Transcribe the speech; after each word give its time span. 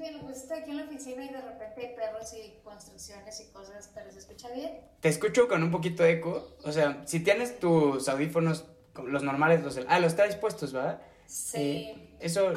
bien, 0.00 0.18
pues 0.22 0.38
estoy 0.38 0.58
aquí 0.58 0.70
en 0.70 0.78
la 0.78 0.84
oficina 0.84 1.24
y 1.24 1.28
de 1.28 1.40
repente 1.40 1.86
hay 1.86 1.94
perros 1.94 2.34
y 2.34 2.58
construcciones 2.64 3.40
y 3.40 3.52
cosas, 3.52 3.90
pero 3.94 4.10
¿se 4.10 4.18
escucha 4.18 4.48
bien? 4.52 4.80
Te 5.00 5.08
escucho 5.08 5.46
con 5.46 5.62
un 5.62 5.70
poquito 5.70 6.02
de 6.02 6.12
eco. 6.12 6.56
O 6.64 6.72
sea, 6.72 7.02
si 7.06 7.20
tienes 7.20 7.58
tus 7.60 8.08
audífonos, 8.08 8.64
los 9.06 9.22
normales, 9.22 9.62
los... 9.62 9.78
Ah, 9.88 10.00
los 10.00 10.16
traes 10.16 10.36
puestos, 10.36 10.72
¿verdad? 10.72 11.00
Sí. 11.26 11.58
Eh, 11.58 12.16
eso... 12.20 12.52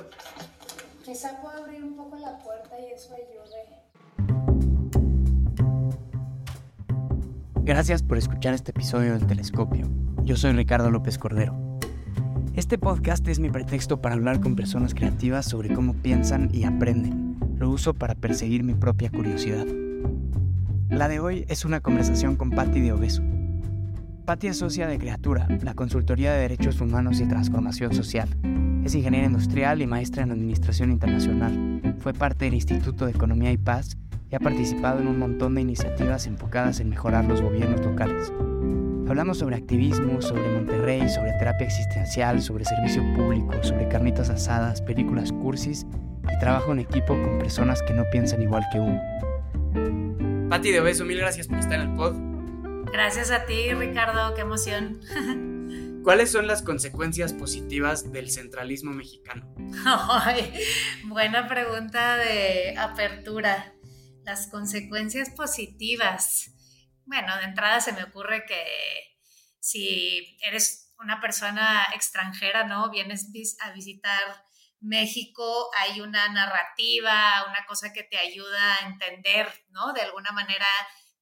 Quizá 1.04 1.42
puedo 1.42 1.58
abrir 1.64 1.84
un 1.84 1.96
poco 1.96 2.18
la 2.18 2.40
puerta 2.40 2.80
y 2.80 2.94
eso 2.94 3.14
ayude. 3.14 3.84
Gracias 7.66 8.04
por 8.04 8.18
escuchar 8.18 8.54
este 8.54 8.72
episodio 8.72 9.14
del 9.14 9.28
Telescopio. 9.28 9.90
Yo 10.24 10.36
soy 10.38 10.54
Ricardo 10.54 10.90
López 10.90 11.18
Cordero. 11.18 11.58
Este 12.56 12.78
podcast 12.78 13.28
es 13.28 13.40
mi 13.40 13.50
pretexto 13.50 14.02
para 14.02 14.16
hablar 14.16 14.40
con 14.40 14.56
personas 14.56 14.94
creativas 14.94 15.46
sobre 15.46 15.74
cómo 15.74 15.94
piensan 15.94 16.50
y 16.54 16.66
aprenden. 16.66 17.23
Lo 17.64 17.70
uso 17.70 17.94
para 17.94 18.14
perseguir 18.14 18.62
mi 18.62 18.74
propia 18.74 19.10
curiosidad. 19.10 19.66
La 20.90 21.08
de 21.08 21.22
hoy 21.22 21.46
es 21.48 21.64
una 21.64 21.80
conversación 21.80 22.36
con 22.36 22.50
Patti 22.50 22.82
de 22.82 22.92
Obeso. 22.92 23.24
Patti 24.26 24.48
es 24.48 24.58
socia 24.58 24.86
de 24.86 25.00
Creatura, 25.00 25.48
la 25.62 25.74
consultoría 25.74 26.34
de 26.34 26.42
derechos 26.42 26.82
humanos 26.82 27.22
y 27.22 27.26
transformación 27.26 27.94
social. 27.94 28.28
Es 28.84 28.96
ingeniera 28.96 29.28
industrial 29.28 29.82
y 29.82 29.88
maestra 29.88 30.24
en 30.24 30.32
administración 30.32 30.92
internacional. 30.92 31.96
Fue 32.00 32.12
parte 32.12 32.44
del 32.44 32.56
Instituto 32.56 33.06
de 33.06 33.12
Economía 33.12 33.54
y 33.54 33.58
Paz 33.58 33.96
y 34.30 34.36
ha 34.36 34.40
participado 34.40 35.00
en 35.00 35.08
un 35.08 35.20
montón 35.20 35.56
de 35.56 35.62
iniciativas 35.62 36.28
enfocadas 36.28 36.82
en 36.82 36.90
mejorar 36.90 37.24
los 37.24 37.42
gobiernos 37.42 37.80
locales. 37.80 38.30
Hablamos 39.08 39.38
sobre 39.38 39.56
activismo, 39.56 40.22
sobre 40.22 40.54
Monterrey, 40.54 41.08
sobre 41.08 41.32
terapia 41.40 41.68
existencial, 41.68 42.42
sobre 42.42 42.66
servicio 42.66 43.02
público, 43.16 43.54
sobre 43.64 43.88
carnitas 43.88 44.30
asadas, 44.30 44.82
películas 44.82 45.32
cursis 45.32 45.88
y 46.32 46.40
trabajo 46.40 46.72
en 46.72 46.80
equipo 46.80 47.08
con 47.08 47.40
personas 47.40 47.82
que 47.82 47.94
no 47.94 48.04
piensan 48.12 48.42
igual 48.42 48.64
que 48.72 48.80
uno. 48.80 49.02
Pati 50.50 50.72
de 50.72 50.80
Obeso, 50.82 51.06
mil 51.06 51.18
gracias 51.18 51.48
por 51.48 51.58
estar 51.58 51.80
en 51.80 51.90
el 51.90 51.96
pod. 51.96 52.16
Gracias 52.92 53.32
a 53.32 53.46
ti, 53.46 53.74
Ricardo, 53.74 54.36
qué 54.36 54.42
emoción. 54.42 55.02
¿Cuáles 56.04 56.32
son 56.32 56.48
las 56.48 56.62
consecuencias 56.62 57.34
positivas 57.34 58.12
del 58.12 58.30
centralismo 58.30 58.92
mexicano? 58.92 59.56
buena 61.06 61.48
pregunta 61.48 62.18
de 62.18 62.76
apertura. 62.78 63.74
Las 64.24 64.48
consecuencias 64.48 65.30
positivas. 65.30 66.52
Bueno, 67.06 67.36
de 67.38 67.46
entrada 67.46 67.80
se 67.80 67.94
me 67.94 68.04
ocurre 68.04 68.46
que 68.46 68.64
si 69.60 70.38
eres 70.42 70.94
una 71.00 71.22
persona 71.22 71.88
extranjera, 71.96 72.66
¿no? 72.66 72.92
Vienes 72.92 73.30
a 73.62 73.72
visitar 73.72 74.22
México, 74.84 75.70
hay 75.78 76.02
una 76.02 76.28
narrativa, 76.30 77.46
una 77.48 77.66
cosa 77.66 77.94
que 77.94 78.04
te 78.04 78.18
ayuda 78.18 78.76
a 78.76 78.88
entender, 78.88 79.48
¿no? 79.70 79.94
De 79.94 80.02
alguna 80.02 80.32
manera 80.32 80.68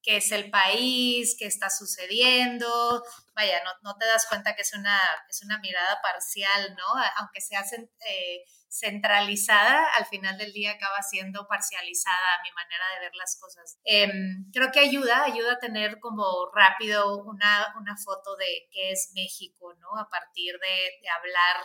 qué 0.02 0.18
es 0.18 0.32
el 0.32 0.50
país, 0.50 1.36
qué 1.38 1.46
está 1.46 1.70
sucediendo. 1.70 3.04
Vaya, 3.36 3.62
no, 3.84 3.96
te 3.98 4.06
das 4.08 4.26
cuenta 4.28 4.56
que 4.56 4.64
es 4.64 4.74
una, 4.74 5.00
es 5.30 5.44
una 5.44 5.60
mirada 5.60 6.02
parcial, 6.02 6.76
¿no? 6.76 7.02
Aunque 7.18 7.42
se 7.42 7.56
hacen... 7.56 7.90
Eh, 8.08 8.44
centralizada, 8.72 9.86
al 9.98 10.06
final 10.06 10.38
del 10.38 10.54
día 10.54 10.72
acaba 10.72 11.02
siendo 11.02 11.46
parcializada 11.46 12.36
a 12.36 12.42
mi 12.42 12.52
manera 12.54 12.86
de 12.94 13.00
ver 13.02 13.16
las 13.16 13.38
cosas. 13.38 13.78
Em, 13.84 14.50
creo 14.54 14.72
que 14.72 14.80
ayuda, 14.80 15.26
ayuda 15.26 15.54
a 15.54 15.60
tener 15.60 16.00
como 16.00 16.50
rápido 16.56 17.18
una, 17.18 17.74
una, 17.78 17.98
foto 17.98 18.38
de 18.38 18.70
qué 18.72 18.92
es 18.94 19.12
México, 19.14 19.74
¿no? 19.82 20.00
A 20.00 20.10
partir 20.10 20.58
de 20.58 21.10
hablar 21.10 21.58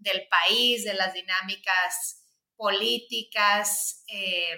del 0.00 0.26
país, 0.28 0.84
de 0.84 0.94
las 0.94 1.14
dinámicas 1.14 2.26
políticas. 2.56 4.02
Eh, 4.08 4.56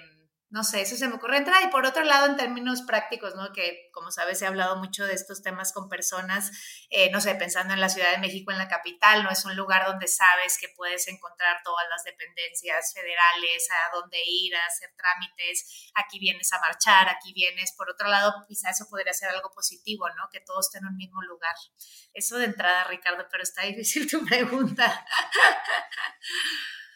no 0.53 0.63
sé, 0.63 0.81
eso 0.81 0.95
se 0.95 1.07
me 1.07 1.15
ocurre 1.15 1.37
entrar. 1.37 1.63
Y 1.63 1.71
por 1.71 1.83
otro 1.87 2.03
lado, 2.03 2.27
en 2.27 2.37
términos 2.37 2.83
prácticos, 2.83 3.33
¿no? 3.33 3.51
Que 3.53 3.89
como 3.91 4.11
sabes, 4.11 4.39
he 4.43 4.45
hablado 4.45 4.75
mucho 4.75 5.03
de 5.03 5.15
estos 5.15 5.41
temas 5.41 5.73
con 5.73 5.89
personas, 5.89 6.51
eh, 6.91 7.09
no 7.09 7.21
sé, 7.21 7.33
pensando 7.33 7.73
en 7.73 7.81
la 7.81 7.89
Ciudad 7.89 8.11
de 8.11 8.19
México, 8.19 8.51
en 8.51 8.59
la 8.59 8.67
capital, 8.67 9.23
¿no? 9.23 9.31
Es 9.31 9.45
un 9.45 9.55
lugar 9.55 9.87
donde 9.87 10.07
sabes 10.07 10.59
que 10.59 10.67
puedes 10.77 11.07
encontrar 11.07 11.61
todas 11.63 11.85
las 11.89 12.03
dependencias 12.03 12.93
federales, 12.93 13.67
a 13.71 13.95
dónde 13.95 14.19
ir, 14.23 14.55
a 14.55 14.63
hacer 14.67 14.91
trámites, 14.95 15.89
aquí 15.95 16.19
vienes 16.19 16.53
a 16.53 16.59
marchar, 16.59 17.09
aquí 17.09 17.33
vienes. 17.33 17.73
Por 17.75 17.89
otro 17.89 18.07
lado, 18.07 18.45
quizá 18.47 18.69
eso 18.69 18.85
podría 18.87 19.13
ser 19.13 19.29
algo 19.29 19.49
positivo, 19.49 20.07
¿no? 20.09 20.29
Que 20.31 20.41
todos 20.41 20.67
estén 20.67 20.83
en 20.83 20.89
un 20.89 20.97
mismo 20.97 21.23
lugar. 21.23 21.55
Eso 22.13 22.37
de 22.37 22.45
entrada, 22.45 22.83
Ricardo, 22.83 23.25
pero 23.31 23.41
está 23.41 23.63
difícil 23.63 24.07
tu 24.11 24.23
pregunta. 24.23 25.03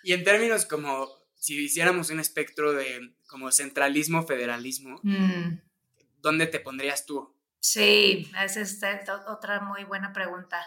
y 0.04 0.14
en 0.14 0.24
términos 0.24 0.68
como 0.68 1.27
si 1.48 1.64
hiciéramos 1.64 2.10
un 2.10 2.20
espectro 2.20 2.74
de 2.74 3.16
como 3.30 3.54
centralismo, 3.54 4.28
federalismo, 4.28 5.00
mm. 5.02 5.58
¿dónde 6.18 6.48
te 6.48 6.60
pondrías 6.60 7.06
tú? 7.06 7.34
Sí, 7.62 8.30
esa 8.44 8.60
es 8.60 8.82
otra 9.28 9.62
muy 9.62 9.86
buena 9.86 10.12
pregunta. 10.12 10.62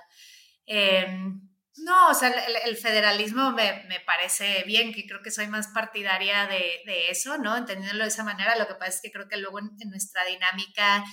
Em, 0.64 1.38
no, 1.84 2.08
o 2.08 2.14
sea, 2.14 2.30
el, 2.30 2.76
federalismo 2.78 3.52
me, 3.52 3.84
me, 3.88 4.00
parece 4.00 4.64
bien, 4.66 4.94
que 4.94 5.06
creo 5.06 5.20
que 5.22 5.30
soy 5.30 5.48
más 5.48 5.68
partidaria 5.68 6.46
de, 6.46 6.80
de, 6.86 7.10
eso, 7.10 7.36
¿no? 7.36 7.58
Entendiéndolo 7.58 8.04
de 8.04 8.08
esa 8.08 8.24
manera, 8.24 8.56
lo 8.56 8.66
que 8.66 8.74
pasa 8.76 8.92
es 8.92 9.00
que 9.02 9.12
creo 9.12 9.28
que 9.28 9.36
luego 9.36 9.58
en, 9.58 9.70
en, 9.80 9.90
nuestra 9.90 10.24
dinámica 10.24 11.04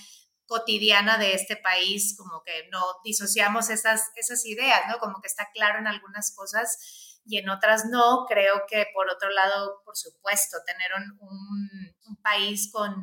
cotidiana 0.46 1.18
de 1.18 1.34
este 1.34 1.56
país, 1.56 2.16
como 2.16 2.42
que 2.42 2.70
no 2.72 2.80
disociamos 3.04 3.68
esas, 3.68 4.12
esas 4.16 4.46
ideas, 4.46 4.80
¿no? 4.88 4.98
Como 4.98 5.20
que 5.20 5.28
está 5.28 5.50
claro 5.52 5.78
en 5.78 5.86
algunas 5.86 6.34
cosas 6.34 7.07
y 7.24 7.38
en 7.38 7.48
otras 7.48 7.86
no. 7.86 8.24
Creo 8.28 8.64
que 8.68 8.86
por 8.94 9.10
otro 9.10 9.30
lado, 9.30 9.82
por 9.84 9.96
supuesto, 9.96 10.58
tener 10.66 10.90
un, 11.20 11.96
país 12.22 12.70
con 12.72 12.94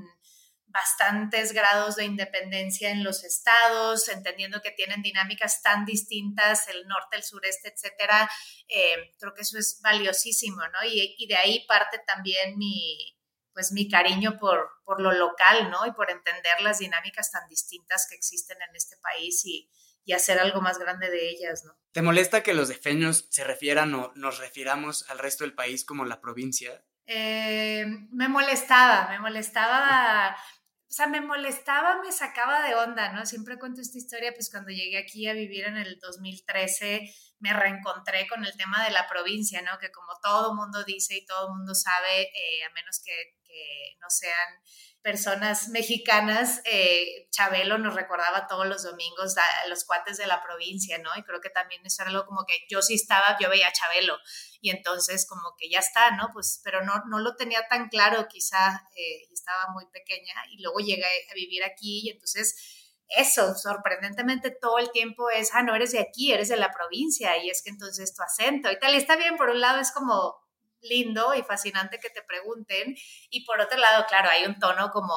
bastantes 0.67 1.53
grados 1.53 1.95
de 1.95 2.03
independencia 2.05 2.91
en 2.91 3.03
los 3.03 3.23
estados, 3.23 4.07
entendiendo 4.09 4.61
que 4.61 4.71
tienen 4.71 5.01
dinámicas 5.01 5.61
tan 5.63 5.85
distintas, 5.85 6.67
el 6.67 6.85
norte, 6.85 7.15
el 7.15 7.23
sureste, 7.23 7.69
etcétera, 7.73 8.29
eh, 8.67 9.15
creo 9.17 9.33
que 9.33 9.41
eso 9.43 9.57
es 9.57 9.79
valiosísimo, 9.81 10.61
¿no? 10.67 10.87
Y, 10.87 11.15
y, 11.17 11.27
de 11.27 11.37
ahí 11.37 11.65
parte 11.65 11.99
también 12.05 12.57
mi, 12.57 13.15
pues 13.53 13.71
mi 13.71 13.89
cariño 13.89 14.37
por, 14.37 14.69
por 14.83 15.01
lo 15.01 15.13
local, 15.13 15.71
¿no? 15.71 15.85
Y 15.87 15.93
por 15.93 16.11
entender 16.11 16.61
las 16.61 16.79
dinámicas 16.79 17.31
tan 17.31 17.47
distintas 17.47 18.05
que 18.09 18.15
existen 18.15 18.61
en 18.61 18.75
este 18.75 18.97
país 18.97 19.45
y, 19.45 19.71
y 20.05 20.13
hacer 20.13 20.39
algo 20.39 20.61
más 20.61 20.77
grande 20.77 21.09
de 21.09 21.29
ellas, 21.29 21.65
¿no? 21.65 21.75
¿Te 21.91 22.01
molesta 22.01 22.43
que 22.43 22.53
los 22.53 22.67
defeños 22.67 23.27
se 23.29 23.43
refieran 23.43 23.93
o 23.95 24.13
nos 24.15 24.37
refiramos 24.37 25.09
al 25.09 25.17
resto 25.17 25.43
del 25.43 25.53
país 25.53 25.83
como 25.83 26.05
la 26.05 26.21
provincia? 26.21 26.85
Eh, 27.07 27.85
me 28.11 28.27
molestaba, 28.29 29.09
me 29.09 29.19
molestaba, 29.19 30.35
o 30.35 30.91
sea, 30.91 31.07
me 31.07 31.21
molestaba, 31.21 32.01
me 32.01 32.11
sacaba 32.11 32.67
de 32.67 32.75
onda, 32.75 33.11
¿no? 33.13 33.25
Siempre 33.25 33.57
cuento 33.57 33.81
esta 33.81 33.97
historia, 33.97 34.33
pues 34.33 34.49
cuando 34.49 34.69
llegué 34.69 34.97
aquí 34.97 35.27
a 35.27 35.33
vivir 35.33 35.65
en 35.65 35.77
el 35.77 35.99
2013, 35.99 37.11
me 37.39 37.53
reencontré 37.53 38.27
con 38.27 38.45
el 38.45 38.55
tema 38.57 38.83
de 38.83 38.91
la 38.91 39.07
provincia, 39.07 39.61
¿no? 39.61 39.77
Que 39.79 39.91
como 39.91 40.17
todo 40.21 40.55
mundo 40.55 40.83
dice 40.83 41.15
y 41.15 41.25
todo 41.25 41.53
mundo 41.53 41.75
sabe, 41.75 42.21
eh, 42.21 42.63
a 42.63 42.69
menos 42.71 43.01
que, 43.03 43.35
que 43.43 43.95
no 43.99 44.09
sean 44.09 44.61
personas 45.05 45.67
mexicanas, 45.67 46.61
eh, 46.65 47.27
Chabelo 47.29 47.77
nos 47.77 47.93
recordaba 47.93 48.47
todos 48.47 48.65
los 48.65 48.81
domingos 48.81 49.35
los 49.69 49.85
cuates 49.85 50.17
de 50.17 50.25
la 50.25 50.41
provincia, 50.41 50.97
¿no? 50.97 51.11
Y 51.15 51.21
creo 51.21 51.39
que 51.41 51.51
también 51.51 51.85
es 51.85 51.99
algo 51.99 52.25
como 52.25 52.43
que 52.43 52.65
yo 52.71 52.81
sí 52.81 52.95
estaba, 52.95 53.37
yo 53.39 53.47
veía 53.47 53.67
a 53.67 53.71
Chabelo 53.71 54.17
y 54.61 54.71
entonces 54.71 55.27
como 55.29 55.55
que 55.59 55.69
ya 55.69 55.77
está, 55.77 56.09
¿no? 56.09 56.31
Pues, 56.33 56.59
pero 56.63 56.83
no, 56.83 57.03
no 57.07 57.19
lo 57.19 57.35
tenía 57.35 57.67
tan 57.67 57.87
claro, 57.89 58.27
quizá 58.27 58.83
eh, 58.95 59.27
estaba 59.31 59.71
muy 59.73 59.85
pequeña 59.91 60.33
y 60.49 60.59
luego 60.63 60.79
llegué 60.79 61.05
a 61.29 61.35
vivir 61.35 61.63
aquí 61.63 62.01
y 62.03 62.09
entonces 62.09 62.84
eso, 63.09 63.55
sorprendentemente 63.55 64.51
todo 64.51 64.79
el 64.79 64.91
tiempo 64.91 65.29
es, 65.29 65.51
ah, 65.53 65.63
no 65.63 65.75
eres 65.75 65.91
de 65.91 65.99
aquí, 65.99 66.31
eres 66.31 66.49
de 66.49 66.57
la 66.57 66.71
provincia 66.71 67.37
y 67.37 67.49
es 67.49 67.61
que 67.61 67.69
entonces 67.69 68.15
tu 68.15 68.23
acento 68.23 68.71
y 68.71 68.79
tal, 68.79 68.93
y 68.93 68.97
está 68.97 69.15
bien, 69.15 69.37
por 69.37 69.49
un 69.49 69.61
lado 69.61 69.79
es 69.79 69.91
como 69.91 70.45
lindo 70.85 71.33
y 71.35 71.43
fascinante 71.43 71.99
que 71.99 72.09
te 72.09 72.21
pregunten. 72.21 72.95
Y 73.29 73.45
por 73.45 73.59
otro 73.59 73.77
lado, 73.77 74.05
claro, 74.07 74.29
hay 74.29 74.45
un 74.45 74.59
tono 74.59 74.91
como, 74.91 75.15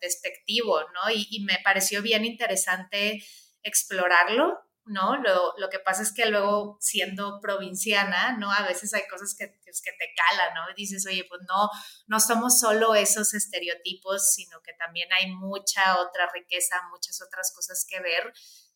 despectivo, 0.00 0.80
¿no? 0.80 1.10
Y, 1.10 1.44
me 1.44 1.58
pareció 1.62 2.02
bien 2.02 2.24
interesante 2.24 3.22
explorarlo, 3.62 4.58
¿no? 4.88 5.16
Lo, 5.16 5.54
lo, 5.56 5.68
que 5.68 5.78
pasa 5.78 6.02
es 6.02 6.12
que 6.12 6.26
luego, 6.26 6.76
siendo 6.80 7.40
provinciana, 7.40 8.36
¿no? 8.36 8.52
A 8.52 8.66
veces 8.66 8.92
hay 8.94 9.06
cosas 9.08 9.34
que, 9.38 9.46
que, 9.46 9.72
te 9.72 10.14
calan, 10.16 10.54
¿no? 10.54 10.74
dices, 10.76 11.06
oye, 11.06 11.24
pues 11.28 11.40
no, 11.48 11.70
no 12.06 12.20
somos 12.20 12.58
solo 12.58 12.94
esos 12.94 13.34
estereotipos, 13.34 14.32
sino 14.32 14.60
que 14.62 14.72
también 14.74 15.12
hay 15.12 15.30
mucha 15.30 16.00
otra 16.00 16.30
riqueza, 16.32 16.76
muchas 16.90 17.20
otras 17.22 17.52
cosas 17.54 17.86
que 17.88 18.00
ver 18.00 18.32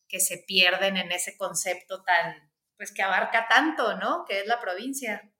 que 0.07 0.19
se 0.19 0.37
pierden 0.37 0.97
en 0.97 1.11
ese 1.11 1.37
concepto 1.37 2.03
tan, 2.03 2.51
pues 2.77 2.91
que 2.91 3.01
abarca 3.01 3.47
tanto, 3.47 3.97
¿no? 3.97 4.25
Que 4.25 4.41
es 4.41 4.47
la 4.47 4.59
provincia. 4.59 5.33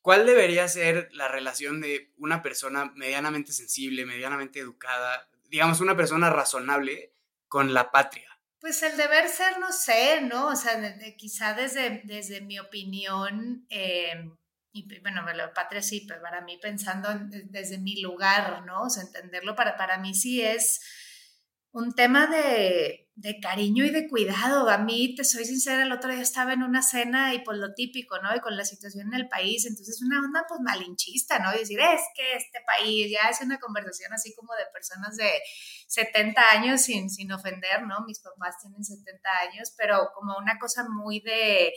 ¿Cuál 0.00 0.26
debería 0.26 0.66
ser 0.66 1.08
la 1.12 1.28
relación 1.28 1.80
de 1.80 2.12
una 2.16 2.42
persona 2.42 2.90
medianamente 2.96 3.52
sensible, 3.52 4.04
medianamente 4.04 4.58
educada, 4.58 5.28
digamos 5.44 5.80
una 5.80 5.96
persona 5.96 6.30
razonable 6.30 7.14
con 7.46 7.72
la 7.72 7.92
patria? 7.92 8.31
Pues 8.62 8.80
el 8.84 8.96
deber 8.96 9.28
ser, 9.28 9.58
no 9.58 9.72
sé, 9.72 10.20
¿no? 10.20 10.46
O 10.46 10.54
sea, 10.54 10.80
quizá 11.16 11.52
desde, 11.52 12.00
desde 12.04 12.42
mi 12.42 12.60
opinión, 12.60 13.66
eh, 13.68 14.14
y 14.70 15.00
bueno, 15.00 15.26
la 15.32 15.52
patria 15.52 15.82
sí, 15.82 16.04
pero 16.06 16.22
para 16.22 16.42
mí 16.42 16.58
pensando 16.62 17.08
desde 17.46 17.78
mi 17.78 18.00
lugar, 18.00 18.64
¿no? 18.64 18.82
O 18.82 18.88
sea, 18.88 19.02
entenderlo 19.02 19.56
para, 19.56 19.76
para 19.76 19.98
mí 19.98 20.14
sí 20.14 20.42
es 20.42 20.80
un 21.72 21.94
tema 21.94 22.26
de, 22.26 23.10
de, 23.14 23.40
cariño 23.40 23.84
y 23.84 23.90
de 23.90 24.08
cuidado. 24.08 24.68
A 24.68 24.78
mí, 24.78 25.14
te 25.14 25.24
soy 25.24 25.44
sincera, 25.44 25.82
el 25.82 25.92
otro 25.92 26.12
día 26.12 26.22
estaba 26.22 26.52
en 26.52 26.62
una 26.62 26.82
cena 26.82 27.34
y 27.34 27.38
pues 27.40 27.58
lo 27.58 27.72
típico, 27.74 28.18
¿no? 28.20 28.34
Y 28.36 28.40
con 28.40 28.56
la 28.56 28.64
situación 28.64 29.08
en 29.08 29.20
el 29.20 29.28
país, 29.28 29.64
entonces 29.64 30.02
una 30.02 30.20
onda 30.20 30.44
pues 30.48 30.60
malinchista, 30.60 31.38
¿no? 31.38 31.50
Decir, 31.50 31.80
es 31.80 32.02
que 32.14 32.36
este 32.36 32.60
país 32.66 33.10
ya 33.10 33.30
es 33.30 33.40
una 33.40 33.58
conversación 33.58 34.12
así 34.12 34.34
como 34.34 34.54
de 34.54 34.66
personas 34.72 35.16
de 35.16 35.30
70 35.88 36.50
años 36.50 36.82
sin, 36.82 37.08
sin 37.08 37.32
ofender, 37.32 37.82
¿no? 37.86 38.04
Mis 38.06 38.20
papás 38.20 38.56
tienen 38.60 38.84
70 38.84 39.28
años, 39.48 39.72
pero 39.76 40.10
como 40.14 40.36
una 40.36 40.58
cosa 40.58 40.86
muy 40.88 41.20
de 41.20 41.72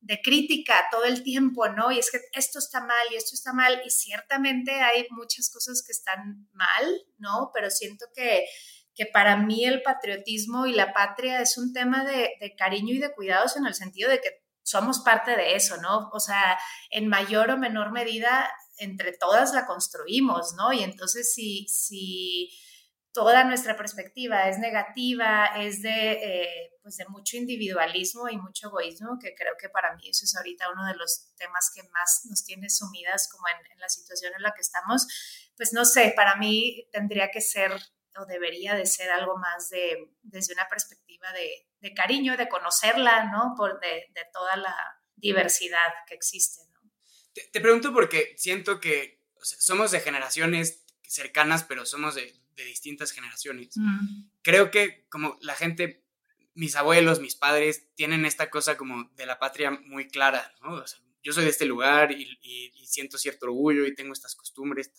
de 0.00 0.20
crítica 0.22 0.86
todo 0.90 1.04
el 1.04 1.22
tiempo, 1.22 1.68
¿no? 1.68 1.92
Y 1.92 1.98
es 1.98 2.10
que 2.10 2.20
esto 2.32 2.58
está 2.58 2.80
mal 2.80 3.06
y 3.10 3.16
esto 3.16 3.34
está 3.34 3.52
mal 3.52 3.82
y 3.84 3.90
ciertamente 3.90 4.72
hay 4.80 5.06
muchas 5.10 5.50
cosas 5.50 5.82
que 5.84 5.92
están 5.92 6.48
mal, 6.52 7.06
¿no? 7.18 7.50
Pero 7.52 7.70
siento 7.70 8.06
que, 8.14 8.46
que 8.94 9.06
para 9.06 9.36
mí 9.36 9.64
el 9.64 9.82
patriotismo 9.82 10.66
y 10.66 10.72
la 10.72 10.92
patria 10.92 11.40
es 11.40 11.56
un 11.58 11.72
tema 11.72 12.04
de, 12.04 12.32
cariño 12.58 12.94
y 12.94 12.98
de 12.98 13.12
cuidados 13.12 13.56
en 13.56 13.66
el 13.66 13.74
sentido 13.74 14.10
de 14.10 14.20
que 14.20 14.42
somos 14.62 15.00
parte 15.00 15.36
de 15.36 15.54
eso, 15.54 15.78
¿no? 15.78 16.10
O 16.12 16.20
sea, 16.20 16.58
en 16.90 17.08
mayor 17.08 17.50
o 17.50 17.58
menor 17.58 17.92
medida, 17.92 18.50
entre 18.78 19.12
todas 19.12 19.52
la 19.52 19.66
construimos, 19.66 20.54
¿no? 20.56 20.72
Y 20.72 20.82
entonces 20.82 21.32
si, 21.32 21.66
si 21.68 22.50
toda 23.12 23.44
nuestra 23.44 23.76
perspectiva 23.76 24.48
es 24.48 24.58
negativa, 24.58 25.46
es 25.56 25.82
de, 25.82 26.12
eh, 26.12 26.70
pues 26.82 26.96
de 26.96 27.06
mucho 27.08 27.36
individualismo 27.36 28.28
y 28.28 28.36
mucho 28.36 28.68
egoísmo, 28.68 29.18
que 29.20 29.34
creo 29.34 29.54
que 29.58 29.68
para 29.68 29.94
mí 29.96 30.08
eso 30.08 30.24
es 30.24 30.36
ahorita 30.36 30.70
uno 30.72 30.86
de 30.86 30.94
los 30.94 31.32
temas 31.36 31.70
que 31.74 31.82
más 31.88 32.22
nos 32.28 32.44
tiene 32.44 32.70
sumidas 32.70 33.28
como 33.30 33.44
en, 33.48 33.78
la 33.80 33.88
situación 33.88 34.32
en 34.36 34.42
la 34.42 34.52
que 34.52 34.60
estamos, 34.60 35.06
pues 35.56 35.72
no 35.72 35.84
sé, 35.84 36.12
para 36.14 36.36
mí 36.36 36.86
tendría 36.92 37.30
que 37.30 37.40
ser 37.40 37.72
o 38.16 38.26
debería 38.26 38.74
de 38.74 38.86
ser 38.86 39.10
algo 39.10 39.36
más 39.36 39.70
de, 39.70 40.10
desde 40.22 40.54
una 40.54 40.68
perspectiva 40.68 41.32
de, 41.32 41.66
de 41.80 41.94
cariño, 41.94 42.36
de 42.36 42.48
conocerla, 42.48 43.30
¿no? 43.30 43.54
Por 43.56 43.80
de, 43.80 44.06
de 44.12 44.22
toda 44.32 44.56
la 44.56 44.74
diversidad 45.16 45.88
que 46.06 46.14
existe, 46.14 46.62
¿no? 46.72 46.80
Te, 47.52 47.60
pregunto 47.60 47.92
porque 47.92 48.34
siento 48.36 48.80
que 48.80 49.20
somos 49.40 49.90
de 49.92 50.00
generaciones 50.00 50.84
cercanas, 51.02 51.64
pero 51.64 51.86
somos 51.86 52.14
de, 52.14 52.34
de 52.56 52.64
distintas 52.64 53.12
generaciones. 53.12 53.74
Creo 54.42 54.70
que 54.70 55.06
como 55.08 55.38
la 55.40 55.54
gente, 55.54 56.04
mis 56.54 56.76
abuelos, 56.76 57.20
mis 57.20 57.36
padres, 57.36 57.88
tienen 57.94 58.26
esta 58.26 58.50
cosa 58.50 58.76
como 58.76 59.10
de 59.14 59.26
la 59.26 59.38
patria 59.38 59.70
muy 59.70 60.08
clara, 60.08 60.52
¿no? 60.62 60.82
Yo 61.22 61.32
soy 61.32 61.44
de 61.44 61.50
este 61.50 61.66
lugar 61.66 62.12
y, 62.12 62.26
siento 62.86 63.18
cierto 63.18 63.46
orgullo 63.46 63.86
y 63.86 63.94
tengo 63.94 64.12
estas 64.12 64.34
costumbres. 64.34 64.90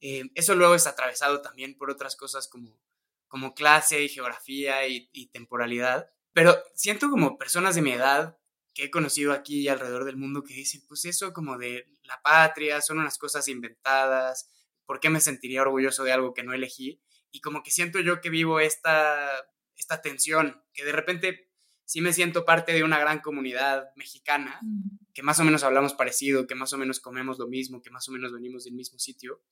Eh, 0.00 0.24
eso 0.34 0.54
luego 0.54 0.74
es 0.74 0.86
atravesado 0.86 1.42
también 1.42 1.76
por 1.76 1.90
otras 1.90 2.16
cosas 2.16 2.48
como, 2.48 2.80
como 3.28 3.54
clase 3.54 4.02
y 4.02 4.08
geografía 4.08 4.88
y, 4.88 5.10
y 5.12 5.26
temporalidad. 5.26 6.08
Pero 6.32 6.56
siento 6.74 7.10
como 7.10 7.36
personas 7.36 7.74
de 7.74 7.82
mi 7.82 7.92
edad 7.92 8.38
que 8.72 8.84
he 8.84 8.90
conocido 8.90 9.32
aquí 9.32 9.60
y 9.60 9.68
alrededor 9.68 10.04
del 10.04 10.16
mundo 10.16 10.44
que 10.44 10.54
dicen, 10.54 10.82
pues 10.88 11.04
eso 11.04 11.32
como 11.32 11.58
de 11.58 11.86
la 12.04 12.22
patria, 12.22 12.80
son 12.80 12.98
unas 12.98 13.18
cosas 13.18 13.48
inventadas, 13.48 14.48
¿por 14.86 15.00
qué 15.00 15.10
me 15.10 15.20
sentiría 15.20 15.62
orgulloso 15.62 16.04
de 16.04 16.12
algo 16.12 16.34
que 16.34 16.42
no 16.42 16.52
elegí? 16.52 17.02
Y 17.30 17.40
como 17.40 17.62
que 17.62 17.70
siento 17.70 18.00
yo 18.00 18.20
que 18.20 18.30
vivo 18.30 18.60
esta, 18.60 19.30
esta 19.76 20.00
tensión, 20.00 20.62
que 20.72 20.84
de 20.84 20.92
repente 20.92 21.49
sí 21.90 22.00
me 22.00 22.12
siento 22.12 22.44
parte 22.44 22.72
de 22.72 22.84
una 22.84 23.00
gran 23.00 23.18
comunidad 23.18 23.88
mexicana, 23.96 24.60
mm. 24.62 25.12
que 25.12 25.24
más 25.24 25.40
o 25.40 25.44
menos 25.44 25.64
hablamos 25.64 25.92
parecido, 25.92 26.46
que 26.46 26.54
más 26.54 26.72
o 26.72 26.78
menos 26.78 27.00
comemos 27.00 27.36
lo 27.36 27.48
mismo, 27.48 27.82
que 27.82 27.90
más 27.90 28.08
o 28.08 28.12
menos 28.12 28.32
venimos 28.32 28.62
del 28.62 28.74
mismo 28.74 29.00
sitio, 29.00 29.42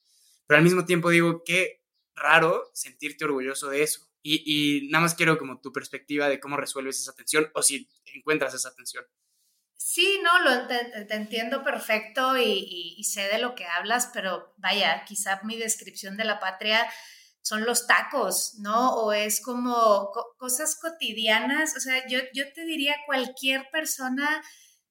pero 0.46 0.58
al 0.58 0.62
mismo 0.62 0.84
tiempo 0.84 1.10
digo, 1.10 1.42
qué 1.44 1.82
raro 2.14 2.70
sentirte 2.74 3.24
orgulloso 3.24 3.70
de 3.70 3.82
eso. 3.82 4.08
Y, 4.22 4.44
y 4.46 4.88
nada 4.88 5.02
más 5.02 5.16
quiero 5.16 5.36
como 5.36 5.60
tu 5.60 5.72
perspectiva 5.72 6.28
de 6.28 6.38
cómo 6.38 6.56
resuelves 6.56 7.00
esa 7.00 7.12
tensión 7.12 7.50
o 7.54 7.62
si 7.62 7.88
encuentras 8.14 8.54
esa 8.54 8.72
tensión. 8.72 9.04
Sí, 9.76 10.20
no, 10.22 10.38
lo, 10.38 10.68
te, 10.68 11.12
entiendo 11.12 11.64
perfecto 11.64 12.36
y, 12.38 13.02
sé 13.02 13.22
de 13.22 13.38
lo 13.38 13.56
que 13.56 13.66
hablas, 13.66 14.10
pero 14.14 14.54
vaya, 14.58 15.04
quizá 15.06 15.40
mi 15.42 15.56
descripción 15.56 16.16
de 16.16 16.24
la 16.24 16.38
patria 16.38 16.88
son 17.48 17.64
los 17.64 17.86
tacos, 17.86 18.56
¿no? 18.58 18.94
O 18.96 19.12
es 19.12 19.40
como 19.40 20.10
cosas 20.36 20.76
cotidianas, 20.78 21.74
o 21.76 21.80
sea, 21.80 22.06
yo, 22.06 22.18
yo 22.34 22.52
te 22.52 22.66
diría 22.66 22.94
cualquier 23.06 23.70
persona, 23.70 24.42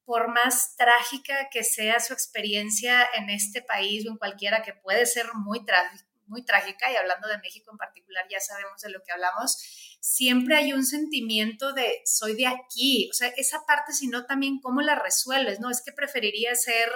por 0.05 0.29
más 0.33 0.75
trágica 0.77 1.49
que 1.51 1.65
sea 1.65 1.99
su 1.99 2.13
experiencia 2.13 3.05
en 3.15 3.29
este 3.29 3.61
país 3.61 4.07
o 4.07 4.11
en 4.11 4.17
cualquiera 4.17 4.63
que 4.63 4.73
puede 4.73 5.05
ser 5.05 5.27
muy 5.35 5.65
trágica, 5.65 6.06
muy 6.27 6.45
trágica, 6.45 6.91
y 6.91 6.95
hablando 6.95 7.27
de 7.27 7.37
México 7.39 7.71
en 7.71 7.77
particular, 7.77 8.25
ya 8.29 8.39
sabemos 8.39 8.81
de 8.81 8.89
lo 8.89 9.01
que 9.03 9.11
hablamos, 9.11 9.57
siempre 9.99 10.55
hay 10.55 10.73
un 10.73 10.85
sentimiento 10.85 11.73
de 11.73 12.01
soy 12.05 12.35
de 12.35 12.47
aquí, 12.47 13.09
o 13.11 13.13
sea, 13.13 13.29
esa 13.37 13.65
parte, 13.65 13.93
sino 13.93 14.25
también 14.25 14.59
cómo 14.61 14.81
la 14.81 14.95
resuelves, 14.95 15.59
¿no? 15.59 15.69
Es 15.69 15.81
que 15.81 15.91
preferiría 15.91 16.55
ser 16.55 16.89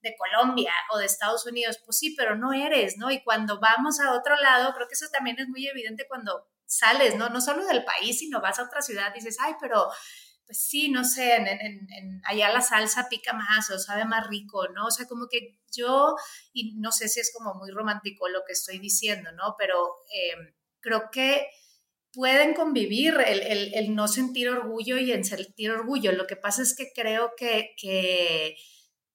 de 0.00 0.16
Colombia 0.16 0.72
o 0.92 0.98
de 0.98 1.06
Estados 1.06 1.46
Unidos, 1.46 1.80
pues 1.84 1.98
sí, 1.98 2.14
pero 2.16 2.36
no 2.36 2.52
eres, 2.52 2.96
¿no? 2.96 3.10
Y 3.10 3.22
cuando 3.22 3.60
vamos 3.60 4.00
a 4.00 4.12
otro 4.12 4.36
lado, 4.36 4.74
creo 4.74 4.88
que 4.88 4.94
eso 4.94 5.08
también 5.12 5.38
es 5.38 5.48
muy 5.48 5.66
evidente 5.66 6.06
cuando 6.08 6.48
sales, 6.66 7.16
¿no? 7.16 7.28
No 7.28 7.40
solo 7.40 7.64
del 7.66 7.84
país, 7.84 8.18
sino 8.18 8.40
vas 8.40 8.58
a 8.58 8.64
otra 8.64 8.82
ciudad, 8.82 9.12
dices, 9.14 9.36
ay, 9.40 9.54
pero 9.60 9.88
pues 10.46 10.62
sí, 10.62 10.88
no 10.88 11.04
sé, 11.04 11.34
en, 11.36 12.20
allá 12.24 12.52
la 12.52 12.60
salsa 12.60 13.08
pica 13.08 13.32
más 13.32 13.70
o 13.70 13.78
sabe 13.78 14.04
más 14.04 14.26
rico, 14.28 14.68
¿no? 14.68 14.86
O 14.86 14.90
sea, 14.90 15.06
como 15.06 15.26
que 15.28 15.58
yo, 15.74 16.14
y 16.52 16.74
no 16.76 16.92
sé 16.92 17.08
si 17.08 17.20
es 17.20 17.32
como 17.34 17.54
muy 17.54 17.70
romántico 17.70 18.28
lo 18.28 18.42
que 18.46 18.52
estoy 18.52 18.78
diciendo, 18.78 19.32
¿no? 19.32 19.56
Pero 19.58 19.96
em, 20.12 20.54
creo 20.80 21.10
que 21.10 21.48
pueden 22.12 22.54
convivir 22.54 23.16
el, 23.26 23.94
no 23.94 24.06
sentir 24.06 24.48
orgullo 24.48 24.98
y 24.98 25.12
el 25.12 25.24
sentir 25.24 25.70
orgullo. 25.70 26.12
Lo 26.12 26.26
que 26.26 26.36
pasa 26.36 26.62
es 26.62 26.76
que 26.76 26.92
creo 26.94 27.32
que, 27.36 27.74
que 27.76 28.56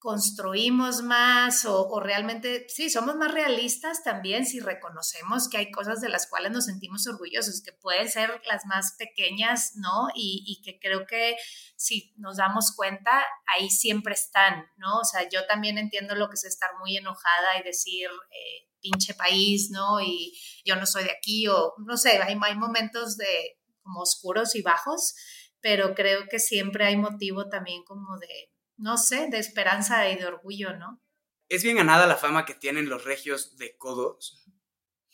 construimos 0.00 1.02
más 1.02 1.66
o, 1.66 2.00
realmente, 2.00 2.66
sí, 2.70 2.88
somos 2.88 3.16
más 3.16 3.32
realistas 3.32 4.02
también 4.02 4.46
si 4.46 4.58
reconocemos 4.58 5.50
que 5.50 5.58
hay 5.58 5.70
cosas 5.70 6.00
de 6.00 6.08
las 6.08 6.26
cuales 6.26 6.52
nos 6.52 6.64
sentimos 6.64 7.06
orgullosos, 7.06 7.60
que 7.62 7.74
pueden 7.74 8.08
ser 8.08 8.40
las 8.48 8.64
más 8.64 8.94
pequeñas, 8.98 9.72
¿no? 9.76 10.08
Y, 10.14 10.62
que 10.64 10.78
creo 10.80 11.06
que 11.06 11.36
si 11.76 12.14
nos 12.16 12.38
damos 12.38 12.74
cuenta, 12.74 13.10
ahí 13.54 13.68
siempre 13.68 14.14
están, 14.14 14.64
¿no? 14.78 15.00
O 15.00 15.04
sea, 15.04 15.28
yo 15.28 15.46
también 15.46 15.76
entiendo 15.76 16.14
lo 16.14 16.30
que 16.30 16.34
es 16.34 16.44
estar 16.44 16.70
muy 16.78 16.96
enojada 16.96 17.58
y 17.60 17.62
decir, 17.62 18.08
eh, 18.08 18.70
pinche 18.80 19.12
país, 19.12 19.68
¿no? 19.70 20.00
Y 20.00 20.32
yo 20.64 20.76
no 20.76 20.86
soy 20.86 21.04
de 21.04 21.10
aquí, 21.10 21.46
o 21.48 21.74
no 21.86 21.98
sé, 21.98 22.22
hay, 22.22 22.38
hay 22.40 22.56
momentos 22.56 23.18
de 23.18 23.58
como 23.82 24.00
oscuros 24.00 24.54
y 24.54 24.62
bajos, 24.62 25.14
pero 25.60 25.94
creo 25.94 26.26
que 26.30 26.38
siempre 26.38 26.86
hay 26.86 26.96
motivo 26.96 27.50
también 27.50 27.84
como 27.84 28.16
de 28.16 28.50
no 28.80 28.96
sé, 28.96 29.28
de 29.30 29.38
esperanza 29.38 30.08
y 30.10 30.16
de 30.16 30.26
orgullo, 30.26 30.76
¿no? 30.76 31.00
¿Es 31.48 31.62
bien 31.62 31.76
ganada 31.76 32.06
la 32.06 32.16
fama 32.16 32.44
que 32.44 32.54
tienen 32.54 32.88
los 32.88 33.04
regios 33.04 33.56
de 33.56 33.76
codos? 33.76 34.44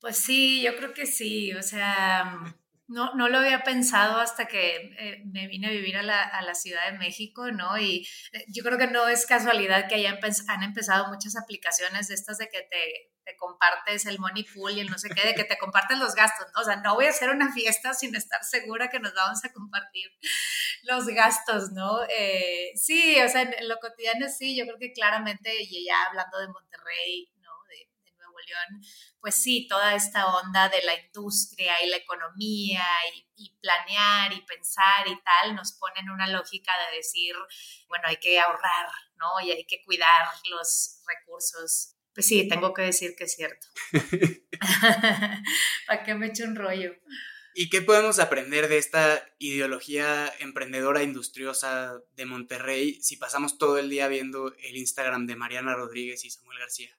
Pues 0.00 0.18
sí, 0.18 0.62
yo 0.62 0.76
creo 0.76 0.94
que 0.94 1.06
sí, 1.06 1.52
o 1.54 1.62
sea, 1.62 2.54
no, 2.86 3.14
no 3.14 3.28
lo 3.28 3.38
había 3.38 3.62
pensado 3.64 4.18
hasta 4.18 4.46
que 4.46 4.76
eh, 4.98 5.22
me 5.26 5.48
vine 5.48 5.66
a 5.66 5.70
vivir 5.70 5.96
a 5.96 6.02
la, 6.02 6.22
a 6.22 6.42
la, 6.42 6.54
Ciudad 6.54 6.90
de 6.90 6.98
México, 6.98 7.50
¿no? 7.50 7.76
Y 7.78 8.06
eh, 8.32 8.44
yo 8.48 8.62
creo 8.62 8.78
que 8.78 8.86
no 8.86 9.08
es 9.08 9.26
casualidad 9.26 9.88
que 9.88 9.96
hayan 9.96 10.18
han 10.48 10.62
empezado 10.62 11.08
muchas 11.08 11.36
aplicaciones 11.36 12.08
de 12.08 12.14
estas 12.14 12.38
de 12.38 12.48
que 12.48 12.62
te 12.62 13.10
te 13.26 13.36
compartes 13.36 14.06
el 14.06 14.20
money 14.20 14.44
pool 14.44 14.72
y 14.72 14.80
el 14.80 14.88
no 14.88 14.98
sé 14.98 15.10
qué, 15.10 15.26
de 15.26 15.34
que 15.34 15.44
te 15.44 15.58
compartes 15.58 15.98
los 15.98 16.14
gastos, 16.14 16.46
¿no? 16.54 16.60
O 16.60 16.64
sea, 16.64 16.76
no 16.76 16.94
voy 16.94 17.06
a 17.06 17.10
hacer 17.10 17.28
una 17.28 17.52
fiesta 17.52 17.92
sin 17.92 18.14
estar 18.14 18.42
segura 18.44 18.88
que 18.88 19.00
nos 19.00 19.12
vamos 19.14 19.44
a 19.44 19.52
compartir 19.52 20.08
los 20.84 21.06
gastos, 21.08 21.72
¿no? 21.72 22.04
Eh, 22.08 22.70
sí, 22.76 23.20
o 23.20 23.28
sea, 23.28 23.42
en, 23.42 23.68
lo 23.68 23.78
cotidiano 23.80 24.28
sí, 24.28 24.56
yo 24.56 24.64
creo 24.64 24.78
que 24.78 24.92
claramente, 24.92 25.52
y 25.60 25.84
ya 25.84 26.04
hablando 26.04 26.38
de 26.38 26.48
Monterrey, 26.48 27.32
¿no? 27.40 27.50
De, 27.68 27.90
Nuevo 28.16 28.38
León, 28.38 28.82
pues 29.20 29.34
sí, 29.34 29.66
toda 29.68 29.94
esta 29.94 30.26
onda 30.36 30.68
de 30.68 30.82
la 30.82 30.94
industria 30.94 31.82
y 31.84 31.88
la 31.88 31.96
economía 31.96 32.84
y, 33.12 33.26
y 33.34 33.56
planear 33.56 34.32
y 34.32 34.40
pensar 34.42 35.06
y 35.08 35.20
tal, 35.22 35.56
nos 35.56 35.72
pone 35.72 35.98
en 35.98 36.10
una 36.10 36.28
lógica 36.28 36.72
de 36.78 36.96
decir, 36.98 37.34
bueno, 37.88 38.04
hay 38.06 38.18
que 38.18 38.38
ahorrar, 38.38 38.88
¿no? 39.16 39.40
Y 39.40 39.50
hay 39.50 39.64
que 39.64 39.82
cuidar 39.84 40.28
los 40.48 41.02
recursos 41.06 41.95
pues 42.16 42.28
sí, 42.28 42.48
tengo 42.48 42.72
que 42.72 42.80
decir 42.80 43.14
que 43.14 43.24
es 43.24 43.34
cierto. 43.34 43.66
¿Para 45.86 46.02
qué 46.02 46.14
me 46.14 46.28
echo 46.28 46.44
un 46.44 46.56
rollo? 46.56 46.94
¿Y 47.54 47.68
qué 47.68 47.82
podemos 47.82 48.18
aprender 48.20 48.68
de 48.68 48.78
esta 48.78 49.22
ideología 49.38 50.32
emprendedora 50.40 51.02
industriosa 51.02 52.00
de 52.14 52.24
Monterrey 52.24 53.02
si 53.02 53.18
pasamos 53.18 53.58
todo 53.58 53.76
el 53.76 53.90
día 53.90 54.08
viendo 54.08 54.54
el 54.56 54.78
Instagram 54.78 55.26
de 55.26 55.36
Mariana 55.36 55.74
Rodríguez 55.74 56.24
y 56.24 56.30
Samuel 56.30 56.58
García? 56.58 56.96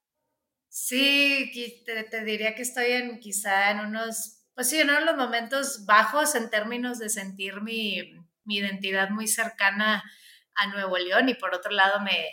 Sí, 0.70 1.52
te, 1.84 2.24
diría 2.24 2.54
que 2.54 2.62
estoy 2.62 2.92
en 2.92 3.20
quizá 3.20 3.72
en 3.72 3.80
unos, 3.80 4.44
pues 4.54 4.70
sí, 4.70 4.80
en 4.80 4.92
uno 4.92 5.00
de 5.00 5.06
los 5.06 5.18
momentos 5.18 5.88
bajos 5.88 6.36
en 6.36 6.52
términos 6.52 7.00
de 7.00 7.10
sentir 7.10 7.62
mi, 7.62 8.14
mi 8.44 8.58
identidad 8.58 9.10
muy 9.10 9.28
cercana 9.28 10.04
a 10.54 10.68
Nuevo 10.68 11.00
León 11.00 11.28
y 11.28 11.34
por 11.34 11.56
otro 11.56 11.72
lado 11.72 12.02
me, 12.02 12.28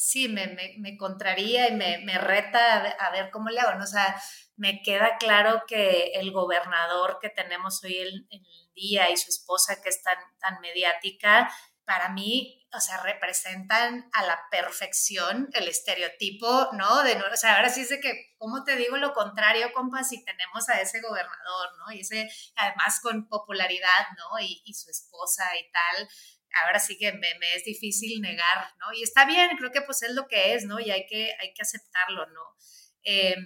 sí, 0.00 0.30
me, 0.30 0.46
me, 0.46 0.76
me 0.78 0.96
contraría 0.96 1.68
y 1.68 1.76
me, 1.76 1.98
me 1.98 2.16
reta 2.16 2.76
a 2.76 3.10
ver, 3.10 3.30
cómo 3.30 3.50
le 3.50 3.60
hago. 3.60 3.82
O 3.82 3.86
sea, 3.86 4.20
me 4.56 4.80
queda 4.82 5.18
claro 5.18 5.64
que 5.66 6.12
el 6.14 6.32
gobernador 6.32 7.18
que 7.20 7.28
tenemos 7.28 7.84
hoy 7.84 7.98
en, 7.98 8.26
el 8.30 8.72
día 8.74 9.10
y 9.10 9.16
su 9.18 9.28
esposa 9.28 9.82
que 9.82 9.90
es 9.90 10.02
tan, 10.02 10.16
tan 10.38 10.58
mediática, 10.60 11.52
para 11.84 12.08
mí, 12.08 12.66
o 12.72 12.80
sea, 12.80 13.02
representan 13.02 14.08
a 14.12 14.24
la 14.24 14.40
perfección 14.50 15.50
el 15.52 15.68
estereotipo, 15.68 16.68
¿no? 16.72 17.02
De, 17.02 17.16
o 17.16 17.36
sea, 17.36 17.56
ahora 17.56 17.68
sí 17.68 17.82
es 17.82 17.90
de 17.90 18.00
que, 18.00 18.32
¿cómo 18.38 18.64
te 18.64 18.76
digo 18.76 18.96
lo 18.96 19.12
contrario, 19.12 19.72
compa, 19.74 20.02
si 20.04 20.24
tenemos 20.24 20.68
a 20.70 20.80
ese 20.80 21.00
gobernador, 21.00 21.68
¿no? 21.78 21.92
Y 21.92 22.00
ese, 22.00 22.30
además 22.56 23.00
con 23.02 23.28
popularidad, 23.28 24.06
¿no? 24.16 24.40
Y, 24.40 24.62
y 24.64 24.72
su 24.72 24.88
esposa 24.88 25.44
y 25.58 25.70
tal, 25.72 26.08
ahora 26.64 26.78
sí 26.78 26.96
que 26.98 27.12
me, 27.12 27.28
es 27.54 27.64
difícil 27.64 28.20
negar, 28.20 28.72
¿no? 28.80 28.92
Y 28.92 29.02
está 29.02 29.24
bien, 29.24 29.56
creo 29.58 29.70
que 29.70 29.82
pues 29.82 30.02
es 30.02 30.12
lo 30.12 30.26
que 30.26 30.54
es, 30.54 30.64
¿no? 30.64 30.80
Y 30.80 30.90
hay 30.90 31.06
que, 31.06 31.30
hay 31.40 31.52
que 31.54 31.62
aceptarlo, 31.62 32.26
¿no? 32.26 32.42
Eh, 33.04 33.36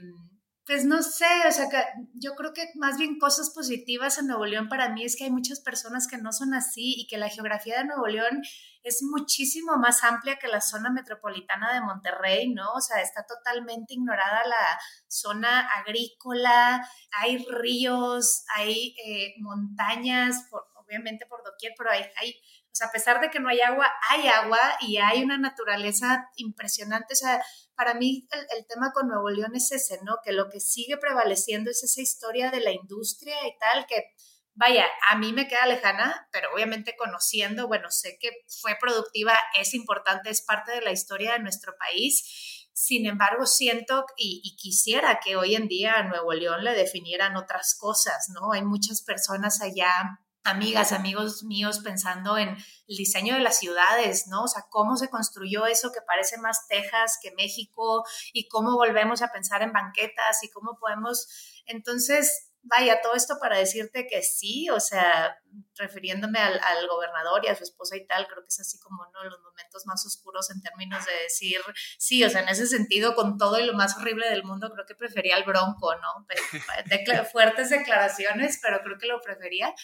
pues 0.66 0.86
no 0.86 1.02
sé, 1.02 1.26
o 1.46 1.52
sea, 1.52 1.68
yo 2.14 2.34
creo 2.34 2.54
que 2.54 2.70
más 2.76 2.96
bien 2.96 3.18
cosas 3.18 3.50
positivas 3.50 4.18
en 4.18 4.28
Nuevo 4.28 4.46
León 4.46 4.70
para 4.70 4.88
mí 4.88 5.04
es 5.04 5.14
que 5.14 5.24
hay 5.24 5.30
muchas 5.30 5.60
personas 5.60 6.08
que 6.08 6.16
no 6.16 6.32
son 6.32 6.54
así 6.54 6.94
y 6.96 7.06
que 7.06 7.18
la 7.18 7.28
geografía 7.28 7.78
de 7.78 7.84
Nuevo 7.84 8.06
León 8.06 8.40
es 8.82 9.02
muchísimo 9.02 9.76
más 9.76 10.02
amplia 10.04 10.36
que 10.36 10.48
la 10.48 10.62
zona 10.62 10.90
metropolitana 10.90 11.74
de 11.74 11.82
Monterrey, 11.82 12.48
¿no? 12.48 12.72
O 12.72 12.80
sea, 12.80 13.02
está 13.02 13.26
totalmente 13.26 13.92
ignorada 13.92 14.46
la 14.46 14.80
zona 15.06 15.68
agrícola, 15.68 16.86
hay 17.10 17.44
ríos, 17.50 18.44
hay 18.56 18.96
eh, 19.04 19.34
montañas, 19.40 20.48
obviamente 20.76 21.26
por 21.26 21.44
doquier, 21.44 21.74
pero 21.76 21.90
hay 21.90 22.40
a 22.82 22.90
pesar 22.90 23.20
de 23.20 23.30
que 23.30 23.40
no 23.40 23.48
hay 23.48 23.60
agua, 23.60 23.86
hay 24.10 24.26
agua 24.26 24.58
y 24.80 24.96
hay 24.96 25.22
una 25.22 25.38
naturaleza 25.38 26.28
impresionante. 26.36 27.14
O 27.14 27.74
para 27.76 27.94
mí 27.94 28.28
el, 28.56 28.66
tema 28.66 28.92
con 28.92 29.08
Nuevo 29.08 29.30
León 29.30 29.54
es 29.54 29.70
ese, 29.72 30.00
¿no? 30.02 30.18
Que 30.24 30.32
lo 30.32 30.48
que 30.48 30.60
sigue 30.60 30.96
prevaleciendo 30.96 31.70
es 31.70 31.82
esa 31.84 32.00
historia 32.00 32.50
de 32.50 32.60
la 32.60 32.72
industria 32.72 33.36
y 33.46 33.58
tal, 33.58 33.86
que 33.86 34.12
vaya, 34.54 34.86
a 35.10 35.16
mí 35.16 35.32
me 35.32 35.48
queda 35.48 35.66
lejana, 35.66 36.28
pero 36.32 36.52
obviamente 36.52 36.96
conociendo, 36.96 37.68
bueno, 37.68 37.90
sé 37.90 38.18
que 38.20 38.30
fue 38.60 38.76
productiva, 38.80 39.38
es 39.58 39.74
importante, 39.74 40.30
es 40.30 40.42
parte 40.42 40.72
de 40.72 40.80
la 40.80 40.92
historia 40.92 41.32
de 41.34 41.40
nuestro 41.40 41.74
país. 41.78 42.68
Sin 42.72 43.06
embargo, 43.06 43.46
siento 43.46 44.04
y, 44.16 44.40
y, 44.42 44.56
quisiera 44.56 45.20
que 45.24 45.36
hoy 45.36 45.54
en 45.54 45.68
día 45.68 45.94
a 45.94 46.02
Nuevo 46.02 46.32
León 46.32 46.64
le 46.64 46.72
definieran 46.72 47.36
otras 47.36 47.76
cosas, 47.76 48.30
¿no? 48.30 48.52
Hay 48.52 48.64
muchas 48.64 49.02
personas 49.02 49.62
allá 49.62 50.18
amigas, 50.44 50.92
amigos 50.92 51.42
míos 51.42 51.80
pensando 51.82 52.38
en 52.38 52.50
el 52.50 52.96
diseño 52.96 53.34
de 53.34 53.40
las 53.40 53.58
ciudades, 53.58 54.26
¿no? 54.28 54.44
O 54.44 54.48
sea, 54.48 54.66
cómo 54.70 54.96
se 54.96 55.08
construyó 55.08 55.66
eso 55.66 55.90
que 55.92 56.00
parece 56.06 56.38
más 56.38 56.66
Texas 56.68 57.18
que 57.22 57.32
México 57.32 58.04
y 58.32 58.48
cómo 58.48 58.76
volvemos 58.76 59.22
a 59.22 59.32
pensar 59.32 59.62
en 59.62 59.72
banquetas 59.72 60.42
y 60.42 60.50
cómo 60.50 60.78
podemos, 60.78 61.26
entonces, 61.66 62.50
vaya, 62.64 63.00
todo 63.02 63.14
esto 63.14 63.38
para 63.40 63.58
decirte 63.58 64.06
que 64.06 64.22
sí, 64.22 64.70
o 64.70 64.80
sea, 64.80 65.38
refiriéndome 65.76 66.38
al, 66.38 66.86
gobernador 66.88 67.44
y 67.44 67.48
a 67.48 67.54
su 67.54 67.62
esposa 67.62 67.96
y 67.96 68.06
tal, 68.06 68.26
creo 68.26 68.42
que 68.42 68.48
es 68.48 68.60
así 68.60 68.78
como 68.80 69.02
uno 69.02 69.22
de 69.22 69.30
los 69.30 69.40
momentos 69.40 69.86
más 69.86 70.04
oscuros 70.06 70.50
en 70.50 70.62
términos 70.62 71.04
de 71.04 71.12
decir, 71.24 71.60
sí, 71.98 72.24
o 72.24 72.30
sea, 72.30 72.42
en 72.42 72.48
ese 72.48 72.66
sentido, 72.66 73.14
con 73.14 73.38
todo 73.38 73.58
y 73.58 73.66
lo 73.66 73.74
más 73.74 73.96
horrible 73.96 74.28
del 74.28 74.44
mundo, 74.44 74.70
creo 74.72 74.86
que 74.86 74.94
prefería 74.94 75.36
el 75.36 75.44
bronco, 75.44 75.94
¿no? 75.96 76.26
De, 76.28 77.24
fuertes 77.32 77.70
declaraciones, 77.70 78.58
pero 78.62 78.80
creo 78.82 78.98
que 78.98 79.06
lo 79.06 79.20
prefería. 79.20 79.74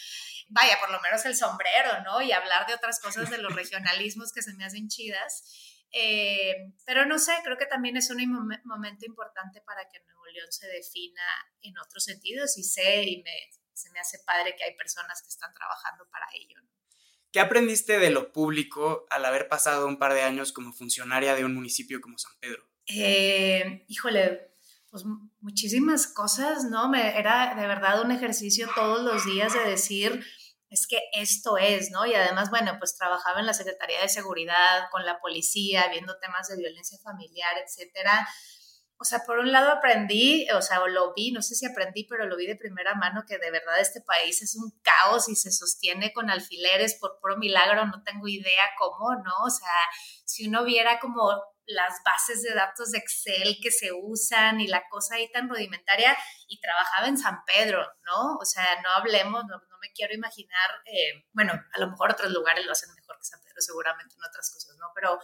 Vaya, 0.49 0.77
por 0.79 0.91
lo 0.91 0.99
menos 1.01 1.25
el 1.25 1.35
sombrero, 1.35 2.01
¿no? 2.03 2.21
Y 2.21 2.31
hablar 2.31 2.67
de 2.67 2.73
otras 2.73 2.99
cosas, 2.99 3.29
de 3.29 3.37
los 3.37 3.55
regionalismos 3.55 4.31
que 4.31 4.41
se 4.41 4.53
me 4.53 4.65
hacen 4.65 4.87
chidas. 4.87 5.70
Eh, 5.91 6.73
pero 6.85 7.05
no 7.05 7.19
sé, 7.19 7.33
creo 7.43 7.57
que 7.57 7.65
también 7.65 7.97
es 7.97 8.09
un 8.09 8.17
momento 8.63 9.05
importante 9.05 9.61
para 9.61 9.87
que 9.89 9.99
Nuevo 9.99 10.25
León 10.27 10.51
se 10.51 10.67
defina 10.67 11.21
en 11.61 11.77
otros 11.77 12.03
sentidos 12.05 12.57
y 12.57 12.63
sé 12.63 13.03
y 13.03 13.23
me, 13.23 13.49
se 13.73 13.89
me 13.91 13.99
hace 13.99 14.19
padre 14.25 14.55
que 14.55 14.63
hay 14.63 14.75
personas 14.75 15.21
que 15.21 15.29
están 15.29 15.53
trabajando 15.53 16.07
para 16.09 16.27
ello. 16.33 16.57
¿Qué 17.31 17.39
aprendiste 17.39 17.97
de 17.99 18.09
lo 18.09 18.33
público 18.33 19.05
al 19.09 19.25
haber 19.25 19.47
pasado 19.47 19.87
un 19.87 19.97
par 19.97 20.13
de 20.13 20.21
años 20.21 20.51
como 20.51 20.73
funcionaria 20.73 21.35
de 21.35 21.45
un 21.45 21.55
municipio 21.55 22.01
como 22.01 22.17
San 22.17 22.33
Pedro? 22.39 22.67
Eh, 22.87 23.85
híjole, 23.87 24.51
pues 24.89 25.05
muchísimas 25.39 26.07
cosas, 26.07 26.65
¿no? 26.65 26.89
Me, 26.89 27.17
era 27.17 27.55
de 27.55 27.65
verdad 27.67 28.03
un 28.03 28.11
ejercicio 28.11 28.69
todos 28.75 29.01
los 29.01 29.25
días 29.25 29.53
de 29.53 29.69
decir, 29.69 30.25
es 30.71 30.87
que 30.87 31.01
esto 31.11 31.57
es, 31.57 31.91
¿no? 31.91 32.05
Y 32.05 32.15
además, 32.15 32.49
bueno, 32.49 32.77
pues 32.79 32.95
trabajaba 32.95 33.41
en 33.41 33.45
la 33.45 33.53
Secretaría 33.53 34.01
de 34.01 34.07
Seguridad, 34.07 34.89
con 34.89 35.05
la 35.05 35.19
policía, 35.19 35.89
viendo 35.89 36.17
temas 36.17 36.47
de 36.47 36.55
violencia 36.55 36.97
familiar, 37.03 37.53
etcétera. 37.63 38.25
O 38.97 39.03
sea, 39.03 39.19
por 39.25 39.39
un 39.39 39.51
lado 39.51 39.69
aprendí, 39.69 40.47
o 40.51 40.61
sea, 40.61 40.79
lo 40.87 41.13
vi, 41.13 41.33
no 41.33 41.41
sé 41.41 41.55
si 41.55 41.65
aprendí, 41.65 42.05
pero 42.05 42.25
lo 42.25 42.37
vi 42.37 42.47
de 42.47 42.55
primera 42.55 42.95
mano 42.95 43.23
que 43.27 43.37
de 43.37 43.51
verdad 43.51 43.81
este 43.81 43.99
país 43.99 44.41
es 44.41 44.55
un 44.55 44.71
caos 44.81 45.27
y 45.27 45.35
se 45.35 45.51
sostiene 45.51 46.13
con 46.13 46.29
alfileres 46.29 46.95
por 47.01 47.19
puro 47.19 47.37
milagro, 47.37 47.85
no 47.87 48.03
tengo 48.03 48.29
idea 48.29 48.69
cómo, 48.79 49.13
¿no? 49.15 49.33
O 49.45 49.49
sea, 49.49 49.75
si 50.23 50.47
uno 50.47 50.63
viera 50.63 50.99
como 50.99 51.43
las 51.73 52.01
bases 52.05 52.41
de 52.43 52.53
datos 52.53 52.91
de 52.91 52.99
Excel 52.99 53.57
que 53.61 53.71
se 53.71 53.91
usan 53.91 54.61
y 54.61 54.67
la 54.67 54.83
cosa 54.89 55.15
ahí 55.15 55.31
tan 55.31 55.49
rudimentaria, 55.49 56.17
y 56.47 56.59
trabajaba 56.59 57.07
en 57.07 57.17
San 57.17 57.43
Pedro, 57.45 57.81
¿no? 58.05 58.37
O 58.37 58.45
sea, 58.45 58.81
no 58.81 58.89
hablemos, 58.89 59.45
no, 59.45 59.57
me 59.81 59.91
quiero 59.93 60.13
imaginar, 60.13 60.69
eh, 60.85 61.25
bueno, 61.33 61.53
a 61.53 61.79
lo 61.79 61.89
mejor 61.89 62.11
otros 62.11 62.31
lugares 62.31 62.65
lo 62.65 62.71
hacen 62.71 62.93
mejor 62.93 63.17
que 63.17 63.25
San 63.25 63.41
Pedro, 63.41 63.55
seguramente 63.59 64.15
en 64.15 64.23
otras 64.23 64.51
cosas, 64.53 64.75
¿no? 64.77 64.87
Pero 64.93 65.19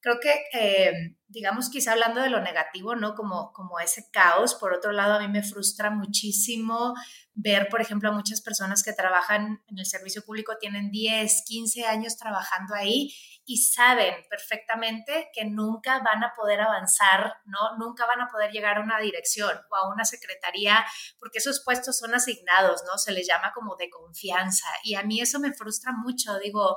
creo 0.00 0.18
que, 0.18 0.46
eh, 0.52 1.16
digamos, 1.28 1.70
quizá 1.70 1.92
hablando 1.92 2.20
de 2.20 2.30
lo 2.30 2.40
negativo, 2.40 2.96
¿no? 2.96 3.14
Como, 3.14 3.52
como 3.52 3.78
ese 3.78 4.10
caos, 4.10 4.56
por 4.56 4.72
otro 4.72 4.90
lado, 4.90 5.14
a 5.14 5.20
mí 5.20 5.28
me 5.28 5.44
frustra 5.44 5.90
muchísimo 5.90 6.94
ver, 7.42 7.68
por 7.68 7.80
ejemplo, 7.80 8.10
a 8.10 8.12
muchas 8.12 8.40
personas 8.40 8.82
que 8.82 8.92
trabajan 8.92 9.62
en 9.66 9.78
el 9.78 9.86
servicio 9.86 10.22
público, 10.22 10.56
tienen 10.58 10.90
10, 10.90 11.44
15 11.46 11.86
años 11.86 12.16
trabajando 12.16 12.74
ahí 12.74 13.14
y 13.44 13.58
saben 13.58 14.14
perfectamente 14.28 15.30
que 15.32 15.44
nunca 15.44 16.00
van 16.00 16.22
a 16.22 16.34
poder 16.36 16.60
avanzar, 16.60 17.34
¿no? 17.46 17.78
Nunca 17.78 18.06
van 18.06 18.20
a 18.20 18.28
poder 18.28 18.52
llegar 18.52 18.78
a 18.78 18.82
una 18.82 19.00
dirección 19.00 19.58
o 19.70 19.76
a 19.76 19.92
una 19.92 20.04
secretaría, 20.04 20.84
porque 21.18 21.38
esos 21.38 21.62
puestos 21.64 21.98
son 21.98 22.14
asignados, 22.14 22.82
¿no? 22.86 22.98
Se 22.98 23.12
les 23.12 23.26
llama 23.26 23.52
como 23.54 23.76
de 23.76 23.90
confianza. 23.90 24.68
Y 24.84 24.94
a 24.94 25.02
mí 25.02 25.20
eso 25.20 25.40
me 25.40 25.52
frustra 25.52 25.92
mucho. 25.92 26.38
Digo, 26.38 26.76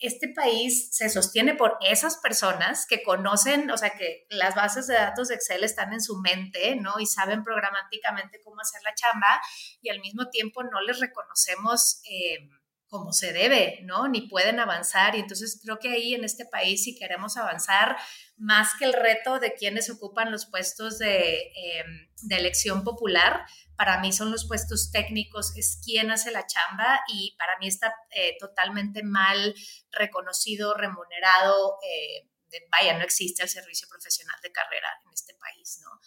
este 0.00 0.28
país 0.28 0.88
se 0.92 1.08
sostiene 1.10 1.54
por 1.54 1.76
esas 1.80 2.16
personas 2.16 2.86
que 2.86 3.02
conocen, 3.02 3.70
o 3.70 3.76
sea, 3.76 3.90
que 3.90 4.26
las 4.30 4.54
bases 4.54 4.86
de 4.86 4.94
datos 4.94 5.28
de 5.28 5.34
Excel 5.34 5.62
están 5.62 5.92
en 5.92 6.00
su 6.00 6.18
mente, 6.20 6.74
¿no? 6.76 6.98
Y 6.98 7.06
saben 7.06 7.44
programáticamente 7.44 8.40
cómo 8.42 8.60
hacer 8.60 8.82
la 8.82 8.94
chamba 8.94 9.40
y 9.82 9.90
al 9.90 10.00
mismo 10.00 10.30
tiempo 10.30 10.62
no 10.64 10.80
les 10.80 11.00
reconocemos. 11.00 12.00
Eh, 12.10 12.48
como 12.90 13.12
se 13.12 13.32
debe, 13.32 13.78
¿no? 13.84 14.08
Ni 14.08 14.22
pueden 14.22 14.58
avanzar. 14.58 15.14
Y 15.14 15.20
entonces 15.20 15.60
creo 15.62 15.78
que 15.78 15.90
ahí 15.90 16.14
en 16.14 16.24
este 16.24 16.44
país, 16.44 16.82
si 16.82 16.98
queremos 16.98 17.36
avanzar, 17.36 17.96
más 18.36 18.70
que 18.78 18.84
el 18.84 18.92
reto 18.92 19.38
de 19.38 19.54
quienes 19.54 19.88
ocupan 19.90 20.32
los 20.32 20.46
puestos 20.46 20.98
de, 20.98 21.52
em, 21.54 22.08
elección 22.30 22.82
popular, 22.82 23.46
para 23.80 23.98
mí 23.98 24.12
son 24.12 24.30
los 24.30 24.46
puestos 24.46 24.90
técnicos, 24.92 25.56
es 25.56 25.80
quien 25.82 26.10
hace 26.10 26.30
la 26.30 26.46
chamba 26.46 27.00
y 27.08 27.34
para 27.38 27.56
mí 27.56 27.66
está 27.66 27.94
eh, 28.10 28.36
totalmente 28.38 29.02
mal 29.02 29.54
reconocido, 29.90 30.74
remunerado. 30.74 31.78
Eh, 31.82 32.28
vaya, 32.70 32.98
no 32.98 33.04
existe 33.04 33.42
el 33.42 33.48
servicio 33.48 33.88
profesional 33.88 34.36
de 34.42 34.52
carrera 34.52 34.86
en 35.06 35.12
este 35.14 35.32
país, 35.32 35.80
¿no? 35.82 35.98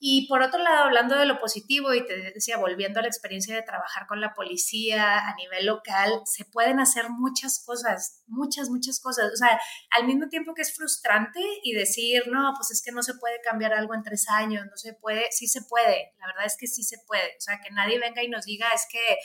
Y 0.00 0.28
por 0.28 0.42
otro 0.42 0.62
lado, 0.62 0.84
hablando 0.84 1.16
de 1.16 1.26
lo 1.26 1.40
positivo, 1.40 1.92
y 1.92 2.06
te 2.06 2.16
decía, 2.32 2.56
volviendo 2.56 3.00
a 3.00 3.02
la 3.02 3.08
experiencia 3.08 3.56
de 3.56 3.62
trabajar 3.62 4.06
con 4.06 4.20
la 4.20 4.32
policía 4.32 5.18
a 5.18 5.34
nivel 5.34 5.66
local, 5.66 6.22
se 6.24 6.44
pueden 6.44 6.78
hacer 6.78 7.10
muchas 7.10 7.64
cosas, 7.66 8.22
muchas, 8.28 8.70
muchas 8.70 9.00
cosas. 9.00 9.32
O 9.32 9.36
sea, 9.36 9.58
al 9.90 10.06
mismo 10.06 10.28
tiempo 10.28 10.54
que 10.54 10.62
es 10.62 10.72
frustrante 10.72 11.40
y 11.64 11.72
decir, 11.72 12.28
no, 12.28 12.52
pues 12.56 12.70
es 12.70 12.80
que 12.80 12.92
no 12.92 13.02
se 13.02 13.14
puede 13.14 13.40
cambiar 13.42 13.74
algo 13.74 13.92
en 13.92 14.04
tres 14.04 14.28
años, 14.28 14.66
no 14.66 14.76
se 14.76 14.94
puede, 14.94 15.26
sí 15.32 15.48
se 15.48 15.62
puede, 15.62 16.12
la 16.20 16.26
verdad 16.28 16.46
es 16.46 16.56
que 16.56 16.68
sí 16.68 16.84
se 16.84 16.98
puede. 17.06 17.36
O 17.36 17.40
sea, 17.40 17.60
que 17.60 17.70
nadie 17.72 17.98
venga 17.98 18.22
y 18.22 18.28
nos 18.28 18.44
diga, 18.44 18.68
es 18.72 18.86
que 18.90 19.18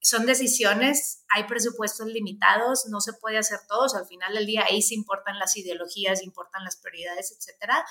son 0.00 0.24
decisiones, 0.26 1.24
hay 1.34 1.44
presupuestos 1.44 2.06
limitados, 2.06 2.86
no 2.90 3.00
se 3.00 3.12
puede 3.14 3.38
hacer 3.38 3.58
todo, 3.68 3.86
al 3.96 4.06
final 4.06 4.34
del 4.34 4.46
día 4.46 4.64
ahí 4.68 4.82
sí 4.82 4.94
importan 4.94 5.38
las 5.40 5.56
ideologías, 5.56 6.22
importan 6.22 6.64
las 6.64 6.76
prioridades, 6.76 7.36
etcétera, 7.36 7.84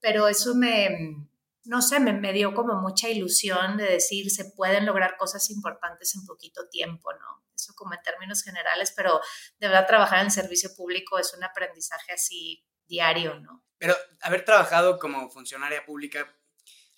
pero 0.00 0.28
eso 0.28 0.54
me 0.54 1.28
no 1.68 1.82
sé, 1.82 2.00
me, 2.00 2.32
dio 2.32 2.54
como 2.54 2.80
mucha 2.80 3.10
ilusión 3.10 3.76
de 3.76 3.84
decir, 3.84 4.30
se 4.30 4.46
pueden 4.46 4.86
lograr 4.86 5.18
cosas 5.18 5.50
importantes 5.50 6.14
en 6.14 6.24
poquito 6.24 6.66
tiempo, 6.70 7.12
¿no? 7.12 7.44
Eso 7.54 7.74
como 7.76 7.92
en 7.92 8.00
términos 8.02 8.42
generales, 8.42 8.94
pero 8.96 9.20
de 9.58 9.68
verdad 9.68 9.86
trabajar 9.86 10.24
en 10.24 10.30
servicio 10.30 10.70
público 10.74 11.18
es 11.18 11.34
un 11.34 11.44
aprendizaje 11.44 12.12
así 12.12 12.64
diario, 12.86 13.38
¿no? 13.40 13.66
Pero 13.76 13.94
haber 14.22 14.46
trabajado 14.46 14.98
como 14.98 15.28
funcionaria 15.28 15.84
pública 15.84 16.34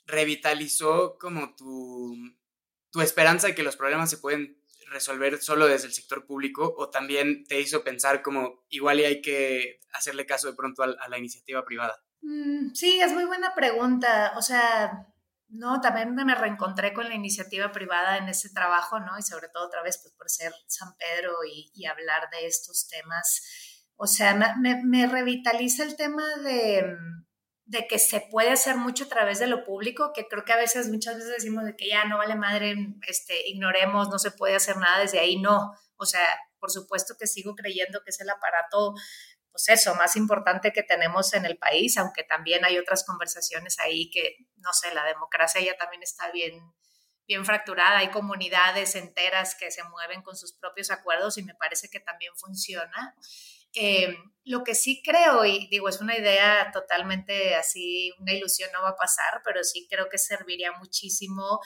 revitalizó 0.06 1.18
como 1.18 1.56
tu, 1.56 2.14
tu 2.92 3.00
esperanza 3.00 3.48
de 3.48 3.56
que 3.56 3.64
los 3.64 3.76
problemas 3.76 4.08
se 4.08 4.18
pueden 4.18 4.62
resolver 4.86 5.42
solo 5.42 5.66
desde 5.66 5.88
el 5.88 5.92
sector 5.92 6.26
público 6.26 6.74
o 6.78 6.90
también 6.90 7.44
te 7.44 7.60
hizo 7.60 7.82
pensar 7.82 8.22
como 8.22 8.64
igual 8.68 9.00
y 9.00 9.04
hay 9.04 9.20
que 9.20 9.80
hacerle 9.92 10.26
caso 10.26 10.48
de 10.48 10.54
pronto 10.54 10.84
a, 10.84 11.08
la 11.08 11.18
iniciativa 11.18 11.64
privada? 11.64 12.00
Mm, 12.22 12.74
sí, 12.74 13.00
es 13.00 13.12
muy 13.12 13.24
buena 13.24 13.54
pregunta. 13.54 14.32
O 14.36 14.42
sea, 14.42 15.06
no, 15.48 15.80
también 15.80 16.14
me 16.14 16.34
reencontré 16.34 16.92
con 16.92 17.08
la 17.08 17.14
iniciativa 17.14 17.72
privada 17.72 18.18
en 18.18 18.28
ese 18.28 18.50
trabajo, 18.50 19.00
¿no? 19.00 19.18
Y 19.18 19.22
sobre 19.22 19.48
todo 19.48 19.66
otra 19.66 19.82
vez 19.82 19.98
pues, 20.02 20.14
por 20.14 20.30
ser 20.30 20.52
San 20.66 20.94
Pedro 20.96 21.32
y, 21.44 21.86
hablar 21.86 22.28
de 22.30 22.46
estos 22.46 22.88
temas. 22.88 23.40
O 23.96 24.06
sea, 24.06 24.34
me, 24.34 25.06
revitaliza 25.06 25.82
el 25.82 25.96
tema 25.96 26.24
de, 26.44 26.96
de, 27.66 27.86
que 27.86 27.98
se 27.98 28.20
puede 28.30 28.50
hacer 28.50 28.76
mucho 28.76 29.04
a 29.04 29.08
través 29.08 29.40
de 29.40 29.46
lo 29.46 29.64
público, 29.64 30.12
que 30.14 30.26
creo 30.28 30.44
que 30.44 30.52
a 30.52 30.56
veces, 30.56 30.88
muchas 30.88 31.16
veces 31.16 31.30
decimos 31.30 31.64
de 31.64 31.76
que 31.76 31.88
ya 31.88 32.04
no 32.04 32.18
vale 32.18 32.34
madre, 32.36 32.74
este, 33.06 33.48
ignoremos, 33.48 34.08
no 34.08 34.18
se 34.18 34.30
puede 34.30 34.54
hacer 34.54 34.76
nada 34.76 35.00
desde 35.00 35.18
ahí, 35.18 35.40
no. 35.40 35.72
O 35.96 36.06
sea, 36.06 36.38
por 36.60 36.70
supuesto 36.70 37.16
que 37.18 37.26
sigo 37.26 37.54
creyendo 37.56 38.02
que 38.04 38.10
es 38.10 38.20
el 38.20 38.30
aparato 38.30 38.94
pues 39.52 39.68
eso, 39.68 39.94
más 39.94 40.16
importante 40.16 40.72
que 40.72 40.82
tenemos 40.82 41.34
en 41.34 41.44
el 41.44 41.58
país, 41.58 41.96
aunque 41.96 42.24
también 42.24 42.64
hay 42.64 42.78
otras 42.78 43.04
conversaciones 43.04 43.78
ahí 43.78 44.10
que, 44.10 44.36
no 44.56 44.72
sé, 44.72 44.94
la 44.94 45.04
democracia 45.04 45.60
ya 45.60 45.76
también 45.76 46.02
está 46.02 46.30
bien, 46.30 46.60
bien 47.26 47.44
fracturada, 47.44 47.98
hay 47.98 48.10
comunidades 48.10 48.94
enteras 48.94 49.54
que 49.54 49.70
se 49.70 49.82
mueven 49.84 50.22
con 50.22 50.36
sus 50.36 50.52
propios 50.52 50.90
acuerdos 50.90 51.38
y 51.38 51.42
me 51.42 51.54
parece 51.54 51.88
que 51.88 52.00
también 52.00 52.32
funciona. 52.36 53.14
Eh, 53.74 54.16
lo 54.44 54.64
que 54.64 54.74
sí 54.74 55.00
creo, 55.04 55.44
y 55.44 55.68
digo, 55.68 55.88
es 55.88 56.00
una 56.00 56.16
idea 56.18 56.70
totalmente 56.72 57.54
así, 57.54 58.12
una 58.18 58.32
ilusión 58.32 58.70
no 58.72 58.82
va 58.82 58.90
a 58.90 58.96
pasar, 58.96 59.42
pero 59.44 59.62
sí 59.62 59.86
creo 59.88 60.08
que 60.08 60.18
serviría 60.18 60.72
muchísimo 60.72 61.60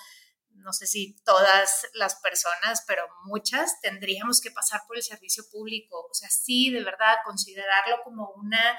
no 0.55 0.73
sé 0.73 0.87
si 0.87 1.17
todas 1.25 1.87
las 1.95 2.17
personas, 2.17 2.85
pero 2.87 3.07
muchas, 3.25 3.81
tendríamos 3.81 4.41
que 4.41 4.51
pasar 4.51 4.83
por 4.87 4.97
el 4.97 5.03
servicio 5.03 5.45
público. 5.51 6.09
O 6.11 6.15
sea, 6.15 6.29
sí, 6.31 6.71
de 6.71 6.83
verdad, 6.83 7.17
considerarlo 7.25 8.03
como 8.03 8.31
una, 8.37 8.79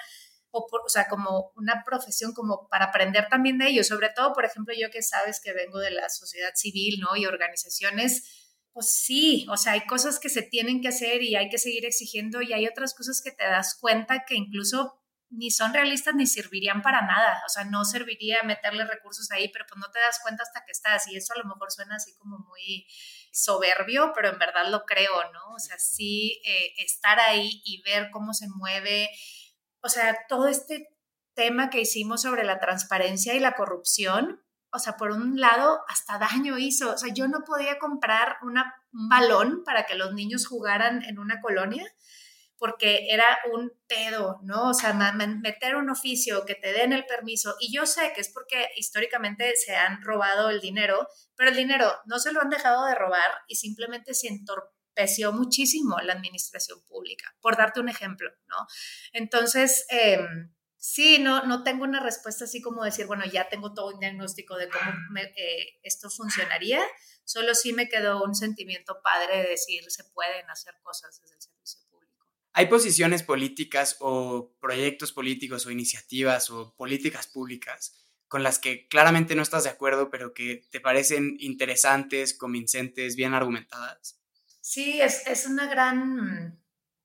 o, 0.51 0.67
sea, 0.87 1.07
como 1.07 1.51
una 1.55 1.83
profesión, 1.85 2.33
como 2.33 2.67
para 2.69 2.85
aprender 2.85 3.27
también 3.29 3.57
de 3.57 3.67
ello. 3.67 3.83
Sobre 3.83 4.09
todo, 4.09 4.33
por 4.33 4.45
ejemplo, 4.45 4.73
yo 4.77 4.89
que 4.89 5.03
sabes 5.03 5.39
que 5.39 5.53
vengo 5.53 5.79
de 5.79 5.91
la 5.91 6.09
sociedad 6.09 6.53
civil, 6.55 6.99
¿no? 6.99 7.15
Y 7.15 7.25
organizaciones, 7.25 8.45
pues 8.71 8.91
sí, 8.91 9.45
o 9.49 9.57
sea, 9.57 9.73
hay 9.73 9.85
cosas 9.85 10.19
que 10.19 10.29
se 10.29 10.41
tienen 10.41 10.81
que 10.81 10.89
hacer 10.89 11.21
y 11.21 11.35
hay 11.35 11.49
que 11.49 11.57
seguir 11.57 11.85
exigiendo 11.85 12.41
y 12.41 12.53
hay 12.53 12.67
otras 12.67 12.93
cosas 12.93 13.21
que 13.21 13.31
te 13.31 13.45
das 13.45 13.75
cuenta 13.75 14.25
que 14.25 14.35
incluso 14.35 14.99
ni 15.29 15.51
son 15.51 15.73
realistas 15.73 16.15
ni 16.15 16.27
servirían 16.27 16.81
para 16.81 17.01
nada. 17.01 17.41
O 17.45 17.49
sea, 17.49 17.63
no 17.65 17.85
serviría 17.85 18.43
meterle 18.43 18.85
recursos 18.85 19.31
ahí, 19.31 19.49
pero 19.49 19.65
pues 19.67 19.79
no 19.79 19.91
te 19.91 19.99
das 19.99 20.19
cuenta 20.21 20.43
hasta 20.43 20.63
que 20.65 20.71
estás. 20.71 21.07
Y 21.07 21.17
eso 21.17 21.33
a 21.33 21.37
lo 21.37 21.45
mejor 21.45 21.71
suena 21.71 21.95
así 21.95 22.15
como 22.17 22.37
muy 22.39 22.87
soberbio, 23.31 24.11
pero 24.13 24.29
en 24.29 24.39
verdad 24.39 24.69
lo 24.69 24.85
creo, 24.85 25.31
¿no? 25.33 25.53
O 25.55 25.59
sea, 25.59 25.77
sí 25.77 26.41
eh, 26.45 26.73
estar 26.77 27.19
ahí 27.19 27.61
y 27.65 27.81
ver 27.83 28.09
cómo 28.11 28.33
se 28.33 28.47
mueve. 28.47 29.09
O 29.81 29.89
sea, 29.89 30.17
todo 30.27 30.47
este 30.47 30.89
tema 31.33 31.69
que 31.69 31.81
hicimos 31.81 32.21
sobre 32.21 32.43
la 32.43 32.59
transparencia 32.59 33.33
y 33.33 33.39
la 33.39 33.55
corrupción, 33.55 34.41
o 34.71 34.79
sea, 34.79 34.97
por 34.97 35.11
un 35.11 35.39
lado, 35.39 35.81
hasta 35.87 36.17
daño 36.17 36.57
hizo. 36.57 36.93
O 36.93 36.97
sea, 36.97 37.13
yo 37.13 37.27
no 37.27 37.43
podía 37.45 37.77
comprar 37.79 38.37
un 38.41 38.55
balón 39.09 39.63
para 39.63 39.85
que 39.85 39.95
los 39.95 40.13
niños 40.13 40.47
jugaran 40.47 41.03
en 41.03 41.19
una 41.19 41.41
colonia 41.41 41.85
porque 42.57 43.07
era 43.09 43.25
un 43.51 43.71
pedo, 43.87 44.39
¿no? 44.43 44.69
O 44.69 44.73
sea, 44.73 44.93
meter 44.93 45.75
un 45.75 45.89
oficio, 45.89 46.45
que 46.45 46.55
te 46.55 46.71
den 46.71 46.93
el 46.93 47.05
permiso. 47.05 47.55
Y 47.59 47.73
yo 47.73 47.85
sé 47.85 48.13
que 48.13 48.21
es 48.21 48.29
porque 48.29 48.69
históricamente 48.75 49.55
se 49.55 49.75
han 49.75 50.01
robado 50.01 50.49
el 50.49 50.61
dinero, 50.61 51.07
pero 51.35 51.49
el 51.49 51.55
dinero 51.55 51.91
no 52.05 52.19
se 52.19 52.31
lo 52.31 52.41
han 52.41 52.49
dejado 52.49 52.85
de 52.85 52.95
robar 52.95 53.31
y 53.47 53.55
simplemente 53.55 54.13
se 54.13 54.27
entorpeció 54.27 55.33
muchísimo 55.33 55.97
la 55.99 56.13
administración 56.13 56.81
pública, 56.87 57.35
por 57.41 57.57
darte 57.57 57.81
un 57.81 57.89
ejemplo, 57.89 58.31
¿no? 58.47 58.57
Entonces, 59.11 59.85
em, 59.89 60.53
sí, 60.77 61.19
no, 61.19 61.43
no 61.43 61.63
tengo 61.63 61.83
una 61.83 61.99
respuesta 61.99 62.45
así 62.45 62.61
como 62.61 62.83
decir, 62.83 63.05
bueno, 63.05 63.25
ya 63.25 63.49
tengo 63.49 63.73
todo 63.73 63.93
un 63.93 63.99
diagnóstico 63.99 64.55
de 64.55 64.69
cómo 64.69 64.91
eh, 65.17 65.79
esto 65.83 66.09
funcionaría, 66.09 66.81
solo 67.25 67.53
sí 67.55 67.73
me 67.73 67.89
quedó 67.89 68.23
un 68.23 68.35
sentimiento 68.35 69.01
padre 69.03 69.39
de 69.39 69.49
decir, 69.49 69.83
se 69.89 70.05
pueden 70.05 70.49
hacer 70.49 70.75
cosas 70.81 71.19
desde 71.19 71.35
el 71.35 71.41
servicio 71.41 71.85
¿Hay 72.57 72.67
posiciones 72.67 73.21
políticas 73.21 73.97
o 73.99 74.55
proyectos 74.61 75.11
políticos 75.11 75.65
o 75.65 75.71
iniciativas 75.71 76.49
o 76.49 76.73
políticas 76.77 77.27
públicas 77.27 78.01
con 78.29 78.43
las 78.43 78.59
que 78.59 78.87
claramente 78.87 79.35
no 79.35 79.41
estás 79.41 79.65
de 79.65 79.71
acuerdo, 79.71 80.09
pero 80.09 80.33
que 80.33 80.65
te 80.71 80.79
parecen 80.79 81.35
interesantes, 81.39 82.33
convincentes, 82.33 83.17
bien 83.17 83.33
argumentadas? 83.33 84.21
Sí, 84.61 85.01
es, 85.01 85.45
una 85.47 85.67
gran, 85.67 86.57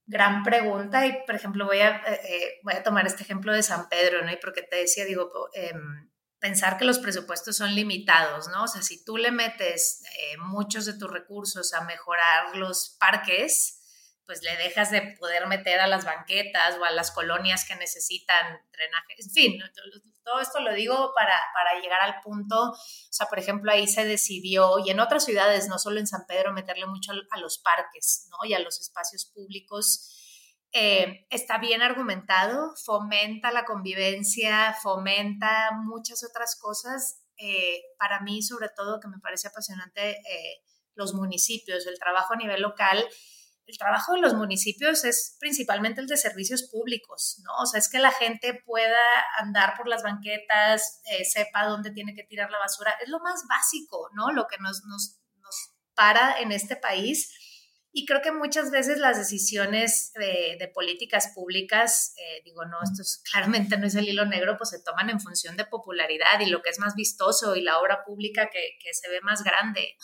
gran 0.07 0.45
pregunta 0.45 1.05
y, 1.05 1.19
por 1.27 1.35
ejemplo, 1.35 1.67
voy 1.67 1.81
a, 1.81 2.01
eh, 2.07 2.61
voy 2.63 2.75
a 2.75 2.85
tomar 2.85 3.09
este 3.09 3.25
ejemplo 3.25 3.53
de 3.53 3.65
San 3.65 3.89
Pedro, 3.89 4.25
¿no? 4.25 4.33
Y 4.33 4.37
porque 4.37 4.63
te 4.63 4.77
decía, 4.77 5.05
digo, 5.05 5.51
em, 5.55 6.11
pensar 6.39 6.79
que 6.79 6.85
los 6.85 7.01
presupuestos 7.01 7.57
son 7.57 7.75
limitados, 7.75 8.47
¿no? 8.49 8.63
O 8.63 8.69
sea, 8.69 8.83
si 8.83 9.05
tú 9.05 9.17
le 9.17 9.33
metes 9.33 10.05
eh, 10.17 10.37
muchos 10.39 10.87
de 10.87 10.97
tus 10.97 11.11
recursos 11.11 11.75
a 11.75 11.85
mejorar 11.85 12.57
los 12.57 12.97
parques, 13.01 13.80
pues 14.31 14.45
le 14.45 14.57
dejas 14.59 14.93
de 14.93 15.17
poder 15.19 15.49
meter 15.49 15.81
a 15.81 15.89
las 15.89 16.05
banquetas 16.05 16.79
o 16.79 16.85
a 16.85 16.93
las 16.93 17.11
colonias 17.11 17.65
que 17.65 17.75
necesitan 17.75 18.61
drenaje. 18.71 19.17
En 19.19 19.29
fin, 19.29 19.61
todo 20.23 20.39
esto 20.39 20.61
lo 20.61 20.73
digo 20.73 21.11
para, 21.17 21.35
para 21.53 21.81
llegar 21.81 22.01
al 22.01 22.21
punto, 22.21 22.71
o 22.71 22.77
sea, 23.11 23.27
por 23.27 23.41
ejemplo, 23.41 23.73
ahí 23.73 23.89
se 23.89 24.05
decidió, 24.05 24.79
y 24.87 24.91
en 24.91 25.01
otras 25.01 25.25
ciudades, 25.25 25.67
no 25.67 25.81
solo 25.81 25.99
en 25.99 26.07
San 26.07 26.27
Pedro, 26.29 26.53
meterle 26.53 26.87
mucho 26.87 27.11
a 27.29 27.41
los 27.41 27.59
parques, 27.59 28.29
¿no? 28.31 28.49
Y 28.49 28.55
a 28.55 28.61
los 28.61 28.81
espacios 28.81 29.25
públicos. 29.25 30.17
Eh, 30.71 31.27
está 31.31 31.59
bien 31.59 31.83
argumentado, 31.83 32.73
fomenta 32.85 33.51
la 33.51 33.65
convivencia, 33.65 34.77
fomenta 34.81 35.73
muchas 35.73 36.23
otras 36.23 36.55
cosas. 36.55 37.25
Eh, 37.37 37.83
para 37.99 38.21
mí, 38.21 38.45
sobre 38.45 38.69
todo, 38.69 39.01
que 39.01 39.09
me 39.09 39.19
parece 39.19 39.49
apasionante, 39.49 40.21
eh, 40.21 40.63
los 40.95 41.15
municipios, 41.15 41.85
el 41.89 41.99
trabajo 41.99 42.35
a 42.35 42.37
nivel 42.37 42.63
local 42.63 43.05
el 43.71 43.79
trabajo 43.79 44.15
de 44.15 44.21
los 44.21 44.35
municipios 44.35 45.05
es 45.05 45.37
principalmente 45.39 46.01
el 46.01 46.07
de 46.07 46.17
servicios 46.17 46.69
públicos, 46.71 47.41
¿no? 47.45 47.53
O 47.63 47.67
sea, 47.67 47.79
es 47.79 47.89
que 47.89 47.99
la 47.99 48.11
gente 48.11 48.61
pueda 48.67 49.01
andar 49.39 49.75
por 49.77 49.89
las 49.89 50.03
banquetas, 50.03 51.01
eh, 51.11 51.25
sepa 51.25 51.67
dónde 51.67 51.93
tiene 51.93 52.15
que 52.15 52.25
tirar 52.25 52.51
la 52.51 52.59
basura, 52.59 52.95
es 53.03 53.09
lo 53.09 53.21
más 53.21 53.45
básico, 53.49 54.11
¿no? 54.15 54.33
Lo 54.33 54.47
que 54.49 54.59
nos, 54.59 54.85
nos, 54.85 55.21
para 55.95 56.41
en 56.41 56.53
este 56.53 56.77
país. 56.77 57.33
Y 57.93 58.07
creo 58.07 58.23
que 58.23 58.31
muchas 58.31 58.71
veces 58.71 58.99
las 58.99 59.19
decisiones 59.19 60.13
de, 60.15 60.71
políticas 60.73 61.33
públicas, 61.35 62.15
eh, 62.17 62.41
digo, 62.45 62.65
no, 62.65 62.79
esto 62.83 63.03
claramente 63.31 63.77
no 63.79 63.87
es 63.87 63.97
el 63.97 64.09
hilo 64.09 64.27
negro, 64.27 64.57
pues 64.57 64.71
se 64.71 64.83
toman 64.83 65.11
en 65.11 65.21
función 65.21 65.57
de 65.57 65.65
popularidad 65.65 66.39
y 66.41 66.47
lo 66.47 66.63
que 66.63 66.71
es 66.71 66.79
más 66.79 66.95
vistoso 66.95 67.57
y 67.57 67.63
la 67.63 67.81
obra 67.81 68.05
pública 68.05 68.49
que, 68.53 68.79
que 68.83 68.95
se 68.95 69.09
ve 69.09 69.21
más 69.23 69.43
grande. 69.43 69.97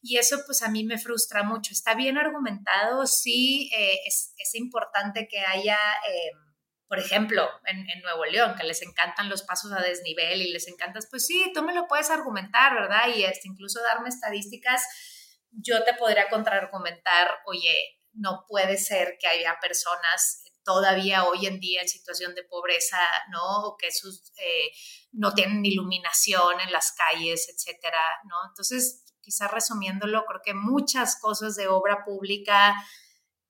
Y 0.00 0.18
eso 0.18 0.38
pues 0.46 0.62
a 0.62 0.68
mí 0.68 0.84
me 0.84 0.98
frustra 0.98 1.42
mucho. 1.42 1.72
Está 1.72 1.94
bien 1.94 2.18
argumentado, 2.18 3.06
sí, 3.06 3.70
eh, 3.76 3.98
es, 4.06 4.54
importante 4.54 5.28
que 5.28 5.40
haya, 5.40 5.78
eh, 6.08 6.30
por 6.86 6.98
ejemplo, 6.98 7.48
en, 7.66 7.84
Nuevo 8.02 8.24
León, 8.24 8.54
que 8.56 8.64
les 8.64 8.82
encantan 8.82 9.28
los 9.28 9.42
pasos 9.42 9.72
a 9.72 9.82
desnivel 9.82 10.40
y 10.40 10.52
les 10.52 10.68
encantas, 10.68 11.06
pues 11.10 11.26
sí, 11.26 11.50
tú 11.54 11.62
me 11.62 11.74
lo 11.74 11.86
puedes 11.86 12.10
argumentar, 12.10 12.74
¿verdad? 12.74 13.08
Y 13.14 13.24
este, 13.24 13.48
incluso 13.48 13.82
darme 13.82 14.08
estadísticas, 14.08 14.82
yo 15.50 15.84
te 15.84 15.94
podría 15.94 16.28
contraargumentar, 16.28 17.40
oye, 17.46 17.98
no 18.12 18.44
puede 18.48 18.78
ser 18.78 19.16
que 19.20 19.28
haya 19.28 19.58
personas 19.60 20.44
todavía 20.64 21.24
hoy 21.24 21.46
en 21.46 21.60
día 21.60 21.80
en 21.80 21.88
situación 21.88 22.34
de 22.34 22.44
pobreza, 22.44 22.98
¿no? 23.30 23.64
O 23.64 23.76
que 23.76 23.90
sus, 23.90 24.32
eh, 24.36 24.70
no 25.12 25.32
tienen 25.32 25.64
iluminación 25.64 26.60
en 26.60 26.70
las 26.72 26.92
calles, 26.92 27.48
etcétera, 27.48 28.02
¿no? 28.24 28.36
Entonces, 28.48 29.04
quizás 29.28 29.50
resumiéndolo, 29.50 30.24
creo 30.24 30.40
que 30.42 30.54
muchas 30.54 31.20
cosas 31.20 31.54
de 31.54 31.68
obra 31.68 32.02
pública, 32.02 32.74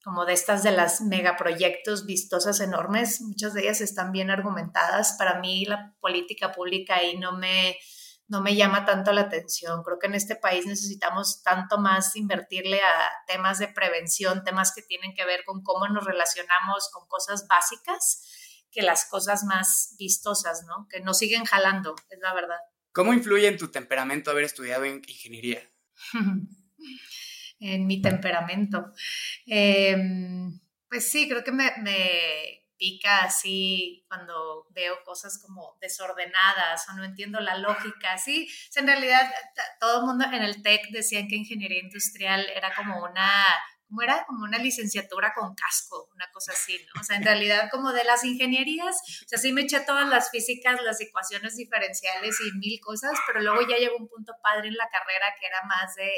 como 0.03 0.25
de 0.25 0.33
estas 0.33 0.65
de 0.65 0.73
las 0.73 1.03
megaproyectos 1.03 2.05
vistosas 2.05 2.59
enormes, 2.59 3.21
muchas 3.21 3.55
de 3.55 3.61
ellas 3.63 3.81
están 3.81 4.11
bien 4.11 4.29
argumentadas. 4.29 5.15
Para 5.17 5.39
mí 5.39 5.67
la 5.67 5.95
política 6.01 6.51
pública 6.51 6.97
ahí 6.97 7.17
no 7.17 7.39
me, 7.39 7.77
no 8.27 8.41
me 8.41 8.57
llama 8.57 8.85
tanto 8.87 9.13
la 9.13 9.21
atención. 9.21 9.85
Creo 9.85 10.01
que 10.01 10.09
en 10.09 10.17
este 10.17 10.35
país 10.35 10.67
necesitamos 10.67 11.45
tanto 11.45 11.79
más 11.79 12.17
invertirle 12.17 12.81
a 12.81 13.11
temas 13.29 13.61
de 13.61 13.69
prevención, 13.69 14.43
temas 14.43 14.75
que 14.75 14.83
tienen 14.83 15.15
que 15.15 15.25
ver 15.25 15.45
con 15.45 15.63
cómo 15.63 15.87
nos 15.87 16.05
relacionamos 16.05 16.91
con 16.93 17.07
cosas 17.07 17.47
básicas 17.47 18.67
que 18.73 18.83
las 18.83 19.09
cosas 19.09 19.45
más 19.45 19.95
vistosas, 19.97 20.65
¿no? 20.67 20.89
Que 20.91 21.01
nos 21.01 21.19
siguen 21.19 21.45
jalando, 21.45 21.95
es 22.11 22.19
la 22.21 22.35
verdad. 22.35 22.59
¿Cómo 22.93 23.13
influye 23.13 23.47
en 23.47 23.59
tu 23.59 23.69
temperamento 23.69 24.31
haber 24.31 24.45
estudiado 24.45 24.85
en 24.85 25.03
ingeniería? 25.07 25.63
en 27.61 27.87
mi 27.87 28.01
temperamento. 28.01 28.93
Em, 29.47 30.59
pues 30.89 31.11
sí, 31.11 31.29
creo 31.29 31.45
que 31.45 31.53
me, 31.53 31.73
pica 32.77 33.25
así 33.25 34.05
cuando 34.09 34.69
veo 34.71 35.03
cosas 35.05 35.43
como 35.45 35.77
desordenadas 35.81 36.89
o 36.89 36.93
no 36.95 37.05
entiendo 37.05 37.41
la 37.41 37.59
lógica, 37.59 38.17
sí. 38.19 38.49
en 38.77 38.87
realidad 38.87 39.29
todo 39.81 40.01
el 40.01 40.07
mundo 40.07 40.27
en 40.27 40.43
el 40.43 40.63
TEC 40.63 40.91
decían 40.93 41.27
que 41.27 41.35
ingeniería 41.35 41.83
industrial 41.83 42.47
era 42.55 42.73
como 42.75 43.03
una 43.03 43.45
como 43.89 44.03
era 44.03 44.25
como 44.27 44.45
una 44.45 44.59
licenciatura 44.59 45.33
con 45.35 45.55
casco, 45.55 46.11
una 46.15 46.27
cosa 46.33 46.53
así, 46.53 46.79
¿no? 46.95 47.01
O 47.01 47.05
sea, 47.05 47.17
en 47.17 47.25
realidad 47.25 47.69
como 47.71 47.93
de 47.93 48.05
las 48.05 48.23
ingenierías, 48.25 48.97
o 49.25 49.29
sea, 49.29 49.39
sí 49.39 49.53
me 49.53 49.63
eché 49.63 49.81
todas 49.81 50.09
las 50.09 50.31
físicas, 50.31 50.83
las 50.83 51.01
ecuaciones 51.01 51.57
diferenciales 51.57 52.37
y 52.41 52.59
mil 52.59 52.79
cosas, 52.81 53.19
pero 53.27 53.41
luego 53.41 53.63
ya 53.69 53.77
llegó 53.77 53.97
un 53.97 54.09
punto 54.09 54.35
padre 54.43 54.69
en 54.69 54.77
la 54.77 54.89
carrera 54.91 55.35
que 55.41 55.47
era 55.47 55.63
más 55.65 55.95
de 55.97 56.11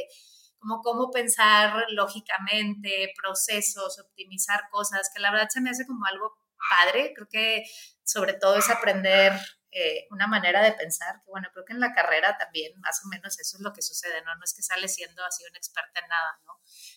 como 0.59 0.83
cómo 0.83 1.11
pensar 1.11 1.73
lógicamente, 1.91 3.13
procesos, 3.17 3.99
optimizar 3.99 4.69
cosas, 4.71 5.11
que 5.15 5.23
la 5.23 5.31
verdad 5.31 5.49
se 5.49 5.61
me 5.61 5.71
hace 5.71 5.87
como 5.87 6.05
algo 6.05 6.37
padre, 6.69 7.13
creo 7.15 7.29
que 7.31 7.65
sobre 8.05 8.35
todo 8.35 8.57
es 8.57 8.69
aprender 8.69 9.33
eh, 9.73 10.07
una 10.11 10.27
manera 10.27 10.63
de 10.63 10.73
pensar, 10.73 11.23
que 11.25 11.31
bueno, 11.31 11.49
creo 11.53 11.65
que 11.65 11.73
en 11.73 11.81
la 11.81 11.93
carrera 11.93 12.37
también 12.39 12.73
más 12.81 13.01
o 13.05 13.09
menos 13.09 13.39
eso 13.39 13.57
es 13.57 13.63
lo 13.63 13.73
que 13.73 13.83
sucede, 13.83 14.23
¿no? 14.25 14.35
No 14.35 14.45
es 14.45 14.55
que 14.55 14.63
sale 14.63 14.89
siendo 14.89 15.25
así 15.25 15.45
una 15.49 15.59
experta 15.59 16.01
en 16.01 16.09
nada, 16.09 16.41
¿no? 16.45 16.53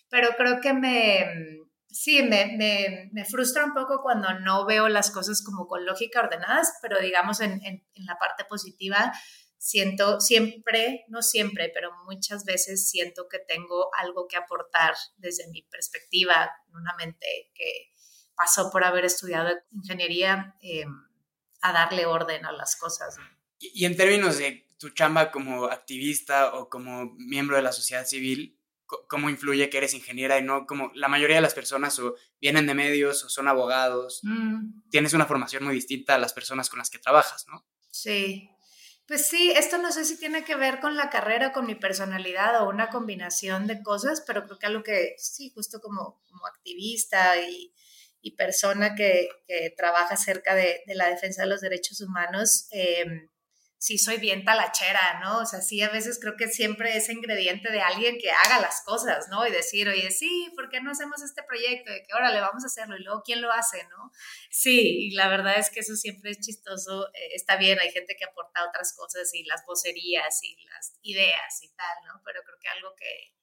Pero 0.10 0.30
creo 0.38 0.60
que 0.60 0.74
me, 0.74 1.60
sí, 1.90 2.24
me, 2.24 2.56
me, 2.58 3.10
me, 3.12 3.26
frustra 3.26 3.66
un 3.66 3.74
poco 3.74 4.02
cuando 4.02 4.40
no 4.40 4.66
veo 4.66 4.90
las 4.90 5.12
cosas 5.12 5.44
como 5.44 5.68
con 5.68 5.86
lógica 5.86 6.22
ordenadas, 6.22 6.74
pero 6.82 7.00
digamos 7.00 7.42
en, 7.42 7.54
en, 7.64 7.86
en, 7.94 8.06
la 8.06 8.18
parte 8.18 8.44
positiva, 8.46 9.14
siento 9.58 10.20
siempre, 10.20 11.06
no 11.08 11.22
siempre, 11.22 11.72
pero 11.74 11.92
muchas 12.06 12.44
veces 12.44 12.90
siento 12.90 13.28
que 13.30 13.40
tengo 13.40 13.90
algo 13.98 14.28
que 14.28 14.38
aportar 14.38 14.96
desde 15.18 15.48
mi 15.52 15.62
perspectiva, 15.64 16.52
una 16.74 16.96
mente 16.96 17.52
que 17.54 17.94
pasó 18.36 18.72
por 18.72 18.84
haber 18.84 19.06
estudiado 19.06 19.52
ingeniería. 19.72 20.56
Eh, 20.62 20.86
a 21.64 21.72
darle 21.72 22.06
orden 22.06 22.46
a 22.46 22.52
las 22.52 22.76
cosas. 22.76 23.18
Y, 23.58 23.86
en 23.86 23.96
términos 23.96 24.38
de 24.38 24.68
tu 24.78 24.90
chamba 24.90 25.32
como 25.32 25.66
activista 25.66 26.54
o 26.54 26.70
como 26.70 27.14
miembro 27.18 27.56
de 27.56 27.64
la 27.64 27.72
sociedad 27.72 28.06
civil, 28.06 28.60
¿cómo 29.08 29.30
influye 29.30 29.70
que 29.70 29.78
eres 29.78 29.94
ingeniera 29.94 30.38
y 30.38 30.44
no 30.44 30.68
como 30.68 30.92
la 30.94 31.08
mayoría 31.08 31.38
de 31.38 31.42
las 31.42 31.54
personas 31.54 31.98
o 32.00 32.16
vienen 32.42 32.68
de 32.68 32.74
medios 32.74 33.24
o 33.24 33.30
son 33.30 33.48
abogados? 33.48 34.20
Mm. 34.24 34.90
Tienes 34.92 35.14
una 35.14 35.26
formación 35.26 35.64
muy 35.64 35.74
distinta 35.74 36.16
a 36.16 36.18
las 36.20 36.34
personas 36.34 36.70
con 36.70 36.80
las 36.80 36.90
que 36.90 37.00
trabajas, 37.00 37.48
¿no? 37.48 37.66
Sí. 37.90 38.50
Pues 39.08 39.26
sí, 39.26 39.52
esto 39.52 39.78
no 39.78 39.92
sé 39.94 40.04
si 40.04 40.18
tiene 40.18 40.44
que 40.44 40.56
ver 40.56 40.82
con 40.82 40.98
la 40.98 41.10
carrera, 41.10 41.54
con 41.54 41.66
mi 41.66 41.76
personalidad 41.76 42.62
o 42.62 42.70
una 42.70 42.90
combinación 42.90 43.68
de 43.68 43.82
cosas, 43.82 44.22
pero 44.28 44.46
creo 44.46 44.60
que 44.60 44.66
algo 44.66 44.84
que 44.84 45.16
sí, 45.18 45.52
justo 45.56 45.80
como, 45.80 46.22
como 46.30 46.46
activista 46.46 47.40
y, 47.40 47.73
y 48.24 48.36
persona 48.36 48.96
que, 48.96 49.30
trabaja 49.78 50.16
cerca 50.18 50.56
de, 50.56 50.82
la 50.88 51.10
defensa 51.10 51.44
de 51.44 51.50
los 51.50 51.62
derechos 51.62 52.02
humanos, 52.02 52.68
eh, 52.72 53.30
sí 53.78 53.98
soy 53.98 54.16
bien 54.16 54.46
talachera, 54.46 55.20
¿no? 55.22 55.40
O 55.40 55.46
sea, 55.46 55.60
sí, 55.60 55.82
a 55.82 55.90
veces 55.90 56.18
creo 56.22 56.38
que 56.38 56.48
siempre 56.48 56.96
ese 56.96 57.12
ingrediente 57.12 57.70
de 57.70 57.82
alguien 57.82 58.18
que 58.18 58.32
haga 58.32 58.62
las 58.62 58.82
cosas, 58.86 59.28
¿no? 59.30 59.46
Y 59.46 59.52
decir, 59.52 59.90
oye, 59.90 60.10
sí, 60.10 60.50
¿por 60.56 60.70
qué 60.70 60.80
no 60.80 60.92
hacemos 60.92 61.22
este 61.22 61.44
proyecto? 61.44 61.92
De 61.92 62.02
que, 62.02 62.14
órale, 62.14 62.40
vamos 62.40 62.64
a 62.64 62.68
hacerlo. 62.68 62.96
Y 62.96 63.04
luego, 63.04 63.24
¿quién 63.26 63.42
lo 63.42 63.52
hace, 63.52 63.84
no? 63.90 64.10
Sí, 64.50 65.10
y 65.10 65.12
la 65.16 65.28
verdad 65.28 65.60
es 65.60 65.70
que 65.70 65.82
eso 65.82 65.98
siempre 65.98 66.32
es 66.32 66.40
chistoso. 66.40 67.10
Eh, 67.10 67.36
está 67.36 67.58
bien, 67.58 67.78
hay 67.78 67.92
gente 67.92 68.16
que 68.18 68.24
aporta 68.24 68.66
otras 68.66 68.96
cosas 68.96 69.34
y 69.34 69.44
las 69.44 69.66
vocerías 69.66 70.42
y 70.44 70.56
las 70.64 70.98
ideas 71.02 71.62
y 71.62 71.68
tal, 71.76 71.98
¿no? 72.08 72.22
Pero 72.24 72.42
creo 72.46 72.58
que 72.62 72.70
algo 72.70 72.96
que, 72.96 73.34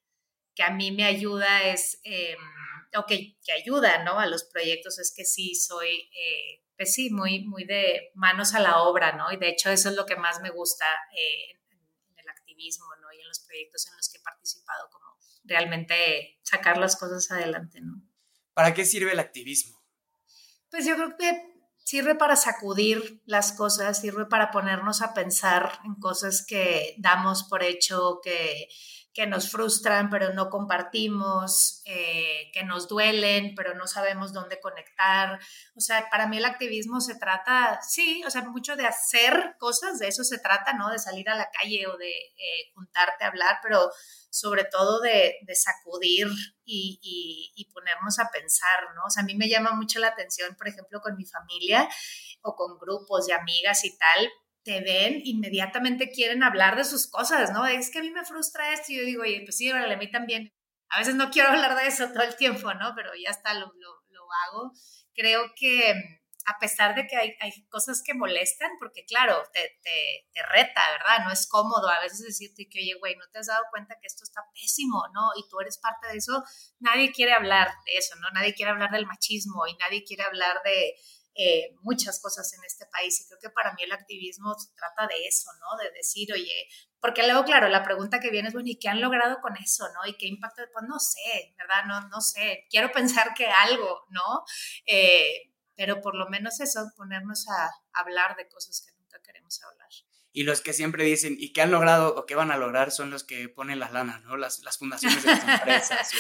que 0.61 0.65
a 0.65 0.71
mí 0.71 0.93
me 0.93 1.07
ayuda 1.07 1.63
es... 1.63 2.01
Eh, 2.05 2.37
o 2.95 3.07
que, 3.07 3.39
ayuda, 3.57 4.05
¿no? 4.05 4.19
A 4.19 4.27
los 4.27 4.45
proyectos 4.45 4.99
es 4.99 5.15
que 5.17 5.25
sí 5.25 5.55
soy, 5.55 5.89
eh, 5.89 6.67
pues 6.77 6.93
sí, 6.93 7.09
muy, 7.09 7.45
muy 7.45 7.65
de 7.65 8.11
manos 8.15 8.53
a 8.55 8.61
la 8.61 8.83
obra, 8.83 9.13
¿no? 9.13 9.33
Y 9.33 9.39
de 9.39 9.49
hecho 9.49 9.71
eso 9.71 9.89
es 9.89 9.95
lo 9.95 10.05
que 10.05 10.17
más 10.17 10.43
me 10.43 10.51
gusta 10.51 10.85
eh, 11.17 11.53
en, 11.71 12.19
el 12.19 12.29
activismo, 12.29 12.87
¿no? 13.01 13.11
Y 13.13 13.21
en 13.21 13.29
los 13.29 13.41
proyectos 13.41 13.87
en 13.87 13.97
los 13.97 14.11
que 14.11 14.19
he 14.19 14.23
participado, 14.23 14.91
como 14.91 15.07
realmente 15.45 16.41
sacar 16.43 16.77
las 16.77 16.97
cosas 16.97 17.31
adelante, 17.31 17.81
¿no? 17.81 18.03
¿Para 18.53 18.75
qué 18.75 18.85
sirve 18.85 19.13
el 19.13 19.21
activismo? 19.21 19.81
Pues 20.69 20.85
yo 20.85 20.95
creo 20.97 21.17
que 21.17 21.51
sirve 21.79 22.17
para 22.17 22.37
sacudir 22.37 23.23
las 23.25 23.53
cosas, 23.53 24.01
sirve 24.01 24.27
para 24.27 24.51
ponernos 24.51 25.01
a 25.01 25.15
pensar 25.15 25.79
en 25.85 25.95
cosas 25.95 26.45
que 26.47 26.97
damos 26.99 27.45
por 27.45 27.63
hecho, 27.63 28.21
que 28.23 28.69
que 29.13 29.27
nos 29.27 29.51
frustran 29.51 30.09
pero 30.09 30.33
no 30.33 30.51
compartimos, 30.51 31.83
eh, 31.85 32.51
que 32.53 32.63
nos 32.65 32.89
duelen 32.89 33.55
pero 33.57 33.75
no 33.75 33.87
sabemos 33.87 34.33
dónde 34.33 34.61
conectar. 34.61 35.39
O 35.75 35.81
sea, 35.81 36.09
para 36.11 36.27
mí 36.27 36.39
el 36.39 36.45
activismo 36.45 37.01
se 37.01 37.17
trata, 37.17 37.81
sí, 37.83 38.23
o 38.27 38.31
sea, 38.31 38.43
mucho 38.43 38.77
de 38.77 38.87
hacer 38.87 39.57
cosas, 39.59 39.99
de 39.99 40.09
eso 40.09 40.25
se 40.25 40.39
trata, 40.39 40.73
¿no? 40.75 40.91
De 40.91 40.99
salir 40.99 41.29
a 41.29 41.37
la 41.37 41.51
calle 41.51 41.87
o 41.87 41.97
de 41.97 42.11
eh, 42.11 42.73
juntarte 42.75 43.25
a 43.25 43.29
hablar, 43.29 43.59
pero 43.63 43.91
sobre 44.31 44.65
todo 44.65 45.01
de, 45.01 45.37
sacudir 45.55 46.29
y, 46.65 47.53
y, 47.55 47.65
ponernos 47.73 48.21
a 48.21 48.31
pensar, 48.31 48.95
¿no? 48.95 49.03
O 49.07 49.11
sea, 49.11 49.25
a 49.25 49.27
mí 49.27 49.35
me 49.35 49.49
llama 49.49 49.73
mucho 49.73 49.99
la 49.99 50.09
atención, 50.09 50.55
por 50.55 50.69
ejemplo, 50.69 51.01
con 51.01 51.17
mi 51.17 51.25
familia 51.25 51.89
o 52.43 52.55
con 52.55 52.79
grupos 52.79 53.27
de 53.27 53.35
amigas 53.35 53.85
y 53.85 53.99
tal, 53.99 54.31
te 54.63 54.81
ven, 54.81 55.21
inmediatamente 55.25 56.11
quieren 56.11 56.43
hablar 56.43 56.77
de 56.77 56.85
sus 56.85 57.09
cosas, 57.09 57.51
¿no? 57.53 57.67
Es 57.67 57.91
que 57.91 57.99
a 57.99 58.03
mí 58.03 58.11
me 58.11 58.25
frustra 58.25 58.73
esto 58.73 58.93
y 58.93 58.97
yo 58.97 59.05
digo, 59.05 59.23
oye, 59.23 59.43
pues 59.45 59.57
sí, 59.57 59.71
a 59.71 59.97
mí 59.97 60.11
también. 60.11 60.53
A 60.91 60.99
veces 60.99 61.15
no 61.15 61.31
quiero 61.31 61.49
hablar 61.51 61.77
de 61.77 61.87
eso 61.87 62.09
todo 62.09 62.23
el 62.23 62.37
tiempo, 62.37 62.73
¿no? 62.75 62.93
Pero 62.95 63.11
ya 63.15 63.31
está, 63.31 63.55
lo, 63.55 63.67
lo, 63.67 64.01
hago. 64.47 64.73
Creo 65.13 65.53
que 65.57 65.93
a 66.47 66.59
pesar 66.59 66.95
de 66.95 67.07
que 67.07 67.17
hay, 67.17 67.35
hay 67.41 67.67
cosas 67.69 68.03
que 68.05 68.15
molestan, 68.15 68.71
porque 68.79 69.05
claro, 69.05 69.43
te, 69.53 69.79
te, 69.83 70.29
te, 70.33 70.43
reta, 70.47 70.81
¿verdad? 70.93 71.25
No 71.25 71.33
es 71.33 71.49
cómodo 71.49 71.89
a 71.89 72.01
veces 72.01 72.23
decirte 72.25 72.69
que, 72.71 72.79
oye, 72.79 72.95
güey, 72.99 73.17
no 73.17 73.25
te 73.33 73.41
has 73.41 73.49
dado 73.49 73.65
cuenta 73.71 73.97
que 74.01 74.07
esto 74.07 74.23
está 74.25 74.43
pésimo, 74.55 75.03
¿no? 75.13 75.31
Y 75.37 75.49
tú 75.49 75.61
eres 75.61 75.79
parte 75.79 76.07
de 76.09 76.19
eso. 76.19 76.45
Nadie 76.79 77.13
quiere 77.13 77.33
hablar 77.33 77.69
de 77.87 77.97
eso, 77.97 78.15
¿no? 78.17 78.31
Nadie 78.31 78.55
quiere 78.55 78.71
hablar 78.71 78.91
del 78.91 79.07
machismo 79.07 79.67
y 79.67 79.77
nadie 79.77 80.05
quiere 80.05 80.23
hablar 80.23 80.61
de, 80.65 80.95
eh, 81.43 81.75
muchas 81.81 82.21
cosas 82.21 82.53
en 82.53 82.63
este 82.65 82.85
país 82.85 83.19
y 83.19 83.27
creo 83.27 83.39
que 83.41 83.49
para 83.49 83.73
mí 83.73 83.83
el 83.83 83.93
activismo 83.93 84.55
se 84.59 84.75
trata 84.75 85.07
de 85.07 85.27
eso, 85.27 85.49
¿no? 85.59 85.83
De 85.83 85.91
decir, 85.93 86.31
oye, 86.35 86.69
porque 87.01 87.23
luego, 87.23 87.45
claro, 87.45 87.71
la 87.71 87.83
pregunta 87.83 88.21
que 88.21 88.31
viene 88.31 88.49
es, 88.49 88.53
bueno, 88.53 88.69
¿y 88.69 88.79
qué 88.79 88.91
han 88.91 89.01
logrado 89.01 89.41
con 89.41 89.57
eso, 89.57 89.87
no? 89.95 90.07
¿Y 90.07 90.19
qué 90.19 90.27
impacto? 90.27 90.61
Pues 90.71 90.85
no 90.87 90.99
sé, 90.99 91.55
¿verdad? 91.57 91.87
No, 91.87 92.09
no 92.09 92.21
sé. 92.21 92.67
Quiero 92.69 92.93
pensar 92.93 93.33
que 93.33 93.47
algo, 93.47 94.05
¿no? 94.11 94.45
Eh, 94.85 95.51
pero 95.77 96.03
por 96.03 96.15
lo 96.15 96.29
menos 96.29 96.61
eso, 96.61 96.93
ponernos 96.95 97.49
a 97.49 97.71
hablar 97.95 98.37
de 98.37 98.47
cosas 98.47 98.85
que 98.87 98.93
nunca 99.01 99.19
queremos 99.23 99.63
hablar. 99.63 99.89
Y 100.33 100.43
los 100.43 100.61
que 100.61 100.75
siempre 100.75 101.05
dicen, 101.05 101.37
¿y 101.39 101.55
qué 101.55 101.63
han 101.63 101.71
logrado 101.71 102.15
o 102.17 102.27
qué 102.27 102.35
van 102.35 102.51
a 102.51 102.59
lograr? 102.59 102.91
Son 102.91 103.11
los 103.11 103.25
que 103.25 103.49
ponen 103.49 103.79
la 103.79 103.89
lana, 103.89 104.19
¿no? 104.19 104.37
Las, 104.37 104.59
las 104.59 104.77
fundaciones 104.77 105.25
de 105.25 105.31
las 105.31 105.49
empresas 105.49 106.11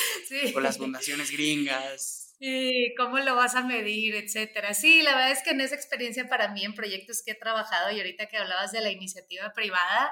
o 0.54 0.60
las 0.60 0.78
fundaciones 0.78 1.30
gringas 1.30 2.29
Sí, 2.42 2.94
cómo 2.96 3.18
lo 3.18 3.36
vas 3.36 3.54
a 3.54 3.60
medir, 3.62 4.14
etcétera. 4.14 4.72
Sí, 4.72 5.02
la 5.02 5.10
verdad 5.14 5.30
es 5.32 5.42
que 5.42 5.50
en 5.50 5.60
esa 5.60 5.74
experiencia 5.74 6.26
para 6.26 6.48
mí, 6.48 6.64
en 6.64 6.74
proyectos 6.74 7.22
que 7.22 7.32
he 7.32 7.34
trabajado, 7.34 7.90
y 7.90 7.98
ahorita 7.98 8.28
que 8.28 8.38
hablabas 8.38 8.72
de 8.72 8.80
la 8.80 8.88
iniciativa 8.90 9.52
privada, 9.52 10.10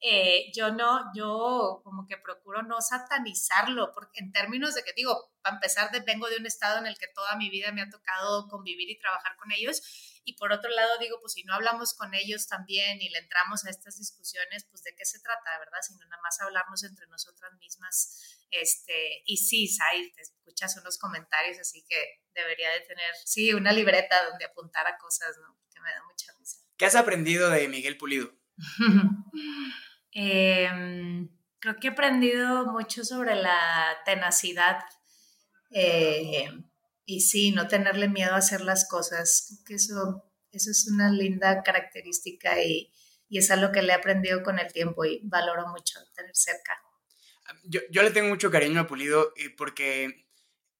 eh, 0.00 0.50
yo 0.54 0.72
no, 0.72 1.12
yo 1.14 1.80
como 1.84 2.06
que 2.06 2.16
procuro 2.16 2.62
no 2.62 2.80
satanizarlo, 2.80 3.92
porque 3.92 4.20
en 4.20 4.32
términos 4.32 4.74
de 4.74 4.82
que 4.82 4.92
digo, 4.94 5.32
para 5.42 5.56
empezar, 5.56 5.90
de, 5.90 6.00
vengo 6.00 6.28
de 6.28 6.36
un 6.36 6.46
estado 6.46 6.78
en 6.78 6.86
el 6.86 6.96
que 6.98 7.08
toda 7.08 7.36
mi 7.36 7.50
vida 7.50 7.70
me 7.72 7.82
ha 7.82 7.90
tocado 7.90 8.48
convivir 8.48 8.88
y 8.88 8.98
trabajar 8.98 9.36
con 9.36 9.52
ellos, 9.52 9.82
y 10.24 10.34
por 10.34 10.52
otro 10.52 10.70
lado 10.70 10.98
digo, 10.98 11.18
pues 11.20 11.32
si 11.34 11.44
no 11.44 11.54
hablamos 11.54 11.94
con 11.94 12.14
ellos 12.14 12.46
también 12.46 13.00
y 13.00 13.08
le 13.08 13.18
entramos 13.18 13.64
a 13.64 13.70
estas 13.70 13.98
discusiones, 13.98 14.64
pues 14.70 14.82
de 14.82 14.94
qué 14.94 15.04
se 15.04 15.20
trata, 15.20 15.58
¿verdad? 15.58 15.80
Sino 15.82 16.04
nada 16.06 16.22
más 16.22 16.40
hablarnos 16.40 16.84
entre 16.84 17.06
nosotras 17.08 17.52
mismas 17.58 18.38
este, 18.50 19.22
y 19.26 19.36
sí, 19.36 19.68
Sai, 19.68 20.12
te 20.12 20.22
escuchas 20.22 20.76
unos 20.76 20.98
comentarios, 20.98 21.58
así 21.58 21.84
que 21.88 22.22
debería 22.34 22.70
de 22.70 22.80
tener, 22.80 23.14
sí, 23.24 23.54
una 23.54 23.72
libreta 23.72 24.24
donde 24.28 24.44
apuntar 24.44 24.86
a 24.86 24.98
cosas, 24.98 25.36
¿no? 25.38 25.56
Que 25.72 25.80
me 25.80 25.90
da 25.90 26.02
mucha 26.04 26.32
risa. 26.38 26.58
¿Qué 26.76 26.86
has 26.86 26.96
aprendido 26.96 27.50
de 27.50 27.68
Miguel 27.68 27.96
Pulido? 27.96 28.34
Em, 30.12 31.28
creo 31.58 31.76
que 31.76 31.88
he 31.88 31.90
aprendido 31.90 32.66
mucho 32.66 33.04
sobre 33.04 33.34
la 33.36 33.98
tenacidad 34.04 34.78
eh, 35.70 36.50
y 37.04 37.20
sí, 37.20 37.52
no 37.52 37.68
tenerle 37.68 38.08
miedo 38.08 38.34
a 38.34 38.38
hacer 38.38 38.60
las 38.60 38.88
cosas. 38.88 39.46
Creo 39.48 39.64
que 39.66 39.74
eso, 39.74 40.24
eso 40.52 40.70
es 40.70 40.88
una 40.92 41.10
linda 41.10 41.62
característica 41.62 42.62
y, 42.62 42.92
y 43.28 43.38
es 43.38 43.50
algo 43.50 43.72
que 43.72 43.82
le 43.82 43.92
he 43.92 43.96
aprendido 43.96 44.42
con 44.42 44.58
el 44.58 44.72
tiempo 44.72 45.04
y 45.04 45.20
valoro 45.24 45.68
mucho 45.68 45.98
tener 46.14 46.34
cerca 46.34 46.80
yo, 47.64 47.80
yo, 47.90 48.02
le 48.02 48.10
tengo 48.10 48.28
mucho 48.28 48.50
cariño 48.50 48.80
a 48.80 48.86
Pulido 48.86 49.32
eh, 49.36 49.50
porque 49.50 50.26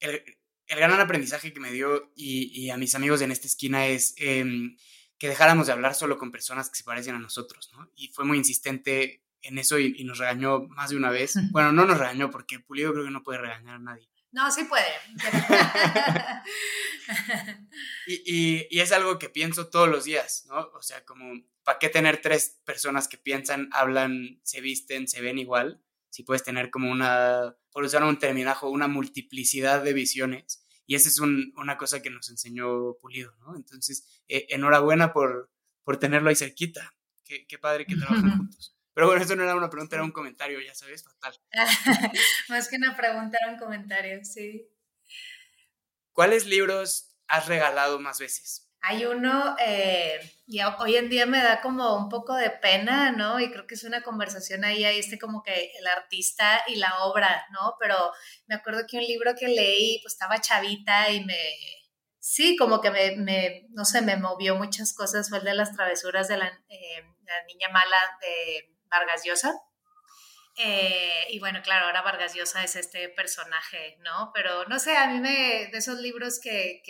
el, 0.01 0.23
el, 0.67 0.79
gran 0.79 0.93
aprendizaje 1.01 1.53
que 1.53 1.61
me 1.61 1.73
dio 1.73 2.13
y, 2.15 2.51
y, 2.53 2.71
a 2.71 2.77
mis 2.77 2.95
amigos 2.95 3.21
en 3.23 3.33
esta 3.33 3.47
esquina 3.47 3.87
es 3.87 4.15
em, 4.19 4.77
que 5.21 5.29
dejáramos 5.29 5.67
de 5.67 5.75
hablar 5.75 5.95
solo 5.95 6.17
con 6.17 6.33
personas 6.33 6.71
que 6.71 6.79
se 6.79 6.83
parecen 6.83 7.15
a 7.15 7.19
nosotros, 7.19 7.71
¿no? 7.75 7.91
Y 7.95 8.09
fue 8.09 8.25
muy 8.25 8.39
insistente 8.39 9.23
en 9.43 9.59
eso 9.59 9.79
y, 9.79 10.03
nos 10.03 10.17
regañó 10.17 10.67
más 10.69 10.91
de 10.91 10.97
una 10.97 11.11
vez. 11.11 11.35
Bueno, 11.53 11.73
no 11.73 11.85
nos 11.85 11.99
regañó 11.99 12.31
porque 12.31 12.59
Pulido 12.59 12.93
creo 12.93 13.05
que 13.05 13.11
no 13.11 13.23
puede 13.23 13.39
regañar 13.39 13.77
a 13.77 13.79
nadie. 13.79 14.09
No, 14.33 14.51
sí 14.51 14.65
puede. 14.65 14.87
y, 18.07 18.67
y, 18.71 18.81
es 18.81 18.93
algo 18.93 19.19
que 19.19 19.29
pienso 19.29 19.69
todos 19.69 19.89
los 19.89 20.05
días, 20.05 20.47
¿no? 20.49 20.71
O 20.73 20.83
sea, 20.83 21.05
como, 21.05 21.35
¿para 21.65 21.79
qué 21.79 21.91
tener 21.91 22.23
tres 22.23 22.59
personas 22.65 23.07
que 23.07 23.19
piensan, 23.19 23.69
hablan, 23.73 24.41
se 24.43 24.63
visten, 24.63 25.07
se 25.07 25.21
ven 25.21 25.39
igual? 25.39 25.83
Si 26.09 26.23
puedes 26.23 26.45
tener 26.45 26.71
como 26.71 26.91
una, 26.91 27.57
por 27.73 27.85
usar 27.85 28.05
un 28.05 28.19
terminajo, 28.19 28.71
una 28.71 28.89
multiplicidad 28.89 29.83
de 29.83 29.93
visiones. 29.93 30.65
Y 30.91 30.97
esa 30.97 31.09
es 31.09 31.21
una 31.21 31.79
cosa 31.79 32.03
que 32.03 32.11
nos 32.11 32.29
enseñó 32.31 32.95
Pulido, 33.01 33.33
¿no? 33.37 33.55
Entonces, 33.55 34.25
eh, 34.27 34.49
enhorabuena 34.49 35.13
por, 35.13 35.49
por 35.85 35.99
tenerlo 35.99 36.31
ahí 36.31 36.35
cerquita. 36.35 36.97
Qué, 37.23 37.47
qué 37.47 37.59
padre 37.59 37.87
que 37.87 37.95
trabajan 37.95 38.39
juntos. 38.39 38.77
Pero 38.93 39.07
bueno, 39.07 39.23
eso 39.23 39.37
no 39.37 39.45
era 39.45 39.55
una 39.55 39.71
pregunta, 39.71 39.95
era 39.95 40.03
un 40.03 40.11
comentario, 40.11 40.61
ya 40.61 40.75
sabes, 40.75 41.05
fatal. 41.05 41.41
Más 42.49 42.69
que 42.69 42.75
una 42.75 42.97
pregunta, 42.97 43.39
era 43.41 43.53
un 43.53 43.59
comentario, 43.61 44.25
sí. 44.25 44.69
¿Cuáles 46.11 46.45
libros 46.47 47.15
has 47.29 47.47
regalado 47.47 48.01
más 48.01 48.19
veces? 48.19 48.69
Hay 48.83 49.05
uno, 49.05 49.57
eh, 49.59 50.19
y 50.47 50.61
hoy 50.63 50.97
en 50.97 51.11
día 51.11 51.27
me 51.27 51.43
da 51.43 51.61
como 51.61 51.97
un 51.97 52.09
poco 52.09 52.35
de 52.35 52.51
pena, 52.51 53.13
¿no? 53.13 53.39
Y 53.39 53.51
creo 53.51 53.67
que 53.67 53.75
es 53.75 53.85
una 53.85 54.03
conversación 54.03 54.65
ahí, 54.65 54.85
ahí 54.85 54.99
este 54.99 55.19
como 55.19 55.43
que 55.43 55.73
el 55.79 55.87
artista 55.87 56.63
y 56.67 56.77
la 56.77 57.05
obra, 57.05 57.47
¿no? 57.53 57.75
Pero 57.79 57.97
me 58.47 58.55
acuerdo 58.55 58.87
que 58.89 58.97
un 58.97 59.05
libro 59.05 59.35
que 59.39 59.49
leí, 59.49 60.01
pues 60.03 60.15
estaba 60.15 60.41
chavita 60.41 61.11
y 61.11 61.25
me, 61.25 61.37
sí, 62.21 62.57
como 62.57 62.81
que 62.81 62.91
me, 62.91 63.17
me 63.17 63.67
no 63.71 63.85
sé, 63.85 64.01
me 64.01 64.17
movió 64.17 64.57
muchas 64.57 64.95
cosas, 64.95 65.29
fue 65.29 65.39
el 65.39 65.45
de 65.45 65.55
las 65.55 65.75
travesuras 65.77 66.29
de 66.29 66.39
la, 66.39 66.49
eh, 66.69 67.05
niña 67.49 67.69
mala 67.69 68.19
de 68.23 68.77
Vargas 68.91 69.25
Llosa. 69.25 69.55
Eh, 70.57 71.27
y 71.31 71.39
bueno, 71.39 71.61
claro, 71.63 71.87
ahora 71.87 72.03
Vargas 72.03 72.35
Llosa 72.35 72.65
es 72.65 72.77
este 72.77 73.09
personaje, 73.11 73.99
¿no? 74.01 74.31
Pero 74.35 74.65
no 74.67 74.79
sé, 74.79 74.97
a 74.97 75.07
mí 75.09 75.21
me, 75.21 75.69
de 75.71 75.79
esos 75.79 76.01
libros 76.01 76.41
que 76.41 76.83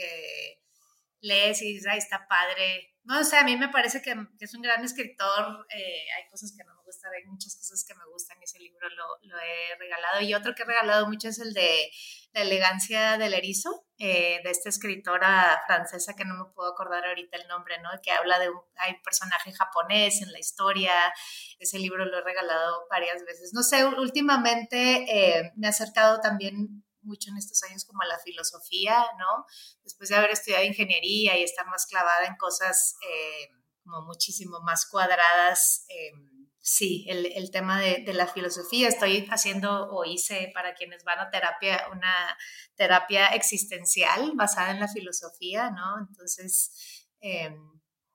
lees 1.21 1.63
y 1.63 1.75
dices, 1.75 1.87
ay, 1.91 1.99
está 1.99 2.27
padre, 2.29 2.91
no 3.05 3.25
sé, 3.25 3.39
a 3.39 3.45
mí 3.45 3.57
me 3.57 3.71
parece 3.71 4.03
que, 4.03 4.15
es 4.39 4.55
un 4.55 4.63
gran 4.63 4.85
escritor. 4.85 5.67
Eh, 5.75 6.05
hay 6.17 6.29
cosas 6.31 6.55
que 6.57 6.65
no 6.65 6.75
me 6.75 6.83
gustan, 6.85 7.11
hay 7.13 7.25
muchas 7.25 7.57
cosas 7.57 7.85
que 7.87 7.95
me 7.95 8.05
gustan 8.13 8.39
y 8.41 8.45
ese 8.45 8.59
libro 8.59 8.89
lo, 8.91 9.39
he 9.39 9.77
regalado. 9.79 10.21
Y 10.21 10.35
otro 10.35 10.55
que 10.55 10.63
he 10.63 10.67
regalado 10.67 11.09
mucho 11.09 11.29
es 11.29 11.39
el 11.39 11.53
de 11.55 11.91
La 12.33 12.43
elegancia 12.43 13.17
del 13.17 13.35
erizo, 13.35 13.87
eh, 13.99 14.41
de 14.45 14.51
esta 14.51 14.69
escritora 14.69 15.63
francesa 15.67 16.15
que 16.15 16.25
no 16.25 16.35
me 16.37 16.53
puedo 16.55 16.71
acordar 16.71 17.05
ahorita 17.07 17.39
el 17.39 17.49
nombre, 17.49 17.81
¿no? 17.81 17.91
Que 18.03 18.13
habla 18.13 18.39
de 18.39 18.51
un, 18.51 18.61
hay 18.77 18.93
un 18.93 19.03
personaje 19.03 19.53
japonés 19.53 20.21
en 20.23 20.31
la 20.31 20.39
historia. 20.39 20.93
Ese 21.59 21.79
libro 21.79 22.05
lo 22.05 22.19
he 22.19 22.23
regalado 22.23 22.87
varias 22.91 23.25
veces. 23.25 23.53
No 23.55 23.63
sé, 23.63 23.85
últimamente 23.85 25.07
eh, 25.09 25.53
me 25.57 25.67
ha 25.67 25.71
acercado 25.71 26.21
también 26.21 26.85
mucho 27.03 27.31
en 27.31 27.39
estos 27.39 27.63
años 27.63 27.85
como 27.85 28.03
la 28.05 28.19
filosofía, 28.19 29.05
¿no? 29.19 29.45
Después 29.83 30.09
de 30.09 30.17
haber 30.17 30.31
estudiado 30.31 30.65
ingeniería 30.65 31.39
y 31.39 31.43
estar 31.43 31.67
más 31.67 31.87
clavada 31.87 32.27
en 32.27 32.37
cosas 32.37 32.97
eh, 33.09 33.49
como 33.85 34.03
muchísimo 34.07 34.61
más 34.61 34.87
cuadradas, 34.87 35.85
eh, 35.89 36.13
sí, 36.61 37.07
el, 37.09 37.51
tema 37.51 37.81
de, 37.81 38.13
la 38.13 38.27
filosofía. 38.27 38.89
Estoy 38.89 39.27
haciendo 39.31 39.91
o 39.91 40.05
hice 40.05 40.51
para 40.55 40.75
quienes 40.75 41.05
van 41.05 41.19
a 41.19 41.31
terapia 41.31 41.87
una 41.93 42.37
terapia 42.77 43.29
existencial 43.29 44.33
basada 44.35 44.71
en 44.71 44.81
la 44.81 44.89
filosofía, 44.89 45.71
¿no? 45.71 45.99
Entonces, 45.99 47.07
eh, 47.21 47.55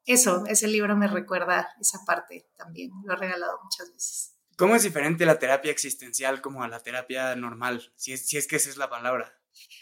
eso, 0.05 0.43
ese 0.47 0.67
libro 0.67 0.95
me 0.95 1.07
recuerda 1.07 1.67
esa 1.79 1.99
parte 2.05 2.47
también. 2.55 2.91
Lo 3.05 3.13
he 3.13 3.17
regalado 3.17 3.59
muchas 3.63 3.91
veces. 3.91 4.34
¿Cómo 4.57 4.75
es 4.75 4.83
diferente 4.83 5.25
la 5.25 5.39
terapia 5.39 5.71
existencial 5.71 6.41
como 6.41 6.63
a 6.63 6.67
la 6.67 6.81
terapia 6.81 7.35
normal? 7.35 7.91
Si 7.95 8.13
es, 8.13 8.27
si 8.27 8.37
es 8.37 8.47
que 8.47 8.55
esa 8.55 8.69
es 8.69 8.77
la 8.77 8.89
palabra. 8.89 9.37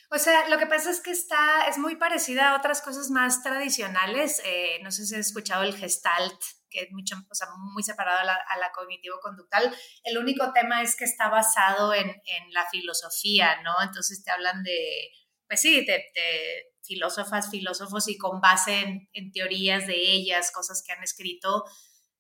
O 0.10 0.18
sea, 0.18 0.48
lo 0.50 0.58
que 0.58 0.68
pasa 0.68 0.90
es 0.90 1.02
que 1.02 1.12
está, 1.12 1.68
es 1.68 1.78
muy 1.78 1.96
parecida 1.96 2.52
a 2.52 2.58
otras 2.58 2.82
cosas 2.82 3.10
más 3.10 3.44
tradicionales. 3.44 4.42
Eh, 4.46 4.80
no 4.84 4.92
sé 4.92 5.06
si 5.06 5.16
has 5.16 5.28
escuchado 5.28 5.64
el 5.64 5.76
gestalt, 5.76 6.40
que 6.70 6.82
es 6.82 6.92
mucho, 6.92 7.16
o 7.30 7.36
sea, 7.36 7.48
muy 7.74 7.84
separado 7.84 8.20
a 8.20 8.58
la, 8.58 8.72
cognitivo-conductal. 8.74 9.76
El 10.04 10.18
único 10.18 10.52
tema 10.54 10.82
es 10.82 10.96
que 10.96 11.06
está 11.06 11.30
basado 11.30 11.94
en, 11.94 12.10
en, 12.10 12.54
la 12.54 12.68
filosofía, 12.70 13.62
¿no? 13.62 13.74
Entonces 13.82 14.24
te 14.24 14.32
hablan 14.32 14.64
de, 14.64 15.12
pues 15.48 15.62
sí, 15.62 15.86
de, 15.86 16.04
de 16.16 16.66
filósofas, 16.84 17.50
filósofos 17.50 18.08
y 18.08 18.18
con 18.18 18.42
base 18.42 18.82
en, 18.82 19.10
en 19.14 19.32
teorías 19.32 19.86
de 19.86 19.96
ellas, 19.96 20.52
cosas 20.52 20.84
que 20.86 20.94
han 20.94 21.04
escrito, 21.04 21.64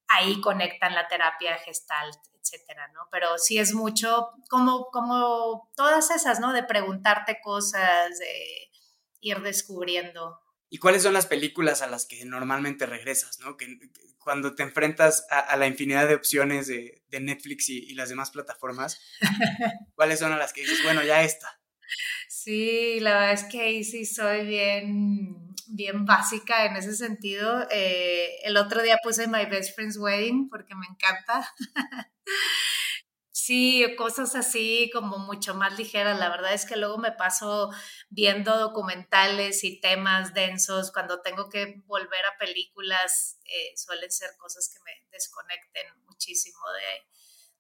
ahí 0.08 0.40
conectan 0.42 0.94
la 0.94 1.08
terapia 1.08 1.58
gestalt 1.58 2.18
etcétera, 2.54 2.88
¿no? 2.94 3.08
Pero 3.12 3.38
sí 3.38 3.58
es 3.58 3.74
mucho 3.74 4.30
como, 4.50 4.86
como 4.92 5.72
todas 5.76 6.12
esas, 6.12 6.40
¿no? 6.40 6.54
De 6.54 6.64
preguntarte 6.64 7.40
cosas, 7.42 8.20
de 8.20 8.72
ir 9.22 9.42
descubriendo. 9.42 10.40
¿Y 10.70 10.78
cuáles 10.80 11.04
son 11.04 11.14
las 11.14 11.28
películas 11.28 11.82
a 11.82 11.88
las 11.88 12.06
que 12.06 12.26
normalmente 12.26 12.86
regresas, 12.86 13.40
¿no? 13.40 13.58
Que, 13.58 13.78
cuando 14.20 14.56
te 14.56 14.64
enfrentas 14.64 15.26
a, 15.30 15.56
la 15.58 15.68
infinidad 15.68 16.08
de 16.08 16.16
opciones 16.16 16.68
de, 16.68 17.04
Netflix 17.12 17.70
y, 17.70 17.94
las 17.94 18.10
demás 18.10 18.32
plataformas, 18.32 19.00
¿cuáles 19.96 20.20
son 20.20 20.32
a 20.32 20.38
las 20.38 20.54
que 20.54 20.62
dices, 20.62 20.82
bueno, 20.84 21.04
ya 21.04 21.24
está? 21.24 21.60
Sí, 22.44 23.00
la 23.00 23.14
verdad 23.14 23.32
es 23.34 23.44
que 23.46 23.62
ahí 23.62 23.84
sí 23.84 24.06
soy 24.06 24.46
bien, 24.46 25.56
bien 25.68 26.06
básica 26.06 26.66
en 26.66 26.76
ese 26.76 26.94
sentido. 26.96 27.66
Eh, 27.72 28.38
el 28.44 28.58
otro 28.58 28.82
día 28.82 28.98
puse 29.04 29.28
My 29.28 29.46
Best 29.46 29.76
Friend's 29.76 29.98
Wedding 29.98 30.50
porque 30.50 30.76
me 30.76 30.86
encanta. 30.88 31.48
Sí, 33.36 33.84
cosas 33.98 34.36
así 34.36 34.90
como 34.94 35.18
mucho 35.18 35.56
más 35.56 35.78
ligeras. 35.78 36.20
La 36.20 36.30
verdad 36.30 36.54
es 36.54 36.66
que 36.66 36.76
luego 36.78 36.98
me 37.00 37.12
paso 37.12 37.72
viendo 38.10 38.58
documentales 38.58 39.64
y 39.64 39.82
temas 39.82 40.34
densos. 40.34 40.92
Cuando 40.92 41.22
tengo 41.22 41.50
que 41.50 41.82
volver 41.86 42.26
a 42.26 42.38
películas, 42.38 43.40
eh, 43.46 43.74
suelen 43.76 44.12
ser 44.12 44.30
cosas 44.38 44.70
que 44.72 44.80
me 44.82 44.92
desconecten 45.12 45.88
muchísimo 46.06 46.60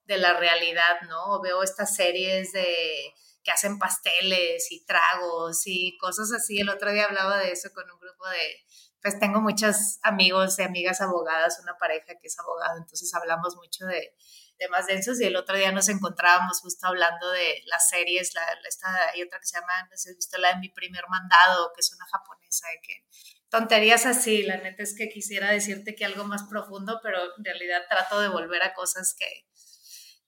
de, 0.07 0.13
de 0.15 0.21
la 0.21 0.33
realidad, 0.39 1.01
¿no? 1.09 1.23
O 1.35 1.41
veo 1.41 1.63
estas 1.63 1.95
series 1.95 2.51
de 2.53 3.13
que 3.43 3.51
hacen 3.51 3.77
pasteles 3.77 4.71
y 4.71 4.86
tragos 4.86 5.63
y 5.65 5.97
cosas 5.97 6.32
así. 6.32 6.60
El 6.60 6.69
otro 6.69 6.91
día 6.91 7.06
hablaba 7.06 7.38
de 7.38 7.51
eso 7.51 7.69
con 7.73 7.89
un 7.91 7.99
grupo 7.99 8.27
de, 8.29 8.65
pues 9.01 9.19
tengo 9.19 9.41
muchos 9.41 9.99
amigos 10.01 10.58
y 10.60 10.63
amigas 10.63 11.01
abogadas, 11.01 11.60
una 11.62 11.77
pareja 11.77 12.13
que 12.19 12.27
es 12.27 12.39
abogado, 12.39 12.77
entonces 12.77 13.13
hablamos 13.13 13.56
mucho 13.58 13.86
de 13.86 14.15
temas 14.58 14.88
densos 14.88 15.19
y 15.19 15.25
el 15.25 15.36
otro 15.36 15.58
día 15.58 15.71
nos 15.71 15.89
encontrábamos 15.89 16.62
justo 16.62 16.88
hablando 16.88 17.29
de 17.32 17.62
las 17.65 17.89
series, 17.89 18.34
la, 18.34 18.43
esta, 18.67 19.10
hay 19.10 19.21
otra 19.21 19.39
que 19.39 19.45
se 19.45 19.60
llama, 19.60 19.73
no 19.89 19.97
sé 19.97 20.03
si 20.03 20.10
has 20.12 20.15
visto 20.15 20.38
la 20.38 20.53
de 20.53 20.60
Mi 20.60 20.69
Primer 20.69 21.03
Mandado, 21.10 21.71
que 21.75 21.82
es 21.82 21.93
una 21.93 22.06
japonesa, 22.06 22.67
de 22.69 22.79
que 22.82 23.06
tonterías 23.49 24.06
así, 24.06 24.43
la 24.43 24.58
neta 24.58 24.84
es 24.84 24.95
que 24.97 25.10
quisiera 25.10 25.51
decirte 25.51 25.95
que 25.95 26.06
algo 26.06 26.23
más 26.23 26.43
profundo, 26.43 26.99
pero 27.03 27.19
en 27.38 27.43
realidad 27.43 27.84
trato 27.89 28.21
de 28.21 28.29
volver 28.29 28.63
a 28.63 28.73
cosas 28.73 29.15
que, 29.19 29.47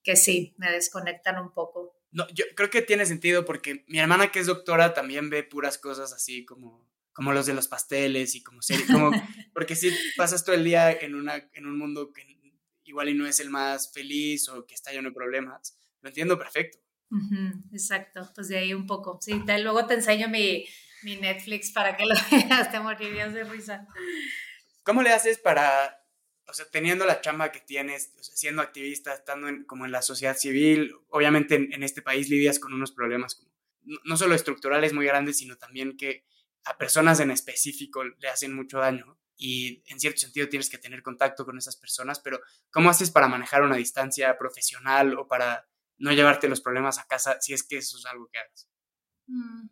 que 0.03 0.15
sí, 0.15 0.53
me 0.57 0.71
desconectan 0.71 1.39
un 1.39 1.53
poco. 1.53 1.97
No, 2.15 2.25
yo 2.29 2.45
creo 2.55 2.69
que 2.69 2.81
tiene 2.81 3.05
sentido 3.05 3.43
porque 3.43 3.83
mi 3.87 3.99
hermana 3.99 4.31
que 4.31 4.39
es 4.39 4.47
doctora 4.47 4.93
también 4.93 5.29
ve 5.29 5.43
puras 5.43 5.77
cosas 5.77 6.13
así 6.13 6.45
como 6.45 6.85
como 7.11 7.31
los 7.31 7.45
de 7.45 7.53
los 7.53 7.69
pasteles 7.69 8.35
y 8.35 8.43
como 8.43 8.61
series, 8.61 8.91
como, 8.91 9.09
porque 9.53 9.75
si 9.77 9.89
pasas 10.17 10.43
todo 10.43 10.53
el 10.53 10.65
día 10.65 10.91
en, 10.91 11.15
una, 11.15 11.35
en 11.53 11.65
un 11.65 11.77
mundo 11.77 12.11
que 12.11 12.23
igual 12.83 13.07
y 13.07 13.13
no 13.13 13.25
es 13.25 13.39
el 13.39 13.49
más 13.49 13.91
feliz 13.93 14.49
o 14.49 14.65
que 14.65 14.75
está 14.75 14.91
lleno 14.91 15.09
de 15.09 15.15
problemas, 15.15 15.77
lo 16.01 16.09
entiendo 16.09 16.37
perfecto. 16.37 16.77
exacto, 17.71 18.29
pues 18.35 18.49
de 18.49 18.57
ahí 18.57 18.73
un 18.73 18.85
poco. 18.85 19.17
Sí, 19.21 19.41
luego 19.61 19.87
te 19.87 19.93
enseño 19.93 20.27
mi, 20.27 20.65
mi, 21.03 21.15
Netflix 21.15 21.71
para 21.71 21.95
que 21.95 22.05
lo 22.05 22.15
veas, 22.31 22.69
te 22.69 22.81
morirías 22.81 23.33
de 23.33 23.45
risa. 23.45 23.87
¿Cómo 24.83 25.01
le 25.01 25.11
haces 25.11 25.39
para, 25.39 26.04
o 26.47 26.53
sea, 26.53 26.65
teniendo 26.69 27.05
la 27.05 27.21
chamba 27.21 27.51
que 27.51 27.59
tienes, 27.59 28.13
siendo 28.19 28.61
activista, 28.61 29.13
estando 29.13 29.47
como 29.65 29.85
en 29.85 29.91
la 29.91 30.01
sociedad 30.01 30.37
civil, 30.37 30.95
obviamente 31.09 31.55
en, 31.55 31.73
en 31.73 31.83
este 31.83 32.01
país 32.01 32.29
lidias 32.29 32.59
con 32.59 32.73
unos 32.73 32.91
problemas 32.91 33.35
como, 33.35 33.51
no 34.03 34.17
solo 34.17 34.35
estructurales 34.35 34.93
muy 34.93 35.05
grandes, 35.05 35.37
sino 35.37 35.57
también 35.57 35.97
que 35.97 36.25
a 36.63 36.77
personas 36.77 37.19
en 37.19 37.31
específico 37.31 38.03
le 38.03 38.27
hacen 38.27 38.53
mucho 38.53 38.79
daño 38.79 39.19
y 39.37 39.83
en 39.87 39.99
cierto 39.99 40.19
sentido 40.19 40.49
tienes 40.49 40.69
que 40.69 40.77
tener 40.77 41.03
contacto 41.03 41.45
con 41.45 41.57
esas 41.57 41.75
personas, 41.75 42.19
pero 42.19 42.39
¿cómo 42.71 42.89
haces 42.89 43.11
para 43.11 43.27
manejar 43.27 43.63
una 43.63 43.75
distancia 43.75 44.37
profesional 44.37 45.17
o 45.17 45.27
para 45.27 45.67
no 45.97 46.11
llevarte 46.11 46.47
los 46.47 46.61
problemas 46.61 46.99
a 46.99 47.07
casa 47.07 47.39
si 47.41 47.53
es 47.53 47.63
que 47.63 47.77
eso 47.77 47.97
es 47.97 48.05
algo 48.05 48.27
que 48.27 48.39
hagas? 48.39 48.69
Mm. 49.27 49.67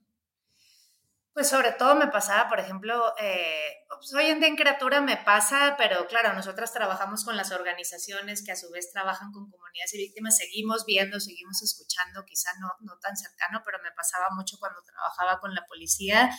Pues 1.33 1.49
sobre 1.49 1.71
todo 1.71 1.95
me 1.95 2.07
pasaba, 2.09 2.47
por 2.47 2.59
ejemplo, 2.59 3.11
eh, 3.19 3.85
pues 3.89 4.13
hoy 4.13 4.27
en 4.27 4.39
día 4.39 4.49
en 4.49 4.55
criatura 4.55 5.01
me 5.01 5.17
pasa, 5.17 5.75
pero 5.79 6.05
claro, 6.05 6.33
nosotras 6.33 6.71
trabajamos 6.71 7.25
con 7.25 7.35
las 7.35 7.51
organizaciones 7.51 8.43
que 8.45 8.51
a 8.51 8.55
su 8.55 8.69
vez 8.69 8.91
trabajan 8.91 9.31
con 9.31 9.49
comunidades 9.49 9.95
y 9.95 9.97
víctimas, 9.97 10.37
seguimos 10.37 10.85
viendo, 10.85 11.19
seguimos 11.19 11.63
escuchando, 11.63 12.23
quizá 12.25 12.51
no, 12.59 12.69
no 12.81 12.99
tan 12.99 13.17
cercano, 13.17 13.63
pero 13.65 13.79
me 13.81 13.91
pasaba 13.91 14.27
mucho 14.35 14.57
cuando 14.59 14.83
trabajaba 14.83 15.39
con 15.39 15.55
la 15.55 15.65
policía 15.65 16.29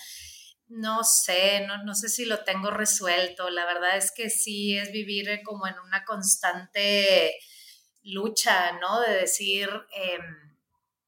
no 0.69 1.05
sé, 1.05 1.67
no, 1.67 1.85
no 1.85 1.95
sé 1.95 2.09
si 2.09 2.25
lo 2.25 2.43
tengo 2.45 2.71
resuelto. 2.71 3.51
La 3.51 3.67
verdad 3.67 3.97
es 3.97 4.13
que 4.13 4.31
sí 4.31 4.77
es 4.77 4.93
vivir 4.93 5.29
eh, 5.29 5.43
como 5.43 5.67
en 5.67 5.79
una 5.79 6.05
constante 6.05 7.35
lucha, 8.03 8.73
¿no? 8.79 9.01
De 9.01 9.13
decir, 9.15 9.69
em, 9.95 10.44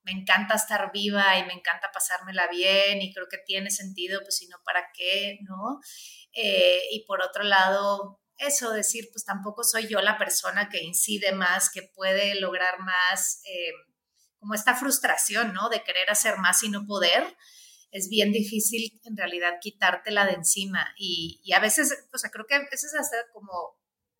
me 0.06 0.12
encanta 0.12 0.54
estar 0.54 0.92
viva 0.92 1.36
y 1.36 1.44
me 1.46 1.52
encanta 1.52 1.90
pasármela 1.92 2.46
bien 2.48 3.02
y 3.02 3.12
creo 3.12 3.26
que 3.28 3.38
tiene 3.38 3.70
sentido, 3.70 4.20
pues 4.20 4.36
si 4.36 4.46
no, 4.46 4.56
¿para 4.64 4.88
qué? 4.94 5.40
¿No? 5.42 5.80
Eh, 6.32 6.80
y 6.92 7.04
por 7.06 7.22
otro 7.22 7.42
lado, 7.42 8.20
eso, 8.38 8.70
decir, 8.70 9.08
pues 9.12 9.24
tampoco 9.24 9.64
soy 9.64 9.88
yo 9.88 10.00
la 10.00 10.16
persona 10.16 10.68
que 10.68 10.84
incide 10.84 11.32
más, 11.32 11.70
que 11.70 11.82
puede 11.82 12.40
lograr 12.40 12.78
más, 12.78 13.40
eh, 13.46 13.72
como 14.38 14.54
esta 14.54 14.76
frustración, 14.76 15.52
¿no? 15.52 15.68
De 15.70 15.82
querer 15.82 16.08
hacer 16.08 16.36
más 16.38 16.62
y 16.62 16.68
no 16.68 16.86
poder. 16.86 17.36
Es 17.90 18.08
bien 18.08 18.30
difícil 18.30 19.00
en 19.04 19.16
realidad 19.16 19.54
quitártela 19.60 20.24
de 20.24 20.34
encima 20.34 20.94
y, 20.96 21.40
y 21.42 21.52
a 21.52 21.58
veces, 21.58 22.06
o 22.12 22.18
sea, 22.18 22.30
creo 22.30 22.46
que 22.46 22.54
a 22.54 22.60
veces 22.60 22.94
hasta 22.94 23.16
como 23.32 23.76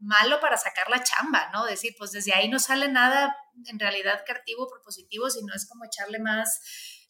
malo 0.06 0.40
para 0.40 0.56
sacar 0.56 0.88
la 0.88 1.02
chamba, 1.02 1.50
¿no? 1.52 1.66
Decir, 1.66 1.94
pues 1.98 2.12
desde 2.12 2.34
ahí 2.34 2.48
no 2.48 2.58
sale 2.58 2.88
nada 2.88 3.36
en 3.66 3.78
realidad 3.78 4.22
creativo, 4.24 4.68
propositivo, 4.68 5.28
sino 5.28 5.52
es 5.54 5.66
como 5.66 5.84
echarle 5.84 6.20
más, 6.20 6.60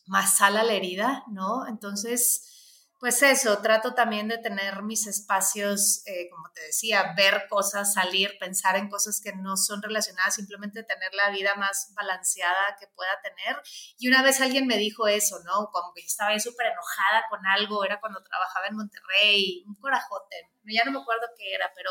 más 0.06 0.38
sal 0.38 0.56
a 0.56 0.62
la 0.62 0.72
herida, 0.72 1.22
¿no? 1.28 1.66
Entonces, 1.68 2.55
pues 2.98 3.22
eso, 3.22 3.58
trato 3.60 3.92
también 3.94 4.26
de 4.26 4.38
tener 4.38 4.82
mis 4.82 5.06
espacios, 5.06 6.02
eh, 6.06 6.30
como 6.30 6.50
te 6.52 6.62
decía, 6.62 7.12
ver 7.14 7.46
cosas, 7.48 7.92
salir, 7.92 8.38
pensar 8.38 8.76
en 8.76 8.88
cosas 8.88 9.20
que 9.20 9.34
no 9.34 9.56
son 9.56 9.82
relacionadas, 9.82 10.36
simplemente 10.36 10.82
tener 10.82 11.12
la 11.14 11.30
vida 11.30 11.54
más 11.56 11.92
balanceada 11.94 12.76
que 12.80 12.86
pueda 12.88 13.20
tener. 13.22 13.60
Y 13.98 14.08
una 14.08 14.22
vez 14.22 14.40
alguien 14.40 14.66
me 14.66 14.78
dijo 14.78 15.06
eso, 15.08 15.38
¿no? 15.44 15.68
Como 15.72 15.92
que 15.94 16.00
estaba 16.00 16.30
ahí 16.30 16.40
súper 16.40 16.68
enojada 16.68 17.24
con 17.28 17.46
algo, 17.46 17.84
era 17.84 18.00
cuando 18.00 18.22
trabajaba 18.22 18.66
en 18.68 18.76
Monterrey, 18.76 19.62
un 19.66 19.74
corajote, 19.74 20.50
ya 20.64 20.84
no 20.84 20.92
me 20.92 21.00
acuerdo 21.00 21.26
qué 21.36 21.54
era, 21.54 21.70
pero 21.76 21.90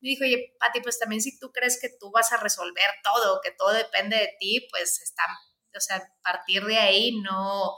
me 0.00 0.10
dijo, 0.10 0.24
oye, 0.24 0.54
Pati, 0.60 0.80
pues 0.80 0.98
también 0.98 1.22
si 1.22 1.38
tú 1.38 1.50
crees 1.50 1.78
que 1.80 1.88
tú 1.98 2.10
vas 2.10 2.30
a 2.32 2.36
resolver 2.36 2.90
todo, 3.02 3.40
que 3.42 3.52
todo 3.52 3.72
depende 3.72 4.16
de 4.16 4.36
ti, 4.38 4.68
pues 4.70 5.00
está, 5.00 5.22
o 5.74 5.80
sea, 5.80 6.12
partir 6.22 6.64
de 6.66 6.78
ahí 6.78 7.20
no 7.20 7.76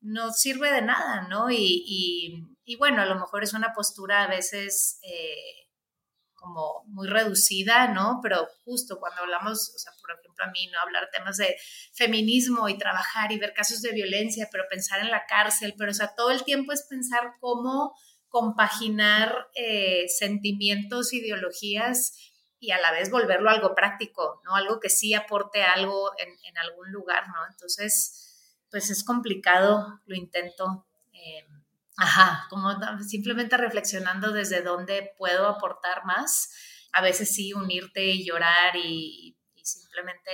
no 0.00 0.32
sirve 0.32 0.72
de 0.72 0.82
nada, 0.82 1.26
¿no? 1.28 1.50
Y, 1.50 2.46
y, 2.64 2.76
bueno, 2.76 3.02
a 3.02 3.06
lo 3.06 3.16
mejor 3.16 3.42
es 3.42 3.52
una 3.52 3.72
postura 3.72 4.24
a 4.24 4.28
veces 4.28 5.00
eh, 5.02 5.68
como 6.34 6.84
muy 6.86 7.08
reducida, 7.08 7.88
¿no? 7.88 8.20
Pero 8.22 8.46
justo 8.64 8.98
cuando 9.00 9.22
hablamos, 9.22 9.72
o 9.74 9.78
sea, 9.78 9.92
por 10.00 10.12
ejemplo, 10.12 10.44
a 10.44 10.50
mí, 10.50 10.68
¿no? 10.68 10.80
Hablar 10.80 11.08
temas 11.12 11.36
de 11.36 11.56
feminismo 11.92 12.68
y 12.68 12.78
trabajar 12.78 13.32
y 13.32 13.38
ver 13.38 13.52
casos 13.54 13.82
de 13.82 13.92
violencia, 13.92 14.48
pero 14.52 14.64
pensar 14.70 15.00
en 15.00 15.10
la 15.10 15.26
cárcel, 15.26 15.74
pero 15.76 15.90
o 15.90 15.94
sea, 15.94 16.14
todo 16.14 16.30
el 16.30 16.44
tiempo 16.44 16.72
es 16.72 16.86
pensar 16.88 17.34
cómo 17.40 17.94
compaginar 18.28 19.48
eh, 19.54 20.06
sentimientos, 20.08 21.12
ideologías 21.12 22.12
y 22.60 22.72
a 22.72 22.80
la 22.80 22.92
vez 22.92 23.10
volverlo 23.10 23.50
algo 23.50 23.74
práctico, 23.74 24.40
¿no? 24.44 24.54
Algo 24.54 24.80
que 24.80 24.90
sí 24.90 25.14
aporte 25.14 25.62
algo 25.62 26.10
en 26.18 26.58
algún 26.58 26.92
lugar, 26.92 27.28
¿no? 27.28 27.46
Entonces, 27.50 28.27
pues 28.70 28.90
es 28.90 29.04
complicado, 29.04 30.00
lo 30.06 30.16
intento. 30.16 30.86
Eh, 31.12 31.46
ajá, 31.96 32.46
como 32.50 32.70
simplemente 33.06 33.56
reflexionando 33.56 34.32
desde 34.32 34.62
dónde 34.62 35.14
puedo 35.18 35.46
aportar 35.46 36.04
más. 36.04 36.52
A 36.92 37.02
veces 37.02 37.34
sí 37.34 37.52
unirte 37.52 38.04
y 38.06 38.24
llorar 38.24 38.76
y, 38.76 39.34
simplemente 39.62 40.30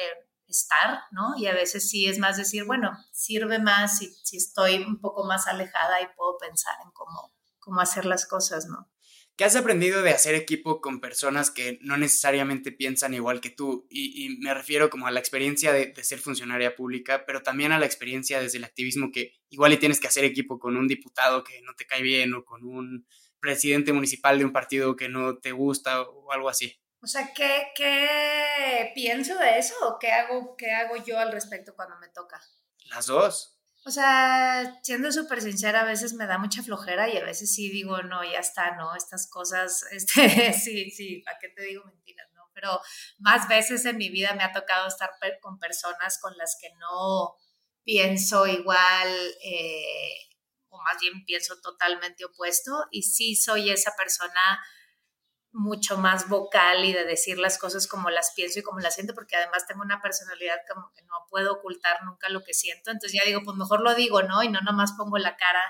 estar, 0.47 1.01
¿no? 1.11 1.37
Y 1.37 1.49
a 1.49 1.55
veces 1.55 1.91
sí 1.91 2.07
es 2.07 2.21
más 2.21 2.37
decir, 2.37 2.65
bueno, 2.65 2.93
sirve 3.11 3.59
más 3.59 3.99
si, 3.99 4.15
si 4.23 4.37
estoy 4.37 4.77
un 4.85 5.01
poco 5.01 5.25
más 5.25 5.49
alejada 5.49 6.01
y 6.01 6.07
puedo 6.17 6.39
pensar 6.39 6.77
en 6.85 6.93
cómo, 6.93 7.33
cómo 7.59 7.81
hacer 7.81 8.05
las 8.05 8.27
cosas, 8.27 8.67
¿no? 8.67 8.89
¿Qué 9.37 9.43
has 9.43 9.57
aprendido 9.57 10.03
de 10.03 10.13
hacer 10.13 10.37
equipo 10.37 10.81
con 10.81 11.01
personas 11.01 11.51
que 11.51 11.79
no 11.81 11.97
necesariamente 11.97 12.71
piensan 12.71 13.15
igual 13.15 13.41
que 13.41 13.51
tú? 13.51 13.85
Y, 13.91 14.39
me 14.41 14.55
refiero 14.55 14.91
como 14.91 15.09
a 15.09 15.11
la 15.11 15.19
experiencia 15.19 15.73
de, 15.73 15.93
ser 16.05 16.21
funcionaria 16.21 16.77
pública, 16.77 17.25
pero 17.27 17.43
también 17.43 17.73
a 17.73 17.81
la 17.81 17.87
experiencia 17.87 18.41
desde 18.41 18.59
el 18.59 18.65
activismo 18.65 19.11
que 19.13 19.33
igual 19.51 19.73
y 19.73 19.79
tienes 19.79 19.99
que 19.99 20.07
hacer 20.07 20.25
equipo 20.25 20.61
con 20.61 20.77
un 20.77 20.87
diputado 20.87 21.43
que 21.43 21.61
no 21.63 21.75
te 21.75 21.85
cae 21.85 22.03
bien 22.03 22.33
o 22.35 22.45
con 22.45 22.65
un 22.65 23.09
presidente 23.41 23.93
municipal 23.93 24.39
de 24.39 24.45
un 24.45 24.53
partido 24.53 24.95
que 24.95 25.09
no 25.09 25.39
te 25.39 25.51
gusta 25.51 26.03
o 26.03 26.31
algo 26.31 26.49
así. 26.49 26.81
O 27.03 27.07
sea, 27.09 27.35
¿qué, 27.35 27.73
qué 27.75 28.93
pienso 28.95 29.37
de 29.37 29.59
eso 29.59 29.75
o 29.83 29.99
qué 29.99 30.13
hago, 30.13 30.55
qué 30.57 30.71
hago 30.71 30.95
yo 31.05 31.19
al 31.19 31.33
respecto 31.33 31.75
cuando 31.75 31.99
me 31.99 32.09
toca? 32.09 32.41
Las 32.85 33.07
dos. 33.07 33.59
O 33.87 33.91
sea, 33.91 34.81
siendo 34.83 35.13
súper 35.13 35.43
sincera, 35.43 35.83
a 35.83 35.85
veces 35.85 36.15
me 36.15 36.27
da 36.27 36.39
mucha 36.39 36.63
flojera 36.63 37.09
y 37.11 37.19
a 37.19 37.25
veces 37.25 37.55
sí 37.55 37.69
digo, 37.69 38.03
no, 38.03 38.25
ya 38.25 38.39
está, 38.39 38.77
¿no? 38.77 38.95
Estas 38.97 39.29
cosas, 39.29 39.85
este, 39.93 40.53
sí, 40.55 40.91
sí, 40.91 41.23
¿para 41.25 41.39
qué 41.39 41.49
te 41.51 41.63
digo 41.63 41.85
mentiras, 41.85 42.29
no? 42.35 42.51
Pero 42.55 42.81
más 43.19 43.47
veces 43.47 43.85
en 43.85 43.99
mi 43.99 44.09
vida 44.09 44.33
me 44.35 44.43
ha 44.43 44.53
tocado 44.53 44.89
estar 44.89 45.11
con 45.43 45.59
personas 45.59 46.19
con 46.19 46.35
las 46.39 46.57
que 46.59 46.71
no 46.79 47.37
pienso 47.85 48.47
igual, 48.47 49.09
eh, 49.45 50.17
o 50.71 50.81
más 50.83 50.99
bien 51.03 51.23
pienso 51.27 51.61
totalmente 51.61 52.25
opuesto, 52.25 52.87
y 52.91 53.03
sí 53.03 53.37
soy 53.37 53.69
esa 53.69 53.95
persona 53.97 54.65
mucho 55.55 55.97
más 55.97 56.29
vocal 56.29 56.85
y 56.85 56.93
de 56.93 57.05
decir 57.05 57.39
las 57.39 57.59
cosas 57.59 57.87
como 57.87 58.11
las 58.11 58.33
pienso 58.35 58.59
y 58.59 58.63
como 58.63 58.81
las 58.81 58.95
siento, 58.95 59.15
porque 59.15 59.37
además 59.37 59.67
tengo 59.67 59.83
una 59.83 60.03
personalidad 60.03 60.59
como 60.73 60.91
que 60.93 61.03
no 61.03 61.15
puedo 61.31 61.55
ocultar 61.55 62.03
nunca 62.05 62.29
lo 62.29 62.43
que 62.43 62.53
siento, 62.53 62.91
entonces 62.91 63.19
ya 63.19 63.27
digo, 63.27 63.41
pues 63.45 63.57
mejor 63.57 63.81
lo 63.81 63.95
digo, 63.95 64.23
¿no? 64.23 64.43
Y 64.43 64.49
no 64.49 64.61
nomás 64.61 64.93
pongo 64.99 65.17
la 65.17 65.37
cara. 65.37 65.63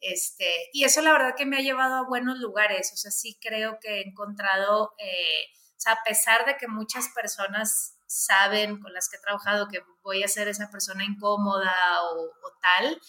Este, 0.00 0.70
y 0.72 0.84
eso 0.84 1.02
la 1.02 1.12
verdad 1.12 1.34
que 1.36 1.46
me 1.46 1.56
ha 1.56 1.62
llevado 1.62 1.96
a 1.96 2.08
buenos 2.08 2.38
lugares, 2.38 2.92
o 2.92 2.96
sea, 2.96 3.10
sí 3.10 3.36
creo 3.40 3.78
que 3.80 3.98
he 3.98 4.08
encontrado, 4.08 4.94
eh, 4.98 5.46
o 5.76 5.80
sea, 5.80 5.94
a 5.94 6.04
pesar 6.04 6.46
de 6.46 6.56
que 6.56 6.68
muchas 6.68 7.08
personas 7.08 7.98
saben 8.06 8.80
con 8.80 8.92
las 8.92 9.08
que 9.08 9.16
he 9.16 9.20
trabajado 9.20 9.66
que 9.68 9.82
voy 10.04 10.22
a 10.22 10.28
ser 10.28 10.46
esa 10.46 10.70
persona 10.70 11.04
incómoda 11.04 11.74
o, 12.02 12.26
o 12.26 12.58
tal, 12.62 13.00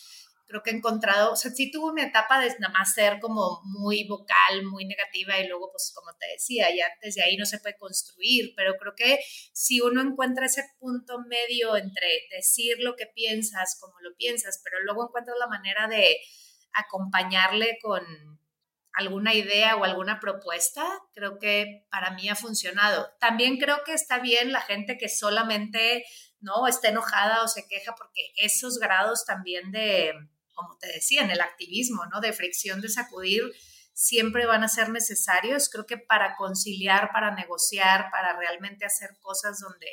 creo 0.47 0.62
que 0.62 0.69
he 0.69 0.75
encontrado, 0.75 1.34
o 1.34 1.36
sea, 1.36 1.51
sí 1.51 1.71
tuve 1.71 1.91
una 1.91 2.03
etapa 2.03 2.39
de 2.39 2.49
nada 2.60 2.73
más 2.73 2.93
ser 2.93 3.19
como 3.19 3.62
muy 3.63 4.08
vocal, 4.08 4.63
muy 4.63 4.86
negativa 4.86 5.39
y 5.39 5.47
luego, 5.47 5.71
pues 5.71 5.91
como 5.95 6.15
te 6.17 6.27
decía, 6.27 6.67
ya 6.75 6.86
desde 7.01 7.23
ahí 7.23 7.36
no 7.38 7.45
se 7.45 7.60
puede 7.60 7.77
construir, 7.77 8.53
pero 8.55 8.75
creo 8.77 8.93
que 8.95 9.19
si 9.53 9.81
uno 9.81 10.01
encuentra 10.01 10.45
ese 10.45 10.63
punto 10.79 11.19
medio 11.27 11.75
entre 11.75 12.08
decir 12.31 12.77
lo 12.79 12.95
que 12.95 13.08
piensas, 13.08 13.77
como 13.79 13.99
lo 14.01 14.15
piensas, 14.15 14.62
pero 14.63 14.77
luego 14.84 15.08
encuentra 15.08 15.34
la 15.39 15.47
manera 15.47 15.88
de 15.88 16.17
acompañarle 16.73 17.77
con 17.81 18.03
alguna 18.93 19.34
idea 19.34 19.75
o 19.75 19.84
alguna 19.84 20.19
propuesta, 20.19 20.86
creo 21.13 21.38
que 21.38 21.86
para 21.91 22.12
mí 22.12 22.29
ha 22.29 22.36
funcionado. 22.36 23.10
También 23.19 23.58
creo 23.58 23.84
que 23.84 23.93
está 23.93 24.19
bien 24.19 24.51
la 24.51 24.62
gente 24.62 24.97
que 24.97 25.10
solamente 25.10 26.05
no 26.39 26.67
está 26.67 26.89
enojada 26.89 27.43
o 27.43 27.47
se 27.47 27.67
queja 27.67 27.93
porque 27.95 28.31
esos 28.38 28.77
grados 28.77 29.25
también 29.25 29.71
de 29.71 30.13
como 30.55 30.77
te 30.77 30.87
decía, 30.87 31.21
en 31.21 31.29
el 31.29 31.41
activismo, 31.41 32.05
¿no? 32.07 32.21
De 32.21 32.33
fricción, 32.33 32.81
de 32.81 32.89
sacudir, 32.89 33.43
siempre 33.93 34.45
van 34.45 34.63
a 34.63 34.67
ser 34.67 34.89
necesarios. 34.89 35.69
Creo 35.69 35.85
que 35.85 35.97
para 35.97 36.35
conciliar, 36.35 37.11
para 37.11 37.35
negociar, 37.35 38.09
para 38.11 38.37
realmente 38.37 38.85
hacer 38.85 39.11
cosas 39.21 39.59
donde 39.59 39.87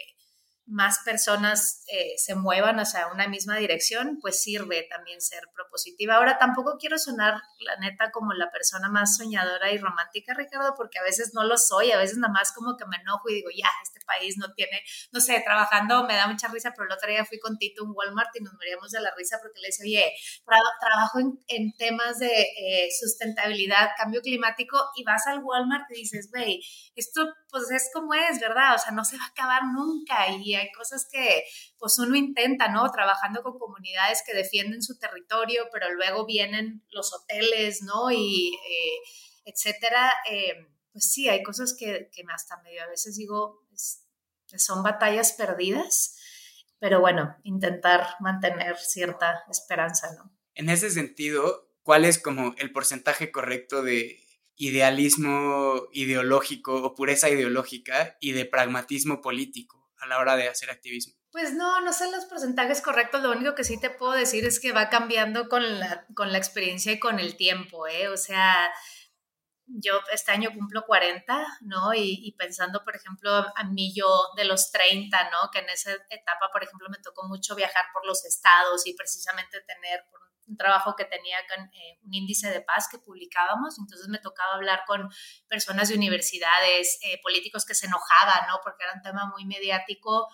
más 0.66 1.00
personas 1.04 1.84
eh, 1.92 2.14
se 2.16 2.34
muevan 2.34 2.78
hacia 2.78 3.08
una 3.08 3.26
misma 3.26 3.56
dirección, 3.56 4.18
pues 4.20 4.40
sirve 4.40 4.86
también 4.88 5.20
ser 5.20 5.42
propositiva. 5.54 6.16
Ahora, 6.16 6.38
tampoco 6.38 6.76
quiero 6.78 6.98
sonar, 6.98 7.34
la 7.58 7.76
neta, 7.76 8.10
como 8.10 8.32
la 8.32 8.50
persona 8.50 8.88
más 8.88 9.16
soñadora 9.16 9.72
y 9.72 9.78
romántica, 9.78 10.34
Ricardo, 10.34 10.74
porque 10.76 10.98
a 10.98 11.02
veces 11.02 11.32
no 11.34 11.42
lo 11.44 11.58
soy, 11.58 11.90
a 11.90 11.98
veces 11.98 12.18
nada 12.18 12.32
más 12.32 12.52
como 12.52 12.76
que 12.76 12.86
me 12.86 12.96
enojo 12.96 13.28
y 13.28 13.34
digo, 13.34 13.50
ya, 13.50 13.68
este 13.82 14.00
país 14.06 14.36
no 14.38 14.52
tiene, 14.54 14.82
no 15.10 15.20
sé, 15.20 15.42
trabajando 15.44 16.06
me 16.06 16.14
da 16.14 16.26
mucha 16.26 16.48
risa, 16.48 16.72
pero 16.76 16.86
el 16.86 16.92
otro 16.92 17.08
día 17.08 17.24
fui 17.24 17.38
con 17.38 17.58
Tito 17.58 17.84
en 17.84 17.90
Walmart 17.94 18.30
y 18.36 18.42
nos 18.42 18.54
moríamos 18.54 18.90
de 18.90 19.00
la 19.00 19.12
risa 19.16 19.38
porque 19.42 19.60
le 19.60 19.68
decía, 19.68 19.84
oye, 19.84 20.12
trabajo 20.80 21.18
en, 21.48 21.72
temas 21.76 22.18
de 22.18 22.28
eh, 22.28 22.88
sustentabilidad, 22.98 23.90
cambio 23.96 24.20
climático, 24.20 24.78
y 24.94 25.04
vas 25.04 25.26
al 25.26 25.42
Walmart 25.42 25.90
y 25.90 26.00
dices, 26.00 26.28
güey, 26.30 26.62
esto 26.94 27.26
pues 27.50 27.70
es 27.70 27.90
como 27.92 28.14
es, 28.14 28.40
¿verdad? 28.40 28.74
O 28.74 28.78
sea, 28.78 28.92
no 28.92 29.04
se 29.04 29.16
va 29.16 29.24
a 29.24 29.28
acabar 29.28 29.62
nunca 29.64 30.28
y 30.28 30.51
hay 30.54 30.70
cosas 30.72 31.06
que 31.10 31.44
pues 31.78 31.98
uno 31.98 32.16
intenta, 32.16 32.68
¿no? 32.68 32.90
Trabajando 32.90 33.42
con 33.42 33.58
comunidades 33.58 34.22
que 34.26 34.34
defienden 34.34 34.82
su 34.82 34.98
territorio, 34.98 35.64
pero 35.72 35.92
luego 35.92 36.26
vienen 36.26 36.84
los 36.90 37.12
hoteles, 37.12 37.82
¿no? 37.82 38.10
Y 38.10 38.52
eh, 38.68 38.98
etcétera. 39.44 40.12
Eh, 40.30 40.66
pues 40.92 41.10
sí, 41.10 41.28
hay 41.28 41.42
cosas 41.42 41.74
que, 41.78 42.10
que 42.12 42.22
hasta 42.32 42.60
medio 42.62 42.82
a 42.82 42.88
veces 42.88 43.16
digo, 43.16 43.62
son 44.58 44.82
batallas 44.82 45.32
perdidas, 45.32 46.18
pero 46.78 47.00
bueno, 47.00 47.36
intentar 47.44 48.16
mantener 48.20 48.76
cierta 48.76 49.44
esperanza, 49.50 50.08
¿no? 50.16 50.30
En 50.54 50.68
ese 50.68 50.90
sentido, 50.90 51.70
¿cuál 51.82 52.04
es 52.04 52.18
como 52.18 52.54
el 52.58 52.72
porcentaje 52.72 53.32
correcto 53.32 53.82
de 53.82 54.22
idealismo 54.56 55.88
ideológico 55.92 56.82
o 56.82 56.94
pureza 56.94 57.30
ideológica 57.30 58.16
y 58.20 58.32
de 58.32 58.44
pragmatismo 58.44 59.20
político 59.20 59.81
a 60.02 60.06
la 60.06 60.18
hora 60.18 60.36
de 60.36 60.48
hacer 60.48 60.70
activismo? 60.70 61.14
Pues 61.30 61.54
no, 61.54 61.80
no 61.80 61.92
sé 61.92 62.10
los 62.10 62.26
porcentajes 62.26 62.82
correctos, 62.82 63.22
lo 63.22 63.30
único 63.30 63.54
que 63.54 63.64
sí 63.64 63.80
te 63.80 63.88
puedo 63.88 64.12
decir 64.12 64.44
es 64.44 64.60
que 64.60 64.72
va 64.72 64.90
cambiando 64.90 65.48
con 65.48 65.80
la, 65.80 66.06
con 66.14 66.32
la 66.32 66.38
experiencia 66.38 66.92
y 66.92 66.98
con 66.98 67.18
el 67.20 67.36
tiempo, 67.36 67.86
¿eh? 67.86 68.08
O 68.08 68.16
sea, 68.16 68.70
yo 69.66 70.00
este 70.12 70.32
año 70.32 70.50
cumplo 70.52 70.84
40, 70.84 71.58
¿no? 71.62 71.94
Y, 71.94 72.34
pensando, 72.38 72.84
por 72.84 72.96
ejemplo, 72.96 73.30
a 73.32 73.64
mí 73.64 73.94
yo 73.94 74.06
de 74.36 74.44
los 74.44 74.70
30, 74.72 75.30
¿no? 75.30 75.50
Que 75.52 75.60
en 75.60 75.70
esa 75.70 75.92
etapa, 76.10 76.50
por 76.52 76.62
ejemplo, 76.62 76.88
me 76.90 76.98
tocó 76.98 77.26
mucho 77.28 77.54
viajar 77.54 77.86
por 77.92 78.04
los 78.06 78.24
estados 78.24 78.86
y 78.86 78.94
precisamente 78.94 79.60
tener 79.62 80.04
un 80.12 80.31
trabajo 80.58 80.94
que 80.96 81.04
tenía 81.04 81.38
con 81.48 81.64
eh, 81.66 81.98
un 82.02 82.14
índice 82.14 82.50
de 82.50 82.60
paz 82.60 82.88
que 82.90 82.98
publicábamos, 82.98 83.78
entonces 83.78 84.08
me 84.08 84.18
tocaba 84.18 84.54
hablar 84.54 84.82
con 84.86 85.08
personas 85.48 85.88
de 85.88 85.96
universidades, 85.96 86.98
eh, 87.02 87.20
políticos 87.22 87.64
que 87.64 87.74
se 87.74 87.86
enojaban, 87.86 88.46
¿no? 88.48 88.60
Porque 88.62 88.84
era 88.84 88.94
un 88.94 89.02
tema 89.02 89.26
muy 89.26 89.44
mediático 89.44 90.28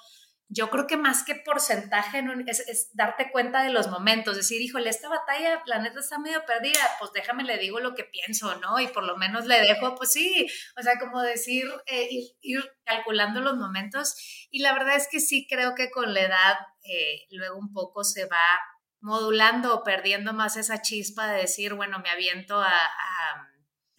yo 0.51 0.71
creo 0.71 0.87
que 0.87 0.97
más 0.97 1.25
que 1.25 1.35
porcentaje 1.35 2.25
es, 2.47 2.91
darte 2.95 3.31
cuenta 3.31 3.63
de 3.63 3.71
los 3.71 3.89
momentos, 3.89 4.35
decir, 4.35 4.63
híjole, 4.63 4.89
esta 4.89 5.09
batalla, 5.09 5.63
la 5.67 5.79
neta 5.79 6.01
está 6.01 6.19
medio 6.19 6.43
perdida, 6.47 6.81
pues 6.99 7.13
déjame 7.13 7.45
le 7.45 7.59
digo 7.59 7.81
lo 7.81 7.95
que 7.95 8.05
pienso, 8.05 8.55
¿no? 8.57 8.81
Y 8.81 8.89
por 8.89 9.05
lo 9.05 9.19
menos 9.19 9.45
le 9.45 9.61
dejo, 9.61 9.95
pues 9.95 10.11
sí, 10.13 10.47
o 10.79 10.83
sea, 10.83 10.99
como 10.99 11.21
decir, 11.21 11.67
eh, 11.87 12.09
ir, 12.41 12.65
calculando 12.85 13.43
los 13.43 13.57
momentos. 13.59 14.15
Y 14.51 14.61
la 14.61 14.73
verdad 14.73 14.97
es 14.97 15.09
que 15.11 15.21
sí 15.21 15.47
creo 15.47 15.75
que 15.75 15.91
con 15.91 16.15
la 16.15 16.21
edad 16.23 16.57
eh, 16.83 17.27
luego 17.31 17.59
un 17.59 17.71
poco 17.75 18.03
se 18.03 18.25
va 18.25 18.47
modulando 19.01 19.75
o 19.75 19.85
perdiendo 19.85 20.33
más 20.33 20.57
esa 20.57 20.83
chispa 20.83 21.31
de 21.33 21.41
decir, 21.43 21.75
bueno, 21.75 21.99
me 22.01 22.11
aviento 22.11 22.61
a, 22.61 22.71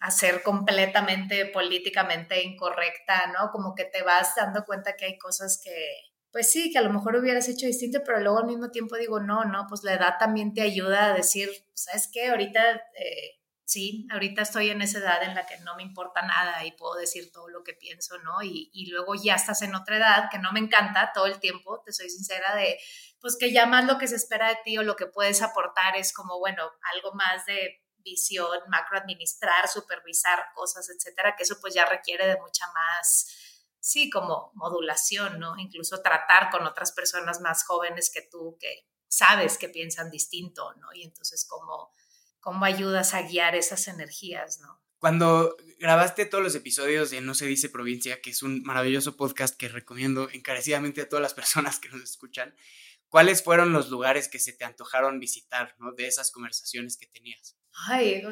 a 0.00 0.10
ser 0.10 0.42
completamente 0.42 1.44
políticamente 1.46 2.42
incorrecta, 2.42 3.26
¿no? 3.38 3.50
Como 3.52 3.74
que 3.74 3.84
te 3.84 4.02
vas 4.02 4.34
dando 4.34 4.64
cuenta 4.64 4.96
que 4.96 5.04
hay 5.04 5.18
cosas 5.18 5.60
que, 5.62 5.74
pues 6.32 6.50
sí, 6.50 6.72
que 6.72 6.78
a 6.78 6.82
lo 6.82 6.90
mejor 6.90 7.16
hubieras 7.16 7.48
hecho 7.48 7.66
distinto, 7.66 8.00
pero 8.04 8.18
luego 8.20 8.38
al 8.38 8.46
mismo 8.46 8.70
tiempo 8.70 8.96
digo, 8.96 9.20
no, 9.20 9.44
no, 9.44 9.66
pues 9.68 9.84
la 9.84 9.92
edad 9.92 10.16
también 10.18 10.54
te 10.54 10.62
ayuda 10.62 11.06
a 11.06 11.14
decir, 11.14 11.50
¿sabes 11.74 12.08
qué? 12.10 12.30
Ahorita, 12.30 12.60
eh, 12.98 13.39
sí, 13.70 14.08
ahorita 14.10 14.42
estoy 14.42 14.70
en 14.70 14.82
esa 14.82 14.98
edad 14.98 15.22
en 15.22 15.36
la 15.36 15.46
que 15.46 15.56
no 15.58 15.76
me 15.76 15.84
importa 15.84 16.22
nada 16.22 16.64
y 16.64 16.72
puedo 16.72 16.94
decir 16.94 17.30
todo 17.30 17.48
lo 17.48 17.62
que 17.62 17.72
pienso, 17.72 18.18
¿no? 18.18 18.42
Y, 18.42 18.70
luego 18.90 19.14
ya 19.14 19.36
estás 19.36 19.62
en 19.62 19.76
otra 19.76 19.98
edad 19.98 20.28
que 20.30 20.40
no 20.40 20.50
me 20.52 20.58
encanta 20.58 21.12
todo 21.14 21.26
el 21.26 21.38
tiempo, 21.38 21.80
te 21.84 21.92
soy 21.92 22.10
sincera, 22.10 22.56
de, 22.56 22.78
pues 23.20 23.36
que 23.38 23.52
ya 23.52 23.66
más 23.66 23.84
lo 23.84 23.96
que 23.98 24.08
se 24.08 24.16
espera 24.16 24.48
de 24.48 24.58
ti 24.64 24.76
o 24.76 24.82
lo 24.82 24.96
que 24.96 25.06
puedes 25.06 25.40
aportar 25.42 25.96
es 25.96 26.12
como, 26.12 26.40
bueno, 26.40 26.68
algo 26.94 27.12
más 27.14 27.46
de 27.46 27.80
visión, 27.98 28.58
macroadministrar, 28.68 29.68
supervisar 29.68 30.46
cosas, 30.54 30.88
etcétera, 30.90 31.36
que 31.36 31.44
eso 31.44 31.58
pues 31.60 31.72
ya 31.72 31.84
requiere 31.84 32.26
de 32.26 32.40
mucha 32.40 32.66
más 32.72 33.36
sí, 33.78 34.10
como 34.10 34.50
modulación, 34.54 35.38
¿no? 35.38 35.56
Incluso 35.58 36.02
tratar 36.02 36.50
con 36.50 36.66
otras 36.66 36.90
personas 36.90 37.40
más 37.40 37.64
jóvenes 37.64 38.10
que 38.12 38.22
tú, 38.22 38.56
que 38.58 38.88
sabes 39.08 39.58
que 39.58 39.68
piensan 39.68 40.10
distinto, 40.10 40.74
¿no? 40.74 40.88
Y 40.92 41.04
entonces, 41.04 41.46
¿cómo, 41.48 41.92
cómo 42.40 42.64
ayudas 42.64 43.14
a 43.14 43.22
guiar 43.22 43.54
esas 43.54 43.88
energías, 43.88 44.60
¿no? 44.60 44.80
Cuando 44.98 45.56
grabaste 45.78 46.26
todos 46.26 46.44
los 46.44 46.54
episodios 46.54 47.10
de 47.10 47.22
No 47.22 47.34
se 47.34 47.46
dice 47.46 47.70
provincia, 47.70 48.20
que 48.20 48.30
es 48.30 48.42
un 48.42 48.62
maravilloso 48.62 49.16
podcast 49.16 49.56
que 49.56 49.68
recomiendo 49.68 50.28
encarecidamente 50.30 51.00
a 51.00 51.08
todas 51.08 51.22
las 51.22 51.32
personas 51.34 51.78
que 51.78 51.88
nos 51.88 52.02
escuchan, 52.02 52.54
¿cuáles 53.08 53.42
fueron 53.42 53.72
los 53.72 53.88
lugares 53.88 54.28
que 54.28 54.38
se 54.38 54.52
te 54.52 54.64
antojaron 54.64 55.18
visitar, 55.18 55.74
¿no? 55.78 55.92
De 55.92 56.06
esas 56.06 56.30
conversaciones 56.30 56.98
que 56.98 57.06
tenías. 57.06 57.56
Ay, 57.88 58.22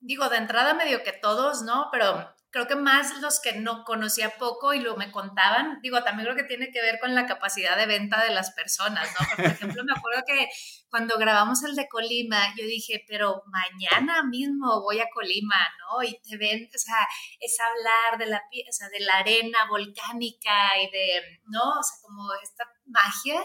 digo, 0.00 0.28
de 0.28 0.36
entrada 0.36 0.72
medio 0.74 1.02
que 1.02 1.12
todos, 1.12 1.62
¿no? 1.62 1.88
Pero 1.92 2.34
creo 2.52 2.66
que 2.66 2.76
más 2.76 3.18
los 3.22 3.40
que 3.40 3.54
no 3.54 3.82
conocía 3.82 4.36
poco 4.36 4.74
y 4.74 4.80
lo 4.80 4.94
me 4.96 5.10
contaban, 5.10 5.80
digo, 5.80 6.04
también 6.04 6.26
creo 6.26 6.36
que 6.36 6.46
tiene 6.46 6.70
que 6.70 6.82
ver 6.82 7.00
con 7.00 7.14
la 7.14 7.24
capacidad 7.24 7.78
de 7.78 7.86
venta 7.86 8.22
de 8.22 8.30
las 8.30 8.50
personas, 8.52 9.08
¿no? 9.18 9.26
por 9.36 9.44
ejemplo, 9.46 9.82
me 9.84 9.94
acuerdo 9.96 10.22
que 10.26 10.48
cuando 10.90 11.16
grabamos 11.18 11.64
el 11.64 11.74
de 11.74 11.88
Colima, 11.88 12.54
yo 12.54 12.66
dije, 12.66 13.02
pero 13.08 13.42
mañana 13.46 14.22
mismo 14.24 14.82
voy 14.82 15.00
a 15.00 15.08
Colima, 15.14 15.56
¿no? 15.78 16.02
Y 16.02 16.20
te 16.20 16.36
ven, 16.36 16.68
o 16.72 16.78
sea, 16.78 17.08
es 17.40 17.56
hablar 17.58 18.18
de 18.18 18.26
la, 18.26 18.36
o 18.36 18.72
sea, 18.72 18.88
de 18.90 19.00
la 19.00 19.14
arena 19.14 19.58
volcánica 19.70 20.78
y 20.78 20.90
de, 20.90 21.40
¿no? 21.46 21.70
O 21.70 21.82
sea, 21.82 21.96
como 22.02 22.22
esta 22.42 22.64
magia. 22.84 23.42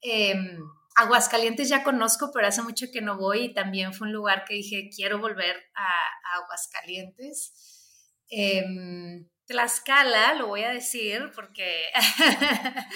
Em, 0.00 0.58
Aguascalientes 0.96 1.68
ya 1.68 1.84
conozco, 1.84 2.32
pero 2.34 2.48
hace 2.48 2.60
mucho 2.62 2.86
que 2.92 3.00
no 3.00 3.16
voy 3.16 3.44
y 3.44 3.54
también 3.54 3.94
fue 3.94 4.08
un 4.08 4.12
lugar 4.12 4.44
que 4.44 4.54
dije, 4.54 4.90
quiero 4.94 5.20
volver 5.20 5.56
a, 5.74 5.86
a 5.86 6.42
Aguascalientes. 6.42 7.71
Eh, 8.34 8.64
Tlaxcala, 9.46 10.34
lo 10.34 10.46
voy 10.46 10.62
a 10.62 10.70
decir 10.70 11.30
porque, 11.34 11.90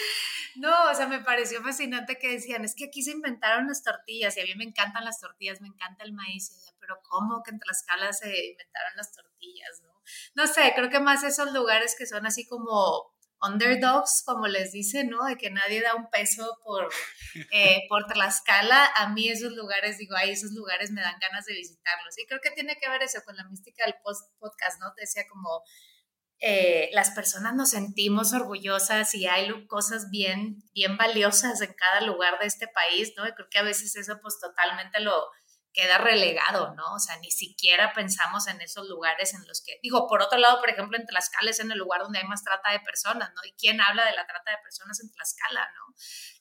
no, 0.56 0.90
o 0.90 0.94
sea, 0.94 1.06
me 1.06 1.20
pareció 1.20 1.62
fascinante 1.62 2.18
que 2.18 2.32
decían, 2.32 2.64
es 2.64 2.74
que 2.74 2.86
aquí 2.86 3.02
se 3.02 3.10
inventaron 3.10 3.66
las 3.66 3.82
tortillas 3.82 4.36
y 4.36 4.40
a 4.40 4.44
mí 4.44 4.54
me 4.54 4.64
encantan 4.64 5.04
las 5.04 5.20
tortillas, 5.20 5.60
me 5.60 5.68
encanta 5.68 6.04
el 6.04 6.12
maíz, 6.12 6.72
pero 6.80 6.98
¿cómo 7.02 7.42
que 7.42 7.50
en 7.50 7.58
Tlaxcala 7.58 8.12
se 8.12 8.28
inventaron 8.28 8.96
las 8.96 9.12
tortillas? 9.12 9.82
No, 9.82 9.92
no 10.34 10.46
sé, 10.46 10.72
creo 10.74 10.88
que 10.88 11.00
más 11.00 11.24
esos 11.24 11.52
lugares 11.52 11.94
que 11.98 12.06
son 12.06 12.24
así 12.24 12.46
como 12.46 13.14
underdogs, 13.42 14.22
como 14.24 14.46
les 14.46 14.72
dicen, 14.72 15.10
¿no? 15.10 15.24
De 15.24 15.36
que 15.36 15.50
nadie 15.50 15.82
da 15.82 15.94
un 15.94 16.08
peso 16.10 16.58
por, 16.64 16.88
eh, 17.52 17.82
por 17.88 18.06
Tlaxcala. 18.06 18.86
A 18.96 19.08
mí 19.08 19.28
esos 19.28 19.52
lugares, 19.52 19.98
digo, 19.98 20.16
ahí 20.16 20.30
esos 20.30 20.52
lugares 20.52 20.90
me 20.90 21.00
dan 21.00 21.18
ganas 21.20 21.44
de 21.46 21.54
visitarlos. 21.54 22.18
Y 22.18 22.26
creo 22.26 22.40
que 22.42 22.50
tiene 22.50 22.76
que 22.80 22.88
ver 22.88 23.02
eso 23.02 23.20
con 23.24 23.36
la 23.36 23.44
mística 23.48 23.84
del 23.84 23.94
post 24.02 24.30
podcast, 24.38 24.80
¿no? 24.80 24.92
Decía 24.96 25.24
como 25.28 25.62
eh, 26.40 26.90
las 26.92 27.12
personas 27.12 27.54
nos 27.54 27.70
sentimos 27.70 28.34
orgullosas 28.34 29.14
y 29.14 29.26
hay 29.26 29.66
cosas 29.66 30.10
bien, 30.10 30.58
bien 30.74 30.98
valiosas 30.98 31.62
en 31.62 31.72
cada 31.72 32.02
lugar 32.02 32.38
de 32.38 32.46
este 32.46 32.68
país, 32.68 33.14
¿no? 33.16 33.26
Y 33.26 33.32
creo 33.32 33.48
que 33.50 33.58
a 33.58 33.62
veces 33.62 33.96
eso 33.96 34.18
pues 34.20 34.38
totalmente 34.38 35.00
lo 35.00 35.28
queda 35.76 35.98
relegado, 35.98 36.74
¿no? 36.74 36.94
O 36.94 36.98
sea, 36.98 37.18
ni 37.18 37.30
siquiera 37.30 37.92
pensamos 37.92 38.48
en 38.48 38.62
esos 38.62 38.88
lugares 38.88 39.34
en 39.34 39.46
los 39.46 39.60
que, 39.60 39.78
digo, 39.82 40.08
por 40.08 40.22
otro 40.22 40.38
lado, 40.38 40.58
por 40.58 40.70
ejemplo, 40.70 40.96
en 40.96 41.06
Tlaxcala 41.06 41.50
es 41.50 41.60
en 41.60 41.70
el 41.70 41.76
lugar 41.76 42.00
donde 42.00 42.18
hay 42.18 42.24
más 42.24 42.42
trata 42.42 42.72
de 42.72 42.80
personas, 42.80 43.30
¿no? 43.34 43.42
¿Y 43.46 43.52
quién 43.52 43.82
habla 43.82 44.06
de 44.06 44.16
la 44.16 44.26
trata 44.26 44.52
de 44.52 44.62
personas 44.62 44.98
en 45.00 45.12
Tlaxcala, 45.12 45.68
¿no? 45.76 45.94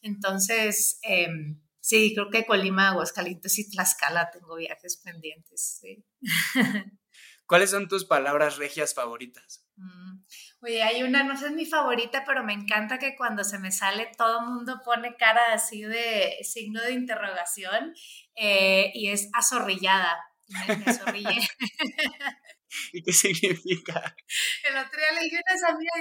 Entonces, 0.03 0.99
em, 1.03 1.61
sí, 1.81 2.13
creo 2.15 2.29
que 2.29 2.45
Colima, 2.45 2.91
Aguascalientes 2.91 3.59
y 3.59 3.69
Tlaxcala 3.69 4.31
tengo 4.31 4.55
viajes 4.55 5.01
pendientes, 5.03 5.79
sí. 5.81 6.05
¿Cuáles 7.45 7.71
son 7.71 7.89
tus 7.89 8.05
palabras 8.05 8.55
regias 8.55 8.93
favoritas? 8.93 9.67
Mm, 9.75 10.23
oye, 10.61 10.83
hay 10.83 11.03
una, 11.03 11.23
no 11.23 11.37
sé, 11.37 11.47
es 11.47 11.51
mi 11.53 11.65
favorita, 11.65 12.23
pero 12.25 12.43
me 12.43 12.53
encanta 12.53 12.97
que 12.99 13.15
cuando 13.15 13.43
se 13.43 13.59
me 13.59 13.71
sale 13.71 14.11
todo 14.17 14.39
el 14.41 14.47
mundo 14.47 14.81
pone 14.83 15.15
cara 15.15 15.53
así 15.53 15.83
de 15.83 16.37
signo 16.43 16.81
de 16.81 16.93
interrogación 16.93 17.93
eh, 18.35 18.91
y 18.93 19.09
es 19.09 19.29
azorrillada. 19.33 20.17
Me, 20.47 20.77
me 20.77 20.85
¿Y 22.93 23.03
qué 23.03 23.13
significa? 23.13 24.15
El 24.63 24.77
otro 24.77 24.99
día 24.99 25.11
le 25.13 25.21
dije 25.21 25.37
a 25.37 25.55
una 25.57 25.75
amiga, 25.75 25.91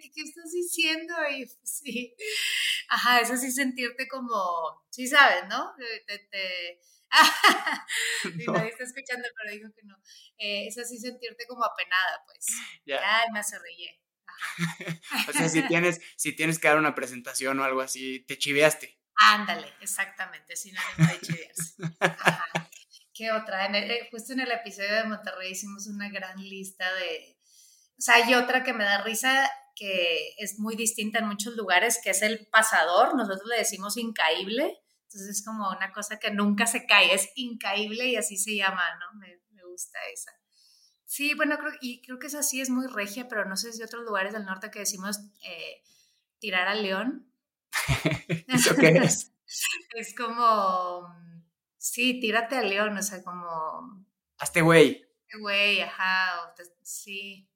¿qué, 0.00 0.10
¿qué 0.10 0.22
estás 0.22 0.50
diciendo? 0.52 1.14
Y 1.30 1.44
pues, 1.44 1.58
sí, 1.62 2.14
ajá, 2.88 3.20
eso 3.20 3.36
sí 3.36 3.50
sentirte 3.50 4.08
como, 4.08 4.82
sí 4.90 5.06
sabes, 5.06 5.44
¿no? 5.48 5.74
Te, 6.06 6.18
te, 6.30 6.80
nadie 8.46 8.70
está 8.70 8.84
escuchando, 8.84 9.28
pero 9.36 9.52
dijo 9.52 9.68
que 9.74 9.82
no. 9.84 9.96
Eh, 10.38 10.66
es 10.66 10.78
así 10.78 10.98
sentirte 10.98 11.46
como 11.46 11.64
apenada, 11.64 12.24
pues. 12.26 12.46
Ya. 12.86 13.00
Ay, 13.02 13.28
me 13.32 13.40
azorrillé. 13.40 14.00
o 15.28 15.32
sea, 15.32 15.48
si 15.48 15.62
tienes, 15.68 16.00
si 16.16 16.34
tienes 16.34 16.58
que 16.58 16.68
dar 16.68 16.78
una 16.78 16.94
presentación 16.94 17.60
o 17.60 17.64
algo 17.64 17.80
así, 17.80 18.20
te 18.26 18.38
chiveaste. 18.38 18.98
Ándale, 19.14 19.72
exactamente, 19.80 20.56
sin 20.56 20.76
ánimo 20.76 21.12
de 21.12 21.20
chivearse. 21.20 21.74
¿Qué 23.14 23.30
otra? 23.30 23.66
Eh, 23.66 24.08
justo 24.10 24.32
en 24.32 24.40
el 24.40 24.50
episodio 24.50 24.94
de 24.94 25.04
Monterrey 25.04 25.52
hicimos 25.52 25.86
una 25.86 26.08
gran 26.08 26.42
lista 26.42 26.92
de... 26.94 27.38
O 27.98 28.00
sea, 28.00 28.14
hay 28.16 28.34
otra 28.34 28.64
que 28.64 28.72
me 28.72 28.84
da 28.84 29.04
risa 29.04 29.48
que 29.76 30.34
es 30.38 30.58
muy 30.58 30.76
distinta 30.76 31.18
en 31.18 31.28
muchos 31.28 31.54
lugares, 31.54 32.00
que 32.02 32.10
es 32.10 32.22
el 32.22 32.46
pasador. 32.48 33.14
Nosotros 33.14 33.48
le 33.48 33.58
decimos 33.58 33.96
incaíble. 33.96 34.78
Entonces 35.12 35.38
es 35.38 35.44
como 35.44 35.68
una 35.68 35.92
cosa 35.92 36.18
que 36.18 36.30
nunca 36.30 36.66
se 36.66 36.86
cae, 36.86 37.12
es 37.12 37.30
incaíble 37.34 38.06
y 38.08 38.16
así 38.16 38.38
se 38.38 38.56
llama, 38.56 38.82
¿no? 38.98 39.18
Me, 39.18 39.40
gusta 39.64 39.98
esa. 40.12 40.30
Sí, 41.06 41.32
bueno, 41.32 41.56
creo, 41.56 41.72
y 41.80 42.02
creo 42.02 42.18
que 42.18 42.26
esa 42.26 42.42
sí 42.42 42.60
es 42.60 42.68
muy 42.68 42.86
regia, 42.86 43.26
pero 43.26 43.46
no 43.46 43.56
sé 43.56 43.72
si 43.72 43.82
otros 43.82 44.04
lugares 44.04 44.34
del 44.34 44.44
norte 44.44 44.70
que 44.70 44.80
decimos 44.80 45.18
eh, 45.46 45.82
tirar 46.38 46.68
al 46.68 46.82
león. 46.82 47.32
¿Eso 48.48 48.76
qué 48.76 48.88
es? 48.88 49.32
es 49.94 50.14
como, 50.14 51.08
sí, 51.78 52.20
tírate 52.20 52.56
al 52.58 52.68
león, 52.68 52.98
o 52.98 53.02
sea, 53.02 53.22
como... 53.22 54.06
Hazte 54.38 54.60
güey. 54.60 55.02
Hazte 55.02 55.38
güey, 55.38 55.80
ajá, 55.80 56.54
sí. 56.82 57.48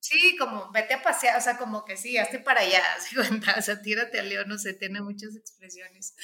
Sí, 0.00 0.36
como 0.38 0.70
vete 0.72 0.94
a 0.94 1.02
pasear, 1.02 1.36
o 1.36 1.40
sea, 1.40 1.56
como 1.56 1.84
que 1.84 1.96
sí, 1.96 2.18
hazte 2.18 2.40
para 2.40 2.62
allá, 2.62 2.82
o 3.58 3.62
sea, 3.62 3.80
tírate 3.80 4.18
al 4.18 4.28
león, 4.28 4.48
no 4.48 4.58
sé, 4.58 4.74
tiene 4.74 5.00
muchas 5.02 5.36
expresiones. 5.36 6.14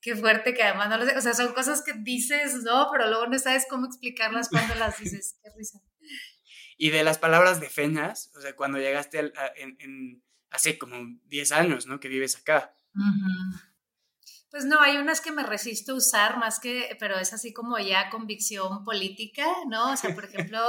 Qué 0.00 0.14
fuerte 0.14 0.54
que 0.54 0.62
además 0.62 0.90
no 0.90 0.98
lo 0.98 1.06
sé, 1.06 1.16
o 1.16 1.20
sea, 1.20 1.34
son 1.34 1.54
cosas 1.54 1.82
que 1.82 1.94
dices, 1.94 2.62
¿no? 2.62 2.88
Pero 2.92 3.08
luego 3.08 3.26
no 3.26 3.38
sabes 3.38 3.66
cómo 3.68 3.86
explicarlas 3.86 4.48
cuando 4.48 4.74
las 4.74 4.98
dices, 4.98 5.36
qué 5.42 5.50
risa. 5.56 5.80
Y 6.76 6.90
de 6.90 7.04
las 7.04 7.18
palabras 7.18 7.60
de 7.60 7.70
Feñas, 7.70 8.30
o 8.36 8.40
sea, 8.40 8.54
cuando 8.54 8.78
llegaste 8.78 9.32
en, 9.56 10.22
hace 10.50 10.78
como 10.78 11.18
10 11.26 11.52
años, 11.52 11.86
¿no? 11.86 12.00
Que 12.00 12.08
vives 12.08 12.36
acá. 12.36 12.76
Pues 14.50 14.66
no, 14.66 14.80
hay 14.80 14.98
unas 14.98 15.20
que 15.20 15.32
me 15.32 15.42
resisto 15.42 15.92
a 15.92 15.96
usar 15.96 16.38
más 16.38 16.60
que, 16.60 16.96
pero 17.00 17.18
es 17.18 17.32
así 17.32 17.52
como 17.52 17.78
ya 17.78 18.08
convicción 18.10 18.84
política, 18.84 19.46
¿no? 19.68 19.92
O 19.92 19.96
sea, 19.96 20.14
por 20.14 20.24
ejemplo, 20.32 20.68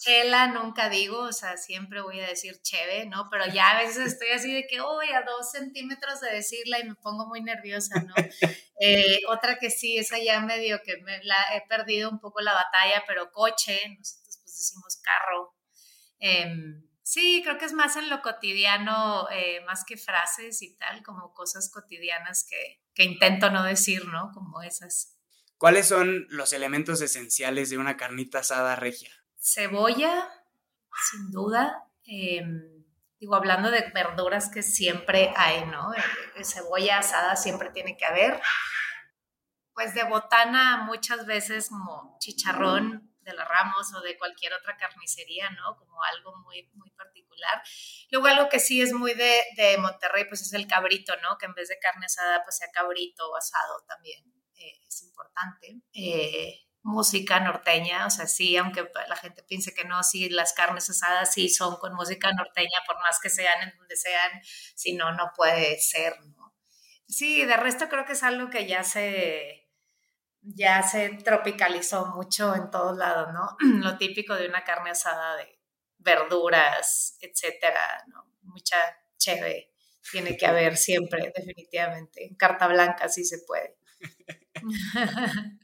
chela 0.00 0.46
nunca 0.46 0.88
digo, 0.88 1.18
o 1.18 1.32
sea, 1.32 1.58
siempre 1.58 2.00
voy 2.00 2.20
a 2.20 2.26
decir 2.26 2.60
cheve, 2.62 3.04
¿no? 3.04 3.28
Pero 3.30 3.46
ya 3.46 3.70
a 3.70 3.82
veces 3.82 4.14
estoy 4.14 4.30
así 4.30 4.50
de 4.52 4.66
que, 4.66 4.80
uy, 4.80 5.12
a 5.12 5.22
dos 5.22 5.52
centímetros 5.52 6.20
de 6.22 6.32
decirla 6.32 6.80
y 6.80 6.84
me 6.88 6.94
pongo 6.94 7.26
muy 7.26 7.42
nerviosa, 7.42 8.00
¿no? 8.00 8.14
Eh, 8.82 9.20
otra 9.28 9.58
que 9.58 9.68
sí, 9.68 9.98
esa 9.98 10.18
ya 10.18 10.40
medio 10.40 10.80
que 10.82 10.96
me 11.02 11.22
la 11.22 11.36
he 11.54 11.68
perdido 11.68 12.08
un 12.08 12.18
poco 12.18 12.40
la 12.40 12.54
batalla, 12.54 13.04
pero 13.06 13.30
coche, 13.30 13.78
nosotros 13.98 14.38
pues 14.42 14.56
decimos 14.56 14.98
carro. 15.02 15.54
Em, 16.18 16.88
sí, 17.02 17.42
creo 17.44 17.58
que 17.58 17.66
es 17.66 17.74
más 17.74 17.96
en 17.96 18.08
lo 18.08 18.22
cotidiano, 18.22 19.28
eh, 19.30 19.60
más 19.66 19.84
que 19.84 19.98
frases 19.98 20.62
y 20.62 20.78
tal, 20.78 21.02
como 21.02 21.34
cosas 21.34 21.70
cotidianas 21.70 22.46
que, 22.48 22.80
que 22.94 23.04
intento 23.04 23.50
no 23.50 23.64
decir, 23.64 24.06
¿no? 24.06 24.30
Como 24.32 24.62
esas. 24.62 25.18
¿Cuáles 25.58 25.86
son 25.86 26.26
los 26.30 26.54
elementos 26.54 27.02
esenciales 27.02 27.68
de 27.68 27.76
una 27.76 27.98
carnita 27.98 28.38
asada 28.38 28.76
regia? 28.76 29.19
Cebolla, 29.40 30.28
sin 31.10 31.30
duda. 31.30 31.88
Em, 32.04 32.84
digo, 33.18 33.34
hablando 33.34 33.70
de 33.70 33.90
verduras 33.94 34.50
que 34.50 34.62
siempre 34.62 35.32
hay, 35.36 35.64
¿no? 35.66 35.94
Eh, 35.94 36.44
cebolla 36.44 36.98
asada 36.98 37.36
siempre 37.36 37.70
tiene 37.70 37.96
que 37.96 38.04
haber. 38.04 38.40
Pues 39.72 39.94
de 39.94 40.04
botana 40.04 40.84
muchas 40.84 41.24
veces 41.26 41.70
como 41.70 42.16
chicharrón 42.20 43.10
de 43.20 43.32
la 43.32 43.44
Ramos 43.44 43.94
o 43.94 44.00
de 44.00 44.18
cualquier 44.18 44.52
otra 44.52 44.76
carnicería, 44.76 45.50
¿no? 45.50 45.76
Como 45.76 46.02
algo 46.02 46.36
muy, 46.38 46.68
muy 46.74 46.90
particular. 46.90 47.62
Luego 48.10 48.26
algo 48.26 48.48
que 48.48 48.60
sí 48.60 48.82
es 48.82 48.92
muy 48.92 49.14
de, 49.14 49.42
de 49.56 49.78
Monterrey, 49.78 50.24
pues 50.26 50.42
es 50.42 50.52
el 50.52 50.66
cabrito, 50.66 51.14
¿no? 51.22 51.38
Que 51.38 51.46
en 51.46 51.54
vez 51.54 51.68
de 51.68 51.78
carne 51.78 52.06
asada, 52.06 52.42
pues 52.44 52.56
sea 52.56 52.70
cabrito 52.70 53.30
o 53.30 53.36
asado 53.36 53.82
también. 53.86 54.22
Eh, 54.54 54.80
es 54.86 55.02
importante. 55.02 55.80
Eh, 55.94 56.69
música 56.82 57.40
norteña, 57.40 58.06
o 58.06 58.10
sea, 58.10 58.26
sí, 58.26 58.56
aunque 58.56 58.88
la 59.08 59.16
gente 59.16 59.42
piense 59.42 59.74
que 59.74 59.84
no, 59.84 60.02
sí, 60.02 60.28
las 60.30 60.52
carnes 60.52 60.88
asadas 60.88 61.32
sí 61.32 61.48
son 61.48 61.76
con 61.76 61.94
música 61.94 62.32
norteña, 62.32 62.78
por 62.86 62.98
más 63.00 63.18
que 63.20 63.28
sean 63.30 63.62
en 63.62 63.76
donde 63.78 63.96
sean, 63.96 64.30
si 64.74 64.94
no, 64.94 65.12
no 65.12 65.32
puede 65.36 65.78
ser, 65.78 66.14
¿no? 66.36 66.54
Sí, 67.06 67.44
de 67.44 67.56
resto 67.56 67.88
creo 67.88 68.04
que 68.06 68.12
es 68.12 68.22
algo 68.22 68.50
que 68.50 68.66
ya 68.66 68.84
se, 68.84 69.68
ya 70.42 70.82
se 70.82 71.10
tropicalizó 71.24 72.06
mucho 72.06 72.54
en 72.54 72.70
todos 72.70 72.96
lados, 72.96 73.32
¿no? 73.32 73.56
Lo 73.84 73.98
típico 73.98 74.34
de 74.34 74.48
una 74.48 74.64
carne 74.64 74.90
asada 74.90 75.36
de 75.36 75.60
verduras, 75.98 77.16
etcétera, 77.20 78.04
¿no? 78.08 78.24
Mucha 78.42 78.76
cheve 79.18 79.72
tiene 80.10 80.36
que 80.36 80.46
haber 80.46 80.76
siempre, 80.76 81.32
definitivamente. 81.34 82.24
En 82.24 82.34
carta 82.36 82.66
blanca 82.68 83.08
sí 83.08 83.24
se 83.24 83.38
puede. 83.46 83.76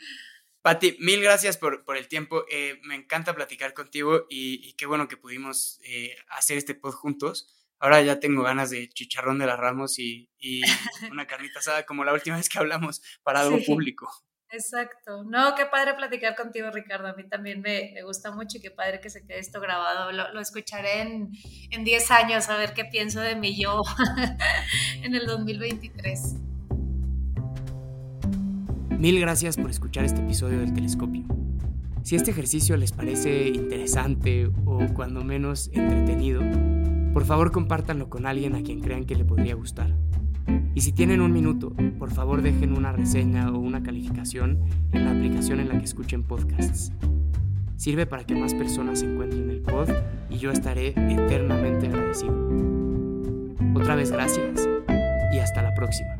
Pati, 0.66 0.96
mil 0.98 1.22
gracias 1.22 1.56
por, 1.56 1.84
por 1.84 1.96
el 1.96 2.08
tiempo. 2.08 2.44
Eh, 2.50 2.80
me 2.82 2.96
encanta 2.96 3.36
platicar 3.36 3.72
contigo 3.72 4.26
y, 4.28 4.72
qué 4.72 4.84
bueno 4.84 5.06
que 5.06 5.16
pudimos 5.16 5.78
eh, 5.84 6.16
hacer 6.28 6.58
este 6.58 6.74
pod 6.74 6.90
juntos. 6.90 7.46
Ahora 7.78 8.02
ya 8.02 8.18
tengo 8.18 8.42
ganas 8.42 8.70
de 8.70 8.88
chicharrón 8.88 9.38
de 9.38 9.46
las 9.46 9.60
ramos 9.60 10.00
y, 10.00 10.28
y 10.40 10.62
una 11.12 11.28
carnita 11.28 11.60
asada 11.60 11.86
como 11.86 12.04
la 12.04 12.12
última 12.12 12.36
vez 12.36 12.48
que 12.48 12.58
hablamos 12.58 13.00
para 13.22 13.42
algo 13.42 13.58
público. 13.64 14.10
Exacto. 14.50 15.22
No, 15.22 15.54
qué 15.54 15.66
padre 15.66 15.94
platicar 15.94 16.34
contigo, 16.34 16.68
Ricardo. 16.72 17.06
A 17.06 17.14
mí 17.14 17.28
también 17.28 17.60
me, 17.60 17.92
me 17.94 18.02
gusta 18.02 18.32
mucho 18.32 18.58
y 18.58 18.60
qué 18.60 18.72
padre 18.72 19.00
que 19.00 19.08
se 19.08 19.24
quede 19.24 19.38
esto 19.38 19.60
grabado. 19.60 20.10
Lo, 20.10 20.32
lo 20.32 20.40
escucharé 20.40 21.02
en 21.02 21.84
10 21.84 22.10
años 22.10 22.48
a 22.48 22.56
ver 22.56 22.74
qué 22.74 22.84
pienso 22.84 23.20
de 23.20 23.36
mí 23.36 23.56
yo 23.56 23.82
en 25.04 25.14
el 25.14 25.26
2023. 25.26 26.55
Mil 28.98 29.20
gracias 29.20 29.58
por 29.58 29.68
escuchar 29.68 30.06
este 30.06 30.22
episodio 30.22 30.58
del 30.58 30.72
telescopio. 30.72 31.22
Si 32.02 32.16
este 32.16 32.30
ejercicio 32.30 32.78
les 32.78 32.92
parece 32.92 33.48
interesante 33.48 34.50
o 34.64 34.78
cuando 34.94 35.22
menos 35.22 35.70
entretenido, 35.74 36.40
por 37.12 37.26
favor 37.26 37.52
compártanlo 37.52 38.08
con 38.08 38.24
alguien 38.24 38.54
a 38.54 38.62
quien 38.62 38.80
crean 38.80 39.04
que 39.04 39.14
le 39.14 39.26
podría 39.26 39.54
gustar. 39.54 39.94
Y 40.74 40.80
si 40.80 40.92
tienen 40.92 41.20
un 41.20 41.30
minuto, 41.30 41.74
por 41.98 42.10
favor 42.10 42.40
dejen 42.40 42.74
una 42.74 42.90
reseña 42.92 43.50
o 43.50 43.58
una 43.58 43.82
calificación 43.82 44.60
en 44.92 45.04
la 45.04 45.10
aplicación 45.10 45.60
en 45.60 45.68
la 45.68 45.78
que 45.78 45.84
escuchen 45.84 46.22
podcasts. 46.22 46.90
Sirve 47.76 48.06
para 48.06 48.24
que 48.24 48.34
más 48.34 48.54
personas 48.54 49.02
encuentren 49.02 49.50
el 49.50 49.60
pod 49.60 49.90
y 50.30 50.38
yo 50.38 50.50
estaré 50.50 50.88
eternamente 50.88 51.88
agradecido. 51.88 52.34
Otra 53.74 53.94
vez 53.94 54.10
gracias 54.10 54.66
y 55.34 55.38
hasta 55.38 55.60
la 55.60 55.74
próxima. 55.74 56.16